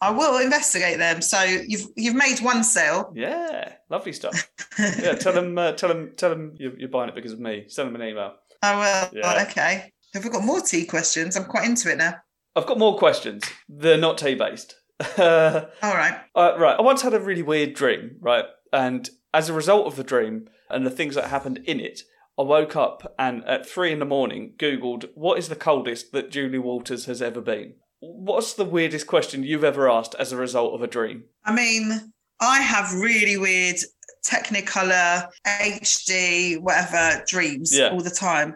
[0.01, 1.22] I will investigate them.
[1.22, 3.11] So you've you've made one sale.
[3.15, 4.49] yeah, lovely stuff.
[4.80, 7.65] Yeah, tell them uh, tell them tell them you're, you're buying it because of me.
[7.67, 8.36] Send them an email.
[8.61, 9.09] I will.
[9.19, 9.45] Yeah.
[9.49, 9.91] Okay.
[10.13, 11.36] Have we got more tea questions?
[11.36, 12.15] I'm quite into it now.
[12.55, 13.43] I've got more questions.
[13.69, 14.76] They're not tea based.
[15.17, 16.19] uh, All right.
[16.36, 16.76] right.
[16.78, 18.45] I once had a really weird dream, right?
[18.74, 22.01] And as a result of the dream and the things that happened in it,
[22.39, 26.32] I woke up and at three in the morning Googled what is the coldest that
[26.32, 27.75] Julie Walters has ever been?
[27.99, 31.25] What's the weirdest question you've ever asked as a result of a dream?
[31.45, 33.77] I mean, I have really weird
[34.25, 37.89] Technicolor, HD, whatever dreams Yeah.
[37.89, 38.55] all the time.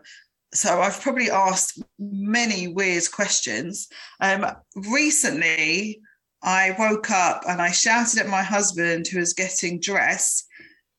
[0.53, 3.88] So I've probably asked many weird questions.
[4.19, 4.45] Um,
[4.76, 5.99] recently,
[6.43, 10.47] I woke up and I shouted at my husband who was getting dressed,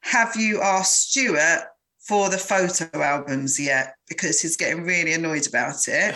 [0.00, 1.64] Have you asked Stuart
[2.06, 3.94] for the photo albums yet?
[4.08, 6.14] Because he's getting really annoyed about it.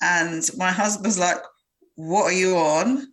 [0.00, 1.38] And my husband's like,
[1.96, 3.08] What are you on?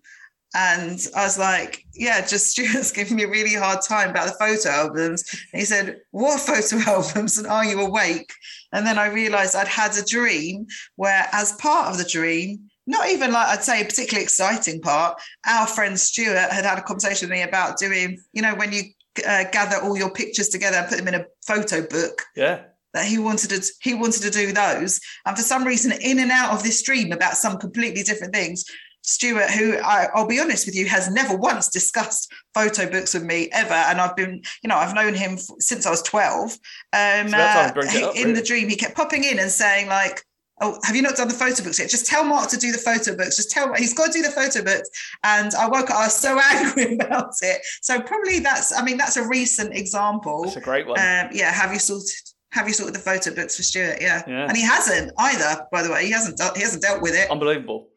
[0.55, 4.33] And I was like, yeah, just Stuart's giving me a really hard time about the
[4.39, 5.23] photo albums.
[5.51, 8.31] And he said, what photo albums and are you awake?
[8.71, 10.65] And then I realized I'd had a dream
[10.95, 15.19] where, as part of the dream, not even like I'd say a particularly exciting part,
[15.45, 18.83] our friend Stuart had had a conversation with me about doing, you know, when you
[19.27, 22.63] uh, gather all your pictures together and put them in a photo book Yeah.
[22.93, 26.31] that he wanted to he wanted to do those and for some reason in and
[26.31, 28.65] out of this dream about some completely different things
[29.07, 33.21] Stuart, who I, I'll be honest with you, has never once discussed photo books with
[33.21, 36.53] me ever, and I've been, you know, I've known him since I was twelve.
[36.91, 39.51] Um, So that's how uh, he- up, in the dream, he kept popping in and
[39.51, 40.23] saying like,
[40.61, 41.89] "Oh, have you not done the photo books yet?
[41.89, 43.35] Just tell Mark to do the photo books.
[43.35, 44.89] Just tell he's got to do the photo books."
[45.23, 47.61] And I woke up, I was so angry about it.
[47.81, 50.43] So probably that's, I mean, that's a recent example.
[50.43, 50.99] That's a great one.
[50.99, 52.09] Um, yeah, have you sorted?
[52.51, 53.97] Have you sorted the photo books for Stuart?
[53.99, 54.23] Yeah.
[54.27, 54.47] Yeah.
[54.47, 55.65] and he hasn't either.
[55.73, 56.39] By the way, he hasn't.
[56.55, 57.29] He hasn't dealt with it.
[57.29, 57.89] Unbelievable.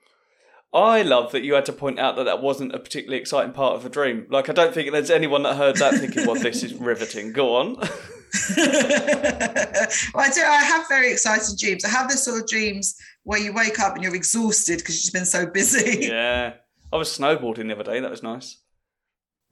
[0.75, 3.75] I love that you had to point out that that wasn't a particularly exciting part
[3.77, 4.27] of the dream.
[4.29, 7.33] Like, I don't think there's anyone that heard that thinking, well, this is riveting.
[7.33, 7.77] Go on.
[8.57, 10.41] well, I do.
[10.43, 11.85] I have very exciting dreams.
[11.85, 15.13] I have this sort of dreams where you wake up and you're exhausted because you've
[15.15, 16.07] been so busy.
[16.07, 16.55] yeah.
[16.93, 18.01] I was snowboarding the other day.
[18.01, 18.59] That was nice.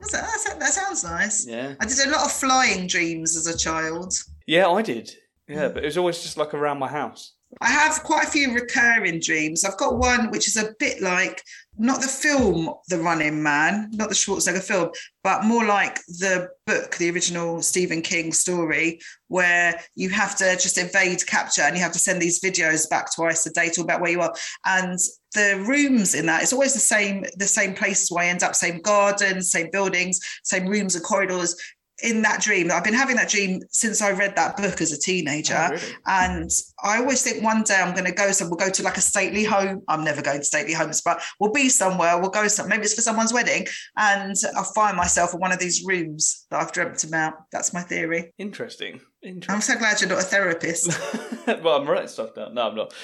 [0.00, 1.46] That's- that's- that sounds nice.
[1.46, 1.74] Yeah.
[1.80, 4.14] I did a lot of flying dreams as a child.
[4.46, 5.14] Yeah, I did.
[5.48, 7.34] Yeah, but it was always just like around my house.
[7.60, 9.64] I have quite a few recurring dreams.
[9.64, 11.42] I've got one which is a bit like
[11.78, 14.90] not the film The Running Man, not the Schwarzenegger film,
[15.22, 20.78] but more like the book, the original Stephen King story, where you have to just
[20.78, 24.00] evade capture and you have to send these videos back twice a day to about
[24.00, 24.34] where you are.
[24.64, 24.98] And
[25.34, 28.54] the rooms in that, it's always the same, the same places where I end up,
[28.54, 31.56] same gardens, same buildings, same rooms and corridors.
[32.02, 32.70] In that dream.
[32.70, 35.56] I've been having that dream since I read that book as a teenager.
[35.56, 35.94] Oh, really?
[36.06, 36.50] And
[36.82, 38.56] I always think one day I'm going to go somewhere.
[38.56, 39.82] We'll go to like a stately home.
[39.88, 42.18] I'm never going to stately homes, but we'll be somewhere.
[42.20, 42.68] We'll go some.
[42.68, 43.66] Maybe it's for someone's wedding,
[43.96, 47.34] and I'll find myself in one of these rooms that I've dreamt about.
[47.50, 48.32] That's my theory.
[48.38, 49.00] Interesting.
[49.48, 50.98] I'm so glad you're not a therapist.
[51.46, 52.54] well, I'm writing stuff down.
[52.54, 52.94] No, I'm not.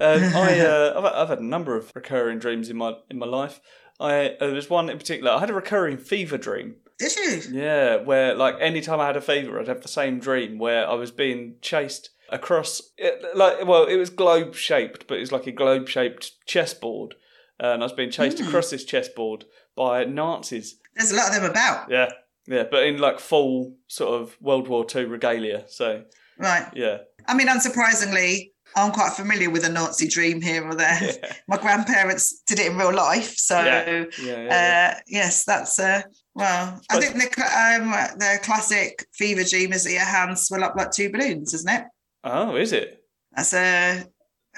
[0.00, 3.26] Um, I, uh, I've, I've had a number of recurring dreams in my in my
[3.26, 3.60] life.
[4.00, 5.30] I uh, there was one in particular.
[5.32, 6.76] I had a recurring fever dream.
[6.98, 7.42] Did you?
[7.52, 10.94] Yeah, where like anytime I had a fever, I'd have the same dream where I
[10.94, 15.46] was being chased across, it, like well, it was globe shaped, but it was like
[15.46, 17.14] a globe shaped chessboard,
[17.60, 18.46] and I was being chased Hmm.
[18.48, 19.44] across this chessboard
[19.76, 20.76] by Nazis.
[20.94, 21.90] There's a lot of them about.
[21.90, 22.10] Yeah,
[22.46, 25.64] yeah, but in like full sort of World War Two regalia.
[25.68, 26.04] So
[26.38, 26.66] Right.
[26.74, 30.98] yeah, I mean, unsurprisingly, I'm quite familiar with a Nazi dream here or there.
[31.02, 33.90] yeah, My grandparents did it in real life, so Yeah.
[33.90, 34.94] yeah, yeah, yeah.
[34.96, 36.02] uh, yes, that's uh,
[36.34, 36.80] well.
[36.90, 40.90] I think the um, the classic fever dream is that your hands swell up like
[40.90, 41.84] two balloons, isn't it?
[42.24, 43.04] Oh, is it?
[43.32, 44.04] That's a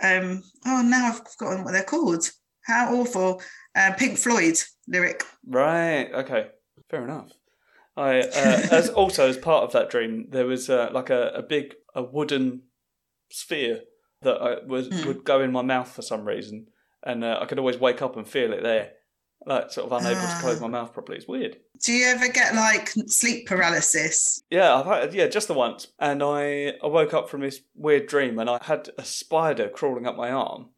[0.03, 0.43] um.
[0.67, 2.31] Oh, now I've forgotten what they're called.
[2.67, 3.43] How awful!
[3.77, 4.57] Uh, Pink Floyd
[4.89, 5.23] lyric.
[5.47, 6.11] Right.
[6.13, 6.49] Okay.
[6.91, 7.33] Fair enough.
[7.97, 11.43] I uh, as also as part of that dream, there was uh, like a, a
[11.43, 12.63] big a wooden
[13.31, 13.81] sphere
[14.23, 15.07] that I was Hmm.
[15.07, 16.67] would go in my mouth for some reason,
[17.05, 18.93] and uh, I could always wake up and feel it there,
[19.47, 20.63] like sort of unable to close Ah.
[20.63, 21.19] my mouth properly.
[21.19, 21.59] It's weird.
[21.83, 24.43] Do you ever get like sleep paralysis?
[24.51, 28.07] Yeah, I've had, yeah, just the once, and I I woke up from this weird
[28.07, 30.71] dream, and I had a spider crawling up my arm,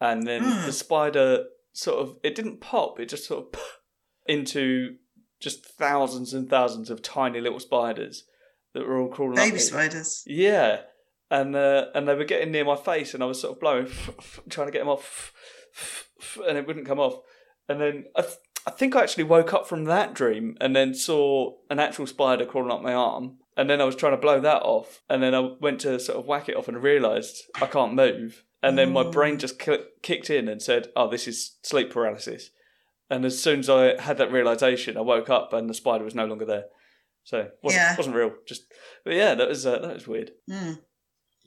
[0.00, 0.66] and then Hmm.
[0.66, 3.60] the spider sort of it didn't pop, it just sort of
[4.26, 4.96] into
[5.40, 8.24] just thousands and thousands of tiny little spiders
[8.72, 9.52] that were all crawling Baby up.
[9.52, 10.22] Baby spiders.
[10.26, 10.80] Yeah,
[11.30, 13.88] and uh, and they were getting near my face, and I was sort of blowing,
[14.50, 15.32] trying to get them off,
[16.46, 17.20] and it wouldn't come off.
[17.68, 18.36] And then I, th-
[18.66, 22.44] I think I actually woke up from that dream, and then saw an actual spider
[22.46, 25.34] crawling up my arm, and then I was trying to blow that off, and then
[25.34, 28.92] I went to sort of whack it off, and realised I can't move, and then
[28.92, 29.10] my Oh.
[29.10, 32.50] brain just ki- kicked in and said, "Oh, this is sleep paralysis."
[33.10, 36.14] And as soon as I had that realization, I woke up and the spider was
[36.14, 36.64] no longer there.
[37.22, 37.96] So wasn't Yeah.
[37.96, 38.32] wasn't real.
[38.46, 38.64] Just
[39.04, 40.32] but yeah, that was uh, that was weird.
[40.50, 40.78] Mm.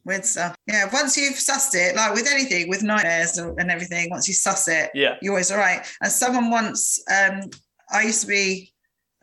[0.07, 0.55] Weird stuff.
[0.67, 4.69] Yeah, once you've sussed it, like with anything, with nightmares and everything, once you suss
[4.69, 5.15] it, Yeah.
[5.21, 5.85] you're always all right.
[6.01, 7.41] And someone once, um,
[7.91, 8.71] I used to be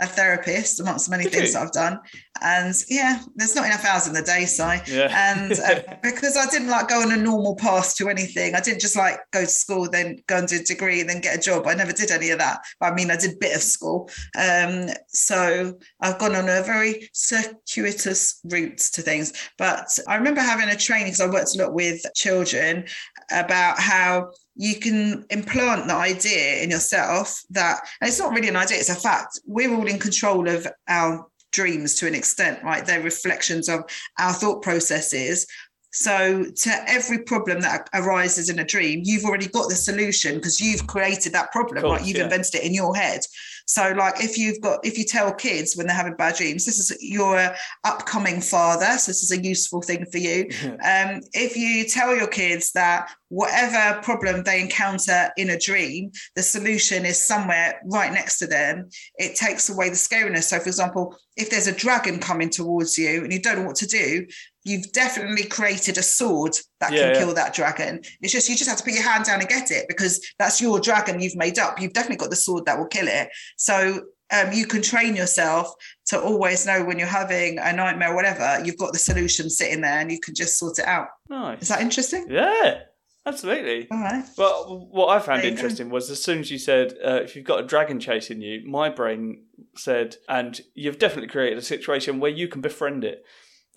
[0.00, 1.54] a therapist amongst many Did things you?
[1.54, 2.00] that I've done.
[2.42, 4.62] And yeah, there's not enough hours in the day, Si.
[4.92, 5.32] Yeah.
[5.32, 8.80] And uh, because I didn't like go on a normal path to anything, I didn't
[8.80, 11.40] just like go to school, then go and do a degree, and then get a
[11.40, 11.66] job.
[11.66, 12.60] I never did any of that.
[12.80, 14.10] But I mean, I did a bit of school.
[14.36, 19.32] Um, so I've gone on a very circuitous route to things.
[19.58, 22.86] But I remember having a training because I worked a lot with children
[23.30, 28.78] about how you can implant the idea in yourself that it's not really an idea
[28.78, 29.40] it's a fact.
[29.46, 32.84] We're all in control of our dreams to an extent right?
[32.84, 33.84] They're reflections of
[34.18, 35.46] our thought processes.
[35.92, 40.60] So to every problem that arises in a dream you've already got the solution because
[40.60, 42.24] you've created that problem Course, right you've yeah.
[42.24, 43.20] invented it in your head
[43.66, 46.78] so like if you've got if you tell kids when they're having bad dreams this
[46.78, 47.50] is your
[47.84, 52.28] upcoming father so this is a useful thing for you um, if you tell your
[52.28, 58.38] kids that whatever problem they encounter in a dream, the solution is somewhere right next
[58.38, 60.44] to them, it takes away the scariness.
[60.44, 63.76] So, for example, if there's a dragon coming towards you and you don't know what
[63.76, 64.26] to do,
[64.64, 67.18] you've definitely created a sword that Yeah, can yeah.
[67.18, 68.00] kill that dragon.
[68.20, 70.60] It's just you just have to put your hand down and get it because that's
[70.60, 71.80] your dragon you've made up.
[71.80, 73.28] You've definitely got the sword that will kill it.
[73.56, 74.00] So
[74.32, 75.72] um, you can train yourself
[76.06, 79.82] to always know when you're having a nightmare or whatever, you've got the solution sitting
[79.82, 81.08] there and you can just sort it out.
[81.28, 81.62] Nice.
[81.62, 82.26] Is that interesting?
[82.30, 82.80] Yeah,
[83.26, 83.86] absolutely.
[83.90, 84.24] All right.
[84.36, 84.54] But
[84.90, 85.54] what I found you go.
[85.56, 88.62] interesting was as soon as you said uh, if you've got a dragon chasing you,
[88.66, 89.44] my brain
[89.76, 93.24] said, and you've definitely created a situation where you can befriend it.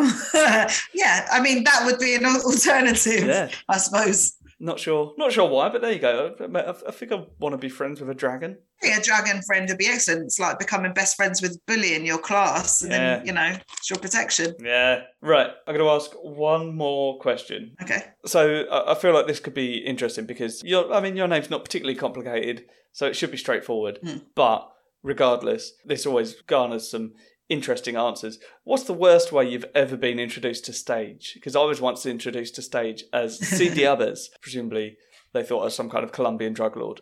[0.94, 4.36] yeah, I mean that would be an alternative, yeah, I suppose.
[4.62, 6.34] not sure, not sure why, but there you go.
[6.40, 8.58] I, I, I think I want to be friends with a dragon.
[8.82, 10.24] Think a dragon friend would be excellent.
[10.24, 13.16] It's like becoming best friends with Bully in your class, and Yeah.
[13.16, 14.54] then you know it's your protection.
[14.62, 15.50] Yeah, right.
[15.66, 17.74] I'm going to ask one more question.
[17.82, 18.02] Okay.
[18.26, 21.50] So I I feel like this could be interesting because your, I mean, your name's
[21.50, 23.98] not particularly complicated, so it should be straightforward.
[24.02, 24.18] Hmm.
[24.34, 24.70] But
[25.02, 27.14] regardless, this always garners some
[27.50, 28.38] interesting answers.
[28.64, 31.32] What's the worst way you've ever been introduced to stage?
[31.34, 34.30] Because I was once introduced to stage as CD others.
[34.40, 34.96] Presumably,
[35.34, 37.00] they thought I was some kind of Colombian drug lord.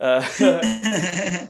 [0.00, 0.24] Uh,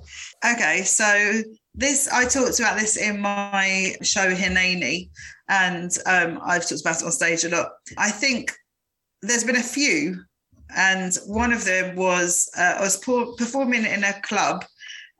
[0.52, 1.42] okay, so
[1.74, 5.10] this I talked about this in my show Hineni,
[5.48, 7.68] and um, I've talked about it on stage a lot.
[7.96, 8.52] I think
[9.22, 10.22] there's been a few,
[10.74, 14.64] and one of them was uh, I was performing in a club,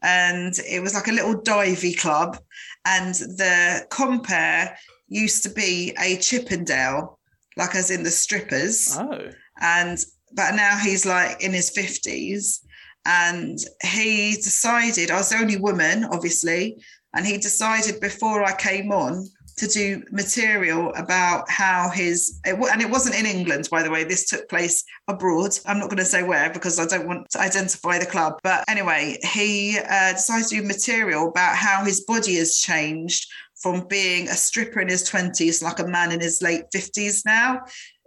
[0.02, 2.38] and it was like a little divey club,
[2.84, 4.76] and the compere
[5.08, 7.18] used to be a Chippendale,
[7.56, 9.30] like as in the strippers, Oh.
[9.60, 9.98] and
[10.34, 12.60] but now he's like in his fifties,
[13.06, 16.76] and he decided I was the only woman, obviously,
[17.14, 19.26] and he decided before I came on
[19.58, 24.04] to do material about how his it, and it wasn't in England by the way
[24.04, 25.58] this took place abroad.
[25.66, 28.40] I'm not going to say where because I don't want to identify the club.
[28.42, 33.26] But anyway he uh, decided to do material about how his body has changed
[33.56, 37.60] from being a stripper in his 20s like a man in his late 50s now.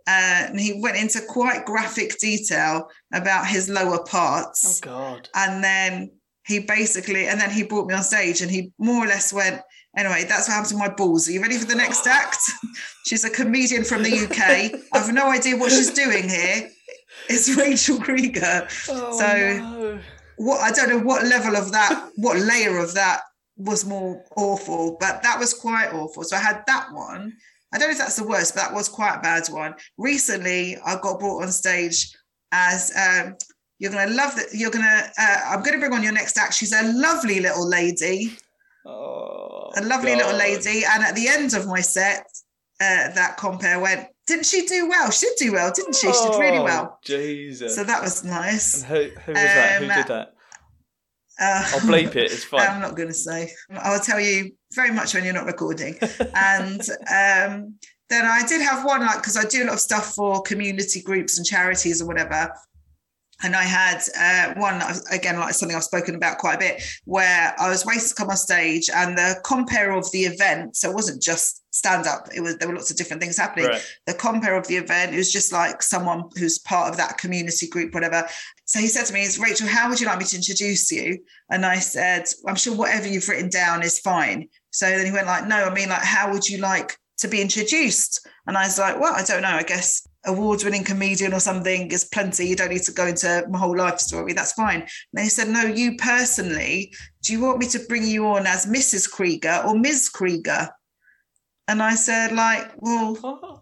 [0.08, 4.82] Uh, and he went into quite graphic detail about his lower parts.
[4.84, 5.30] Oh God.
[5.36, 6.12] and then
[6.48, 9.62] he basically and then he brought me on stage and he more or less went
[9.98, 11.28] anyway that's what happened to my balls.
[11.28, 12.38] Are you ready for the next act?
[13.06, 16.70] She's a comedian from the uk i've no idea what she's doing here.
[17.30, 18.64] It's rachel creeger.
[18.90, 20.00] Oh, So- no.
[20.38, 23.22] what i don't know what level of that what layer of that
[23.58, 26.24] was more awful but that was quite awful.
[26.24, 27.34] So i had that one.
[27.74, 29.76] I don't know if that's the worst but that was quite a bad one.
[29.98, 32.12] Recently i got brought on stage
[32.52, 33.36] as um,
[33.80, 36.54] you're gonna love that you're gonna uh, i'm gonna bring on your next act.
[36.54, 38.36] She's a lovely little lady
[38.86, 42.26] Oh, a lovely little lady and at the end of my set
[42.80, 46.30] uh, that compare went didn't she do well she did do well didn't she she
[46.30, 47.76] did really Oh, well Jesus.
[47.76, 49.82] so that was nice and who, who was that?
[49.82, 50.34] Who Um, did that?
[51.40, 52.32] uh, I'll bleep it.
[52.32, 52.68] It's fine.
[52.68, 53.52] I'm not going to say.
[53.78, 55.98] I'll tell you very much when you're not recording.
[56.36, 57.76] and um,
[58.10, 61.02] then I did have one, like, because I do a lot of stuff for community
[61.02, 62.54] groups and charities or whatever.
[63.44, 64.82] And I had uh, one,
[65.12, 68.30] again, like something I've spoken about quite a bit, where I was waiting to come
[68.30, 70.76] on stage and the compare of the event.
[70.76, 73.66] So it wasn't just stand up, it was there were lots of different things happening
[73.66, 73.96] right.
[74.06, 75.14] the compare of the event.
[75.14, 78.28] It was just like someone who's part of that community group, whatever.
[78.66, 81.20] So he said to me, "Is Rachel, how would you like me to introduce you?
[81.50, 84.48] And I said, I'm sure whatever you've written down is fine.
[84.72, 87.42] So then he went like, no, I mean, like, how would you like to be
[87.42, 88.26] introduced?
[88.48, 89.50] And I was like, well, I don't know.
[89.50, 92.48] I guess award-winning comedian or something is plenty.
[92.48, 94.34] You don't need to go into my whole life story.
[94.34, 94.82] That's fine.
[94.82, 96.94] And they said, no, you personally,
[97.24, 99.10] do you want me to bring you on as Mrs.
[99.12, 100.12] Creeger or Ms.
[100.14, 100.70] Creeger?
[101.68, 103.61] And I said, like, well,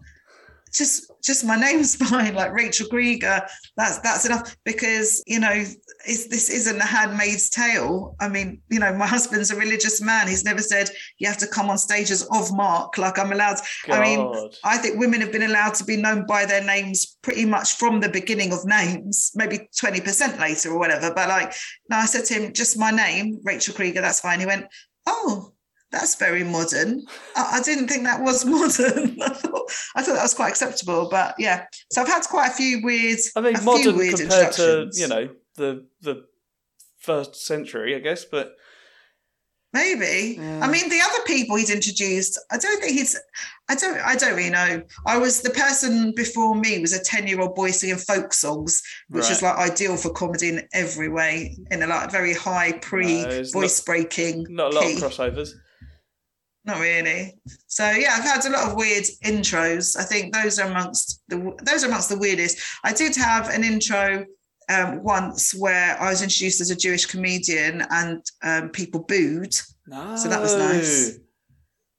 [0.72, 6.28] just just my name's fine like rachel creeger that's that's enough because you know it's,
[6.28, 8.16] this isn't a handmaid's tale.
[8.20, 10.28] I mean you know my husband's a religious man.
[10.28, 13.58] He's never said you have to come on stages of mark like i'm allowed.
[13.86, 13.96] God.
[13.96, 17.44] I mean, i think women have been allowed to be known by their names pretty
[17.44, 21.12] much from the beginning of names maybe 20% later or whatever.
[21.14, 21.52] But like
[21.88, 24.40] no i said to him just my name rachel creeger that's fine.
[24.40, 24.66] He went
[25.06, 25.52] oh
[25.92, 27.04] that's very modern.
[27.36, 29.20] I, I didn't think that was modern.
[29.22, 31.08] I thought I thought that was quite acceptable.
[31.10, 33.18] But yeah, so I've had quite a few weird.
[33.36, 36.24] I mean, a few modern weird compared to you know the the
[36.98, 38.24] first century, I guess.
[38.24, 38.56] But
[39.72, 40.36] Maybe.
[40.36, 40.60] Yeah.
[40.64, 43.16] I mean, the other people he'd introduced, I don't think he's.
[43.68, 43.98] I don't.
[43.98, 44.82] I don't really know.
[45.06, 49.42] I was the person before me was a ten-year-old boy singing folk songs, which is
[49.42, 53.42] like ideal for comedy in every way, in a like very high pre No,
[53.86, 54.46] breaking.
[54.50, 54.94] not a lot key.
[54.94, 55.52] of crossovers.
[56.64, 57.38] Not really.
[57.66, 59.96] So yeah, I've had a lot of weird intros.
[59.98, 62.58] I think those are amongst the those are amongst the weirdest.
[62.84, 64.26] I did have an intro
[64.68, 69.54] um, once where I was introduced as a Jewish comedian and um, people booed.
[69.86, 70.16] No.
[70.16, 71.18] So that was nice.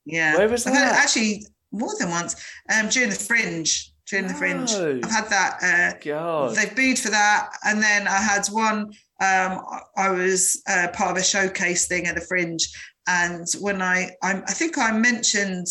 [0.05, 0.93] Yeah, Where was I've that?
[0.93, 2.35] actually more than once
[2.73, 3.87] um, during the Fringe.
[4.07, 5.57] During the Fringe, I've had that.
[5.63, 6.53] Uh, God.
[6.55, 8.79] they booed for that, and then I had one.
[8.79, 12.59] Um, I- I was uh, part of a showcase thing at the Fringe,
[13.07, 15.67] and when I, I, I think I mentioned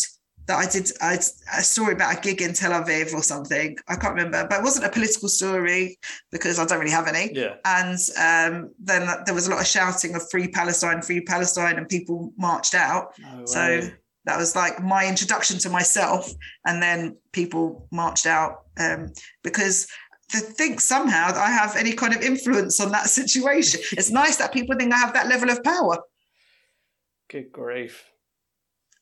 [0.47, 3.77] that I did a story about a gig in Tel Aviv or something.
[3.87, 5.97] I can't remember, but it wasn't a political story
[6.31, 7.33] because I don't really have any.
[7.33, 7.55] yeah.
[7.63, 11.87] And um, then there was a lot of shouting of "Free Palestine, Free Palestine," and
[11.87, 13.13] people marched out.
[13.45, 13.89] So
[14.25, 16.31] that was like my introduction to myself
[16.65, 19.11] and then people marched out um,
[19.43, 19.87] because
[20.29, 24.37] to think somehow that i have any kind of influence on that situation it's nice
[24.37, 25.97] that people think i have that level of power
[27.31, 28.05] Good grief.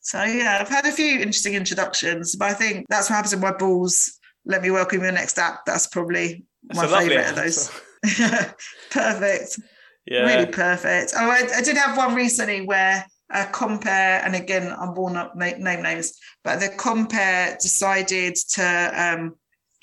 [0.00, 3.40] so yeah i've had a few interesting introductions but i think that's what happens in
[3.40, 5.64] my balls let me welcome your next app.
[5.66, 7.70] that's probably my lovely favorite of those
[8.90, 9.58] perfect
[10.06, 10.22] Yeah.
[10.24, 11.12] really perfect.
[11.14, 15.36] Oh, I, I did have one recently where a compare, and again, I'm born up
[15.36, 18.92] name names, but the compare decided to.
[18.96, 19.36] Um,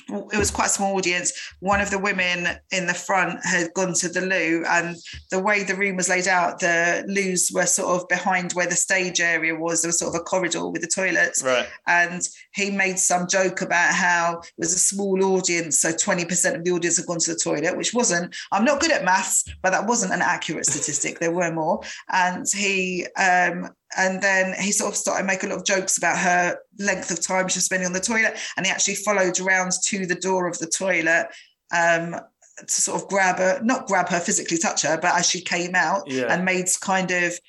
[0.09, 1.34] it was quite a small audience.
[1.59, 4.95] One of the women in the front had gone to the loo, and
[5.31, 8.75] the way the room was laid out, the loos were sort of behind where the
[8.75, 9.81] stage area was.
[9.81, 11.67] There was sort of a corridor with the toilets Right.
[11.88, 12.21] and
[12.53, 16.71] he made some joke about how it was a small audience, so 20% of the
[16.71, 19.88] audience had gone to the toilet, which wasn't, I'm not good at maths, but that
[19.88, 21.19] wasn't an accurate statistic.
[21.19, 21.81] There were more.
[22.11, 26.18] And he um, and then he sort of started making a lot of jokes about
[26.18, 28.35] her length of time she was spending on the toilet.
[28.57, 31.27] And he actually followed around to the door of the toilet
[31.73, 32.15] um,
[32.59, 35.73] to sort of grab her, not grab her, physically touch her, but as she came
[35.76, 36.26] out Yeah.
[36.34, 37.39] and made kind of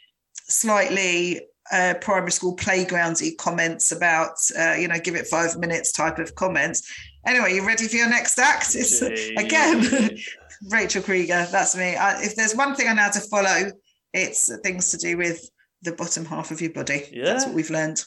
[0.48, 1.40] slightly
[1.73, 6.35] uh, primary school playgroundsy comments about, uh, you know, give it five minutes type of
[6.35, 6.90] comments.
[7.27, 8.74] Anyway, you ready for your next act?
[8.74, 10.19] It's again
[10.70, 11.51] Rachel Creeger.
[11.51, 11.94] That's me.
[11.97, 13.70] I, if there's one thing I know how to follow,
[14.15, 15.48] it's things to do with
[15.82, 17.05] the bottom half of your body.
[17.12, 17.24] Yeah.
[17.24, 18.05] That's what we've learned.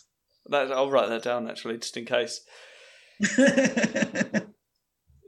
[0.47, 2.41] That, I'll write that down actually, just in case.
[3.19, 4.45] what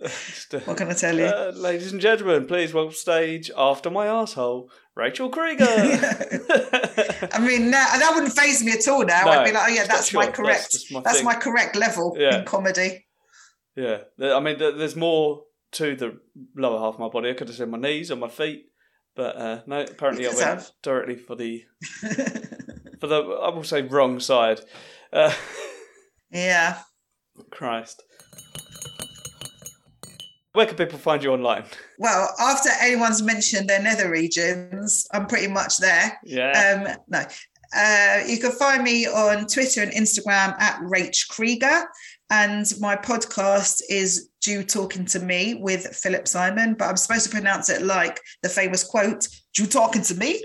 [0.03, 1.23] Just, uh, can I tell you?
[1.25, 5.61] uh, ladies and gentlemen, please welcome stage after my asshole, Rachel Creeger.
[7.33, 9.23] I mean, that wouldn't phase me at all now.
[9.23, 10.59] No, I'd be like, oh yeah, that's not my correct.
[10.63, 12.39] that's just my That's my correct level Yeah.
[12.39, 13.05] in comedy.
[13.77, 15.43] yeah, I mean, there's more
[15.73, 16.19] to the
[16.55, 17.29] lower half of my body.
[17.29, 18.65] I could have said my knees or my feet,
[19.15, 19.81] but uh, no.
[19.81, 20.71] Apparently, I went have.
[20.81, 21.63] directly for the
[22.99, 24.61] for the I will say wrong side.
[25.11, 25.33] Uh,
[26.31, 26.79] yeah.
[27.51, 28.03] Christ.
[30.53, 31.65] Where can people find you online?
[31.97, 36.19] Well, after anyone's mentioned their nether regions, I'm pretty much there.
[36.23, 36.85] Yeah.
[36.85, 37.25] Um, no.
[37.75, 41.85] Uh, you can find me on Twitter and Instagram at Rach Creeger.
[42.29, 47.29] And my podcast is Jew Talking to Me with Philip Simon, but I'm supposed to
[47.29, 50.35] pronounce it like the famous quote, Jew Talking to Me.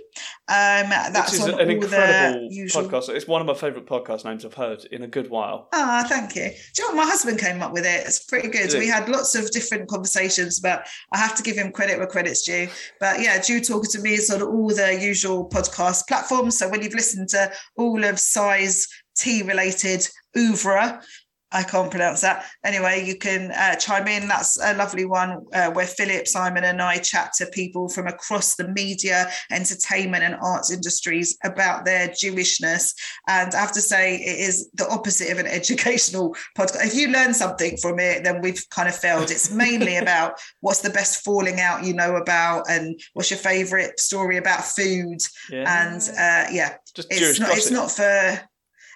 [0.46, 2.84] Um, that's Which is on an all incredible the usual.
[2.84, 3.08] podcast.
[3.08, 5.68] It's one of my favourite podcast names I've heard in a good while.
[5.72, 6.48] Ah, thank you.
[6.74, 7.06] Do you know what?
[7.06, 8.06] My husband came up with it.
[8.06, 8.72] It's pretty good.
[8.72, 8.78] It?
[8.78, 12.42] We had lots of different conversations, but I have to give him credit where credit's
[12.42, 12.68] due.
[13.00, 16.56] But yeah, Jew Talking to Me is on all the usual podcast platforms.
[16.56, 20.06] So when you've listened to all of Si's tea related
[20.36, 21.02] oeuvre,
[21.50, 22.44] I can't pronounce that.
[22.62, 24.28] Anyway, you can uh, chime in.
[24.28, 28.56] That's a lovely one uh, where Philip, Simon, and I chat to people from across
[28.56, 32.92] the media, entertainment, and arts industries about their Jewishness.
[33.28, 36.86] And I have to say, it is the opposite of an educational podcast.
[36.86, 39.30] If you learn something from it, then we've kind of failed.
[39.30, 43.98] It's mainly about what's the best falling out you know about, and what's your favorite
[43.98, 45.18] story about food.
[45.50, 45.82] Yeah.
[45.82, 47.48] And uh, yeah, just it's Jewish not.
[47.48, 47.58] gossip.
[47.58, 48.47] It's not for.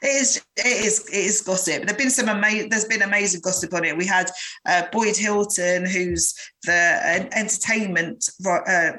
[0.03, 0.45] It is.
[0.57, 1.09] It is.
[1.09, 1.85] It is gossip.
[1.85, 2.71] There've been some amazing.
[2.71, 3.97] There's been amazing gossip on it.
[3.97, 4.31] We had
[4.67, 6.35] uh, Boyd Hilton, who's
[6.65, 8.29] the uh, entertainment.
[8.45, 8.93] Uh,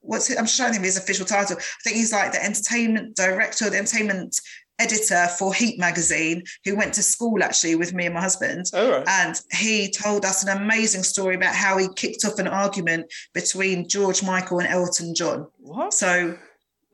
[0.00, 0.38] what's it?
[0.38, 1.56] I'm just trying to think of his official title.
[1.58, 4.40] I think he's like the entertainment director, the entertainment
[4.78, 8.66] editor for Heat magazine, who went to school actually with me and my husband.
[8.74, 9.08] All right.
[9.08, 13.88] And he told us an amazing story about how he kicked off an argument between
[13.88, 15.46] George Michael and Elton John.
[15.58, 15.92] what?
[15.92, 16.36] So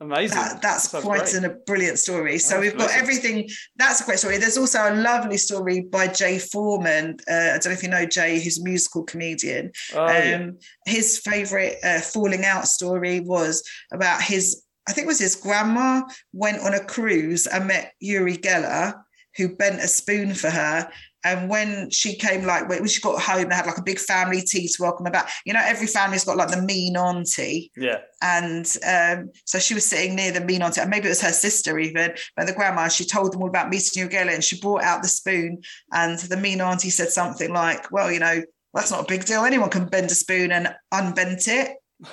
[0.03, 0.37] Amazing.
[0.37, 1.33] that, that's Sounds quite great.
[1.35, 2.37] an, a brilliant story.
[2.37, 3.01] So Oh, we've got amazing.
[3.01, 3.49] everything.
[3.77, 4.37] That's a great story.
[4.37, 7.17] There's also a lovely story by Jay Foreman.
[7.29, 9.71] Uh, I don't know if you know Jay, who's a musical comedian.
[9.95, 10.35] Oh, yeah.
[10.35, 15.35] um, His favourite uh, falling out story was about his, I think it was his
[15.35, 16.01] grandma
[16.33, 18.93] went on a cruise and met Uri Geller,
[19.37, 20.89] who bent a spoon for her.
[21.25, 24.41] And when she came, like when she got home, they had like a big family
[24.41, 25.31] tea to welcome her back.
[25.45, 27.99] You know, every family's got like the mean auntie Yeah.
[28.21, 31.31] and um, so she was sitting near the mean auntie, and maybe it was her
[31.31, 34.59] sister even, but the grandma, she told them all about meeting Uri Geller and she
[34.59, 35.61] brought out the spoon
[35.93, 38.41] and the mean auntie said something like, well, you know,
[38.73, 39.45] that's not a big deal.
[39.45, 41.71] Anyone can bend a spoon and unbent it.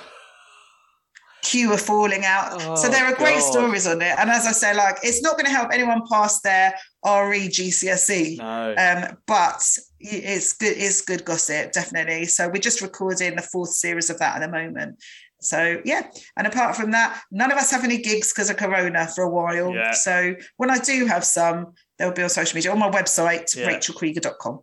[1.43, 2.61] Cue a falling out.
[2.77, 3.51] so Oh, there are great God.
[3.51, 4.15] stories on it.
[4.19, 8.37] And as I say, like, it's not going to help anyone pass their RE GCSE
[8.37, 8.75] No.
[8.77, 9.67] um, but
[9.99, 10.77] it's good.
[10.77, 12.25] It's good gossip, definitely.
[12.25, 15.01] So we're just recording the fourth series of that at the moment.
[15.41, 16.03] So yeah,
[16.37, 19.29] and apart from that, none of us have any gigs because of Corona for a
[19.29, 19.73] while.
[19.73, 19.91] Yeah.
[19.93, 23.69] So when I do have some, they'll be on social media on my website, Yeah.
[23.69, 24.59] rachelcreeger.com.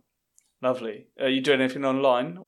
[0.61, 1.07] Lovely.
[1.19, 2.39] Are you doing anything online?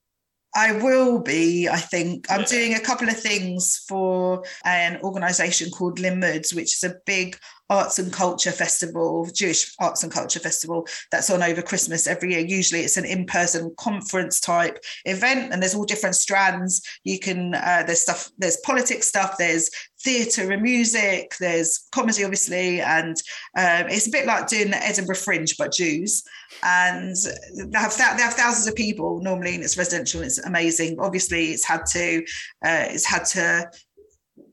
[0.56, 2.30] I will be, I think.
[2.30, 2.46] I'm Yeah.
[2.46, 7.38] doing a couple of things for an organization called Limmud, which is a big
[7.72, 12.46] arts and culture festival, Jewish arts and culture festival that's on over Christmas every year.
[12.46, 16.82] Usually it's an in-person conference type event and there's all different strands.
[17.06, 19.70] You can, uh, there's stuff, there's politics stuff, there's
[20.04, 22.82] theatre and music, there's comedy, obviously.
[22.82, 23.16] And
[23.58, 26.24] um, it's a bit like doing the Edinburgh Fringe, but Jews
[26.64, 27.16] and
[27.56, 31.46] they have thou- they have thousands of people normally and it's residential it's amazing obviously
[31.52, 32.18] it's had to
[32.66, 33.66] uh, it's had to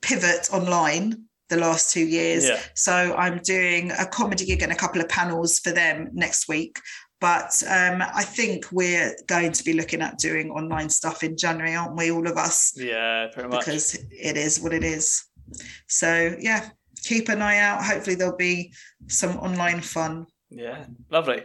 [0.00, 2.60] pivot online the last two years Yeah.
[2.74, 6.78] so i'm doing a comedy gig and a couple of panels for them next week
[7.20, 11.74] but um, i think we're going to be looking at doing online stuff in january
[11.74, 13.60] aren't we all of us Yeah, pretty much.
[13.64, 15.24] because it is what it is
[15.86, 16.68] so yeah
[17.04, 18.72] keep an eye out hopefully there'll be
[19.06, 21.44] some online fun Yeah, lovely.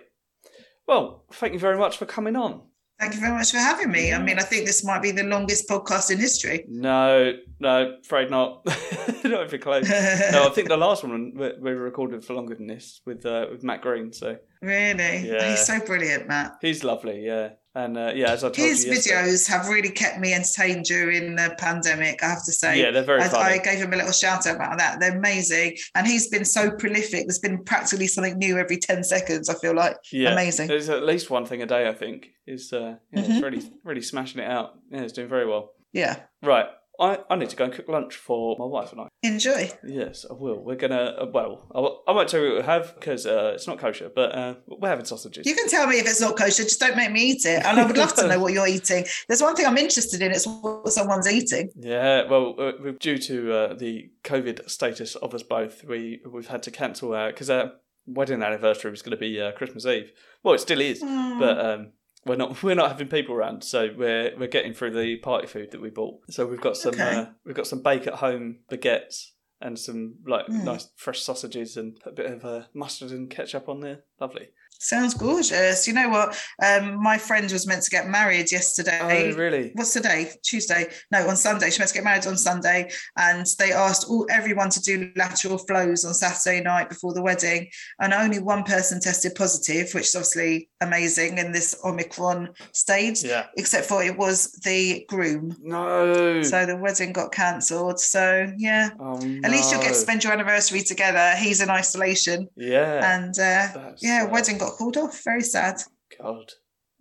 [0.88, 2.62] Well, thank you very much for coming on.
[3.00, 4.14] Thank you very much for having me.
[4.14, 6.66] I mean, I think this might be the longest podcast in history.
[6.70, 8.66] No, no, afraid not.
[9.24, 9.90] not even close.
[9.90, 13.48] no, I think the last one we we recorded for longer than this with uh,
[13.52, 14.14] with Matt Green.
[14.14, 15.28] So Really?
[15.30, 15.50] Yeah.
[15.52, 16.54] He's so brilliant, Matt.
[16.62, 17.26] he's lovely.
[17.26, 20.86] Yeah, and uh, yeah, as I told His you, videos have really kept me entertained
[20.86, 22.80] during the pandemic, I have to say.
[22.80, 23.56] Yeah, they're very I, funny.
[23.56, 25.00] I gave him a little shout out about that.
[25.00, 25.76] They're amazing.
[25.96, 27.26] And he's been so prolific.
[27.28, 29.98] There's been practically something new every 10 seconds, I feel like.
[30.12, 30.68] yeah, amazing.
[30.68, 31.88] There's at least one thing a day.
[31.90, 33.44] I think is uh, yeah, Mhm.
[33.44, 34.76] really really smashing it out.
[34.92, 35.72] Yeah, it's doing very well.
[35.94, 36.16] Yeah.
[36.42, 36.68] Right,
[37.00, 39.08] I, I need to go and cook lunch for my wife and I.
[39.24, 39.72] Enjoy.
[39.84, 40.64] Yes, I will.
[40.64, 41.16] We're gonna.
[41.20, 44.12] Uh, well, I, I won't tell you what we have because uh, it's not kosher,
[44.14, 45.48] but uh, we're having sausages.
[45.48, 47.66] You can tell me if it's not kosher, just don't make me eat it.
[47.66, 49.06] And I would love to know what you're eating.
[49.28, 51.72] There's one thing I'm interested in, it's what someone's eating.
[51.76, 56.62] Yeah, well, uh, due to uh, the COVID status of us both, we we've had
[56.64, 57.72] to cancel our because our
[58.06, 60.12] wedding anniversary was going to be uh, Christmas Eve.
[60.44, 61.40] Well, it still is, Hmm.
[61.40, 61.92] but um,
[62.26, 65.72] we're not we're not having people around, so we're we're getting through the party food
[65.72, 66.20] that we bought.
[66.30, 67.16] So we've got some Okay.
[67.16, 69.32] uh, we've got some bake at home baguettes
[69.62, 70.64] and some like Mm.
[70.66, 74.04] nice fresh sausages and a bit of uh, mustard and ketchup on there.
[74.20, 74.50] Lovely.
[74.84, 75.88] Sounds gorgeous.
[75.88, 76.38] You know what?
[76.62, 79.32] Um, my friend was meant to get married yesterday.
[79.34, 79.72] Oh, really?
[79.76, 80.30] What's today?
[80.44, 80.88] Tuesday?
[81.10, 81.70] No, on Sunday.
[81.70, 85.58] She meant to get married on Sunday, and they asked all everyone to do lateral
[85.58, 87.70] flows on Saturday night before the wedding,
[88.02, 93.24] and only one person tested positive, which is obviously amazing in this Omicron stage.
[93.24, 93.46] Yeah.
[93.56, 96.42] Except for it was the groom, No.
[96.44, 98.02] so the wedding got cancelled.
[98.02, 99.16] So yeah, oh,
[99.46, 101.36] at least you'll get to spend your anniversary together.
[101.38, 103.16] He's in isolation, Yeah.
[103.16, 105.24] and uh, yeah, wedding got called off.
[105.24, 105.76] Very sad.
[106.22, 106.52] God.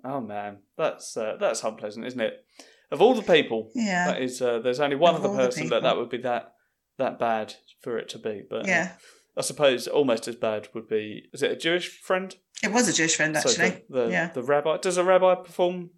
[0.04, 2.44] Oh man, that's uh, that's unpleasant, isn't it?
[2.90, 4.06] Of all the people, Yeah.
[4.12, 4.42] that is.
[4.42, 6.52] Uh, there's only one Of other person that that would be that
[6.98, 8.42] that bad for it to be.
[8.48, 8.92] But uh, Yeah.
[9.36, 11.22] I suppose almost as bad would be.
[11.32, 12.34] Is it a Jewish friend?
[12.62, 13.84] It was a Jewish friend, So actually.
[13.88, 14.30] the, the, yeah.
[14.32, 14.76] the rabbi.
[14.76, 15.90] Does a rabbi perform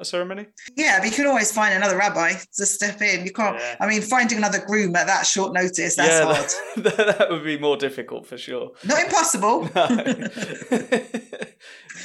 [0.00, 0.46] a ceremony?
[0.76, 3.24] Yeah, but you can always find another rabbi to step in.
[3.24, 3.56] You can't.
[3.58, 3.76] Yeah.
[3.80, 6.50] I mean, finding another groom at that short notice, that's yeah, hard.
[6.96, 8.72] That, that would be more difficult for sure.
[8.84, 9.68] Not impossible.
[9.74, 9.86] No.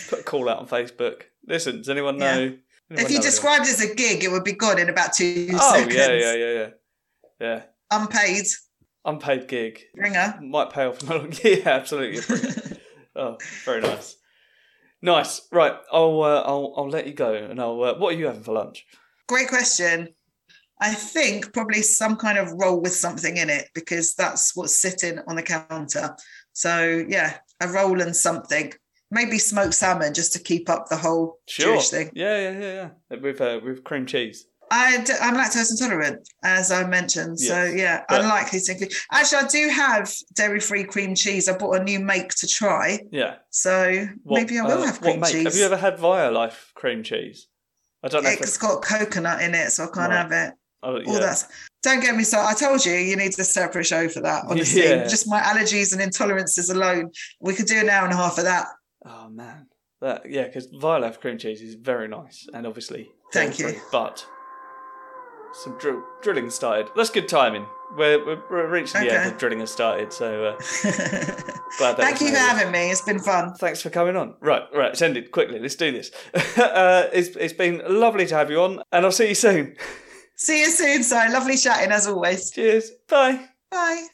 [0.10, 1.24] Put a call out on Facebook.
[1.48, 2.36] Listen, does anyone Yeah.
[2.36, 2.42] know?
[2.42, 2.60] anyone
[3.06, 5.74] if you described it as a gig, it would be gone in about two Oh
[5.74, 5.96] seconds.
[5.96, 6.70] yeah, yeah, yeah, yeah,
[7.40, 7.62] yeah.
[7.92, 8.46] Unpaid
[9.06, 10.38] Unpaid gig ringer.
[10.42, 11.00] might pay off.
[11.44, 12.22] yeah, absolutely.
[13.16, 14.18] oh, very nice.
[15.06, 15.48] Nice.
[15.52, 17.82] Right, I'll uh, I'll I'll let you go, and I'll.
[17.84, 18.86] Uh, what are you having for lunch?
[19.28, 20.10] Great question.
[20.82, 25.20] I think probably some kind of roll with something in it because that's what's sitting
[25.28, 26.16] on the counter.
[26.54, 28.74] So yeah, a roll and something.
[29.12, 31.76] Maybe smoked salmon just to keep up the whole Sure.
[31.76, 32.10] Jewish thing.
[32.16, 33.18] Yeah, yeah, yeah, yeah.
[33.20, 34.48] With uh, with cream cheese.
[34.72, 37.40] I d- I'm lactose intolerant, as I mentioned.
[37.40, 38.94] So yeah, but- unlikely to include.
[39.12, 41.48] Actually, I do have dairy-free cream cheese.
[41.48, 43.36] I bought a new make to try, Yeah.
[43.50, 45.44] so What, maybe I will uh, have cream cheese.
[45.44, 47.48] Have you ever had Violife cream cheese?
[48.04, 50.18] I don't know if It's got coconut in it, so I can't Right.
[50.18, 50.54] have it.
[50.84, 51.20] Oh, All yeah.
[51.20, 51.46] that's.
[51.82, 52.56] Don't get me started.
[52.56, 54.46] I told you you need a separate show for that.
[54.48, 55.08] Honestly, Yeah.
[55.08, 58.44] just my allergies and intolerances alone, we could do an hour and a half of
[58.46, 58.68] that.
[59.06, 59.68] Oh man,
[60.02, 63.12] that yeah, because Violife cream cheese is very nice, and obviously.
[63.34, 63.76] Thank you.
[63.92, 64.26] But
[65.64, 66.90] some drill, drilling started.
[66.96, 67.66] That's good timing.
[67.98, 69.30] We're we're, we're reaching the end Okay.
[69.30, 70.52] of drilling has started, so uh,
[71.78, 72.90] glad that Thank you for having me.
[72.92, 73.54] It's been fun.
[73.56, 74.36] Thanks for coming on.
[74.42, 75.60] Right, right, it's ended quickly.
[75.60, 76.12] Let's do this.
[76.58, 79.76] uh, it's, it's been lovely to have you on, and I'll see you soon.
[80.38, 81.16] See you soon, Si.
[81.16, 82.52] Lovely chatting as always.
[82.52, 82.92] Cheers.
[83.08, 83.48] Bye.
[83.72, 84.08] Bye.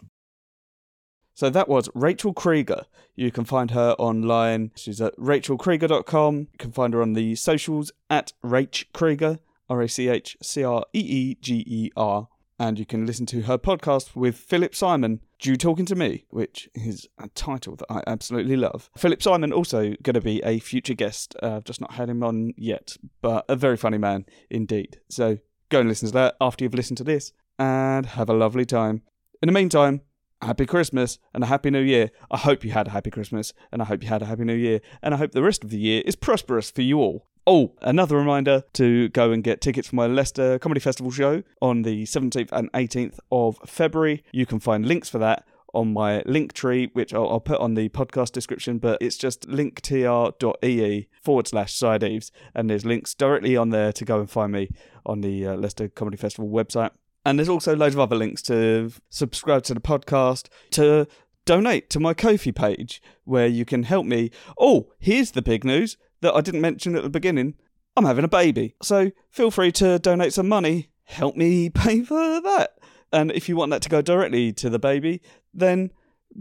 [1.34, 2.86] So that was Rachel Creeger.
[3.16, 4.70] You can find her online.
[4.76, 6.38] She's at rachelcreeger.com.
[6.38, 9.40] You can find her on the socials at Rach Creeger,
[9.72, 12.28] R A C H C R E E G E R.
[12.60, 16.70] And you can listen to her podcast with Philip Simon, Jew Talking to Me, which
[16.76, 18.90] is a title that I absolutely love.
[18.98, 21.38] Philip Simon also going to be a future guest.
[21.42, 25.00] Uh, I've just not had him on yet, but a very funny man indeed.
[25.10, 25.38] So
[25.70, 29.04] go and listen to that after you've listened to this and have a lovely time.
[29.42, 30.02] In the meantime,
[30.42, 32.12] Happy Christmas and a Happy New Year.
[32.30, 34.54] I hope you had a Happy Christmas and I hope you had a Happy New
[34.54, 37.28] Year and I hope the rest of the year is prosperous for you all.
[37.48, 41.82] Oh, another reminder to go and get tickets for my Leicester Comedy Festival show on
[41.82, 44.24] the 17th and 18th of February.
[44.32, 47.90] You can find links for that on my Linktree, which I'll, I'll put on the
[47.90, 53.92] podcast description, but it's just linktr.ee forward slash sideaves, and there's links directly on there
[53.92, 54.70] to go and find me
[55.04, 56.92] on the uh, Leicester Comedy Festival website.
[57.26, 61.08] And there's also loads of other links to subscribe to the podcast, to
[61.46, 64.30] donate to my Ko-fi page, where you can help me.
[64.60, 67.56] Oh, here's the big news that I didn't mention at the beginning.
[67.96, 68.76] I'm having a baby.
[68.82, 70.90] So feel free to donate some money.
[71.04, 72.78] Help me pay for that.
[73.12, 75.22] And if you want that to go directly to the baby,
[75.54, 75.92] then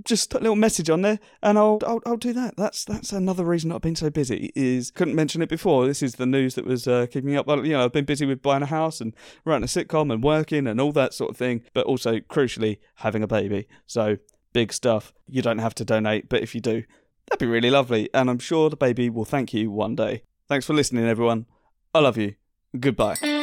[0.05, 2.57] just put a little message on there, and I'll, I'll I'll do that.
[2.57, 4.52] That's that's another reason I've been so busy.
[4.55, 5.86] Is couldn't mention it before.
[5.86, 7.48] This is the news that was uh, keeping up.
[7.48, 10.66] You know, I've been busy with buying a house and writing a sitcom and working
[10.66, 11.62] and all that sort of thing.
[11.74, 13.66] But also, crucially, having a baby.
[13.86, 14.19] So
[14.52, 15.12] big stuff.
[15.27, 16.85] You don't have to donate, but if you do,
[17.31, 18.11] that'd be really lovely.
[18.12, 20.23] And I'm sure the baby will thank you one day.
[20.48, 21.47] Thanks for listening, everyone.
[21.94, 22.35] I love you.
[22.78, 23.39] Goodbye.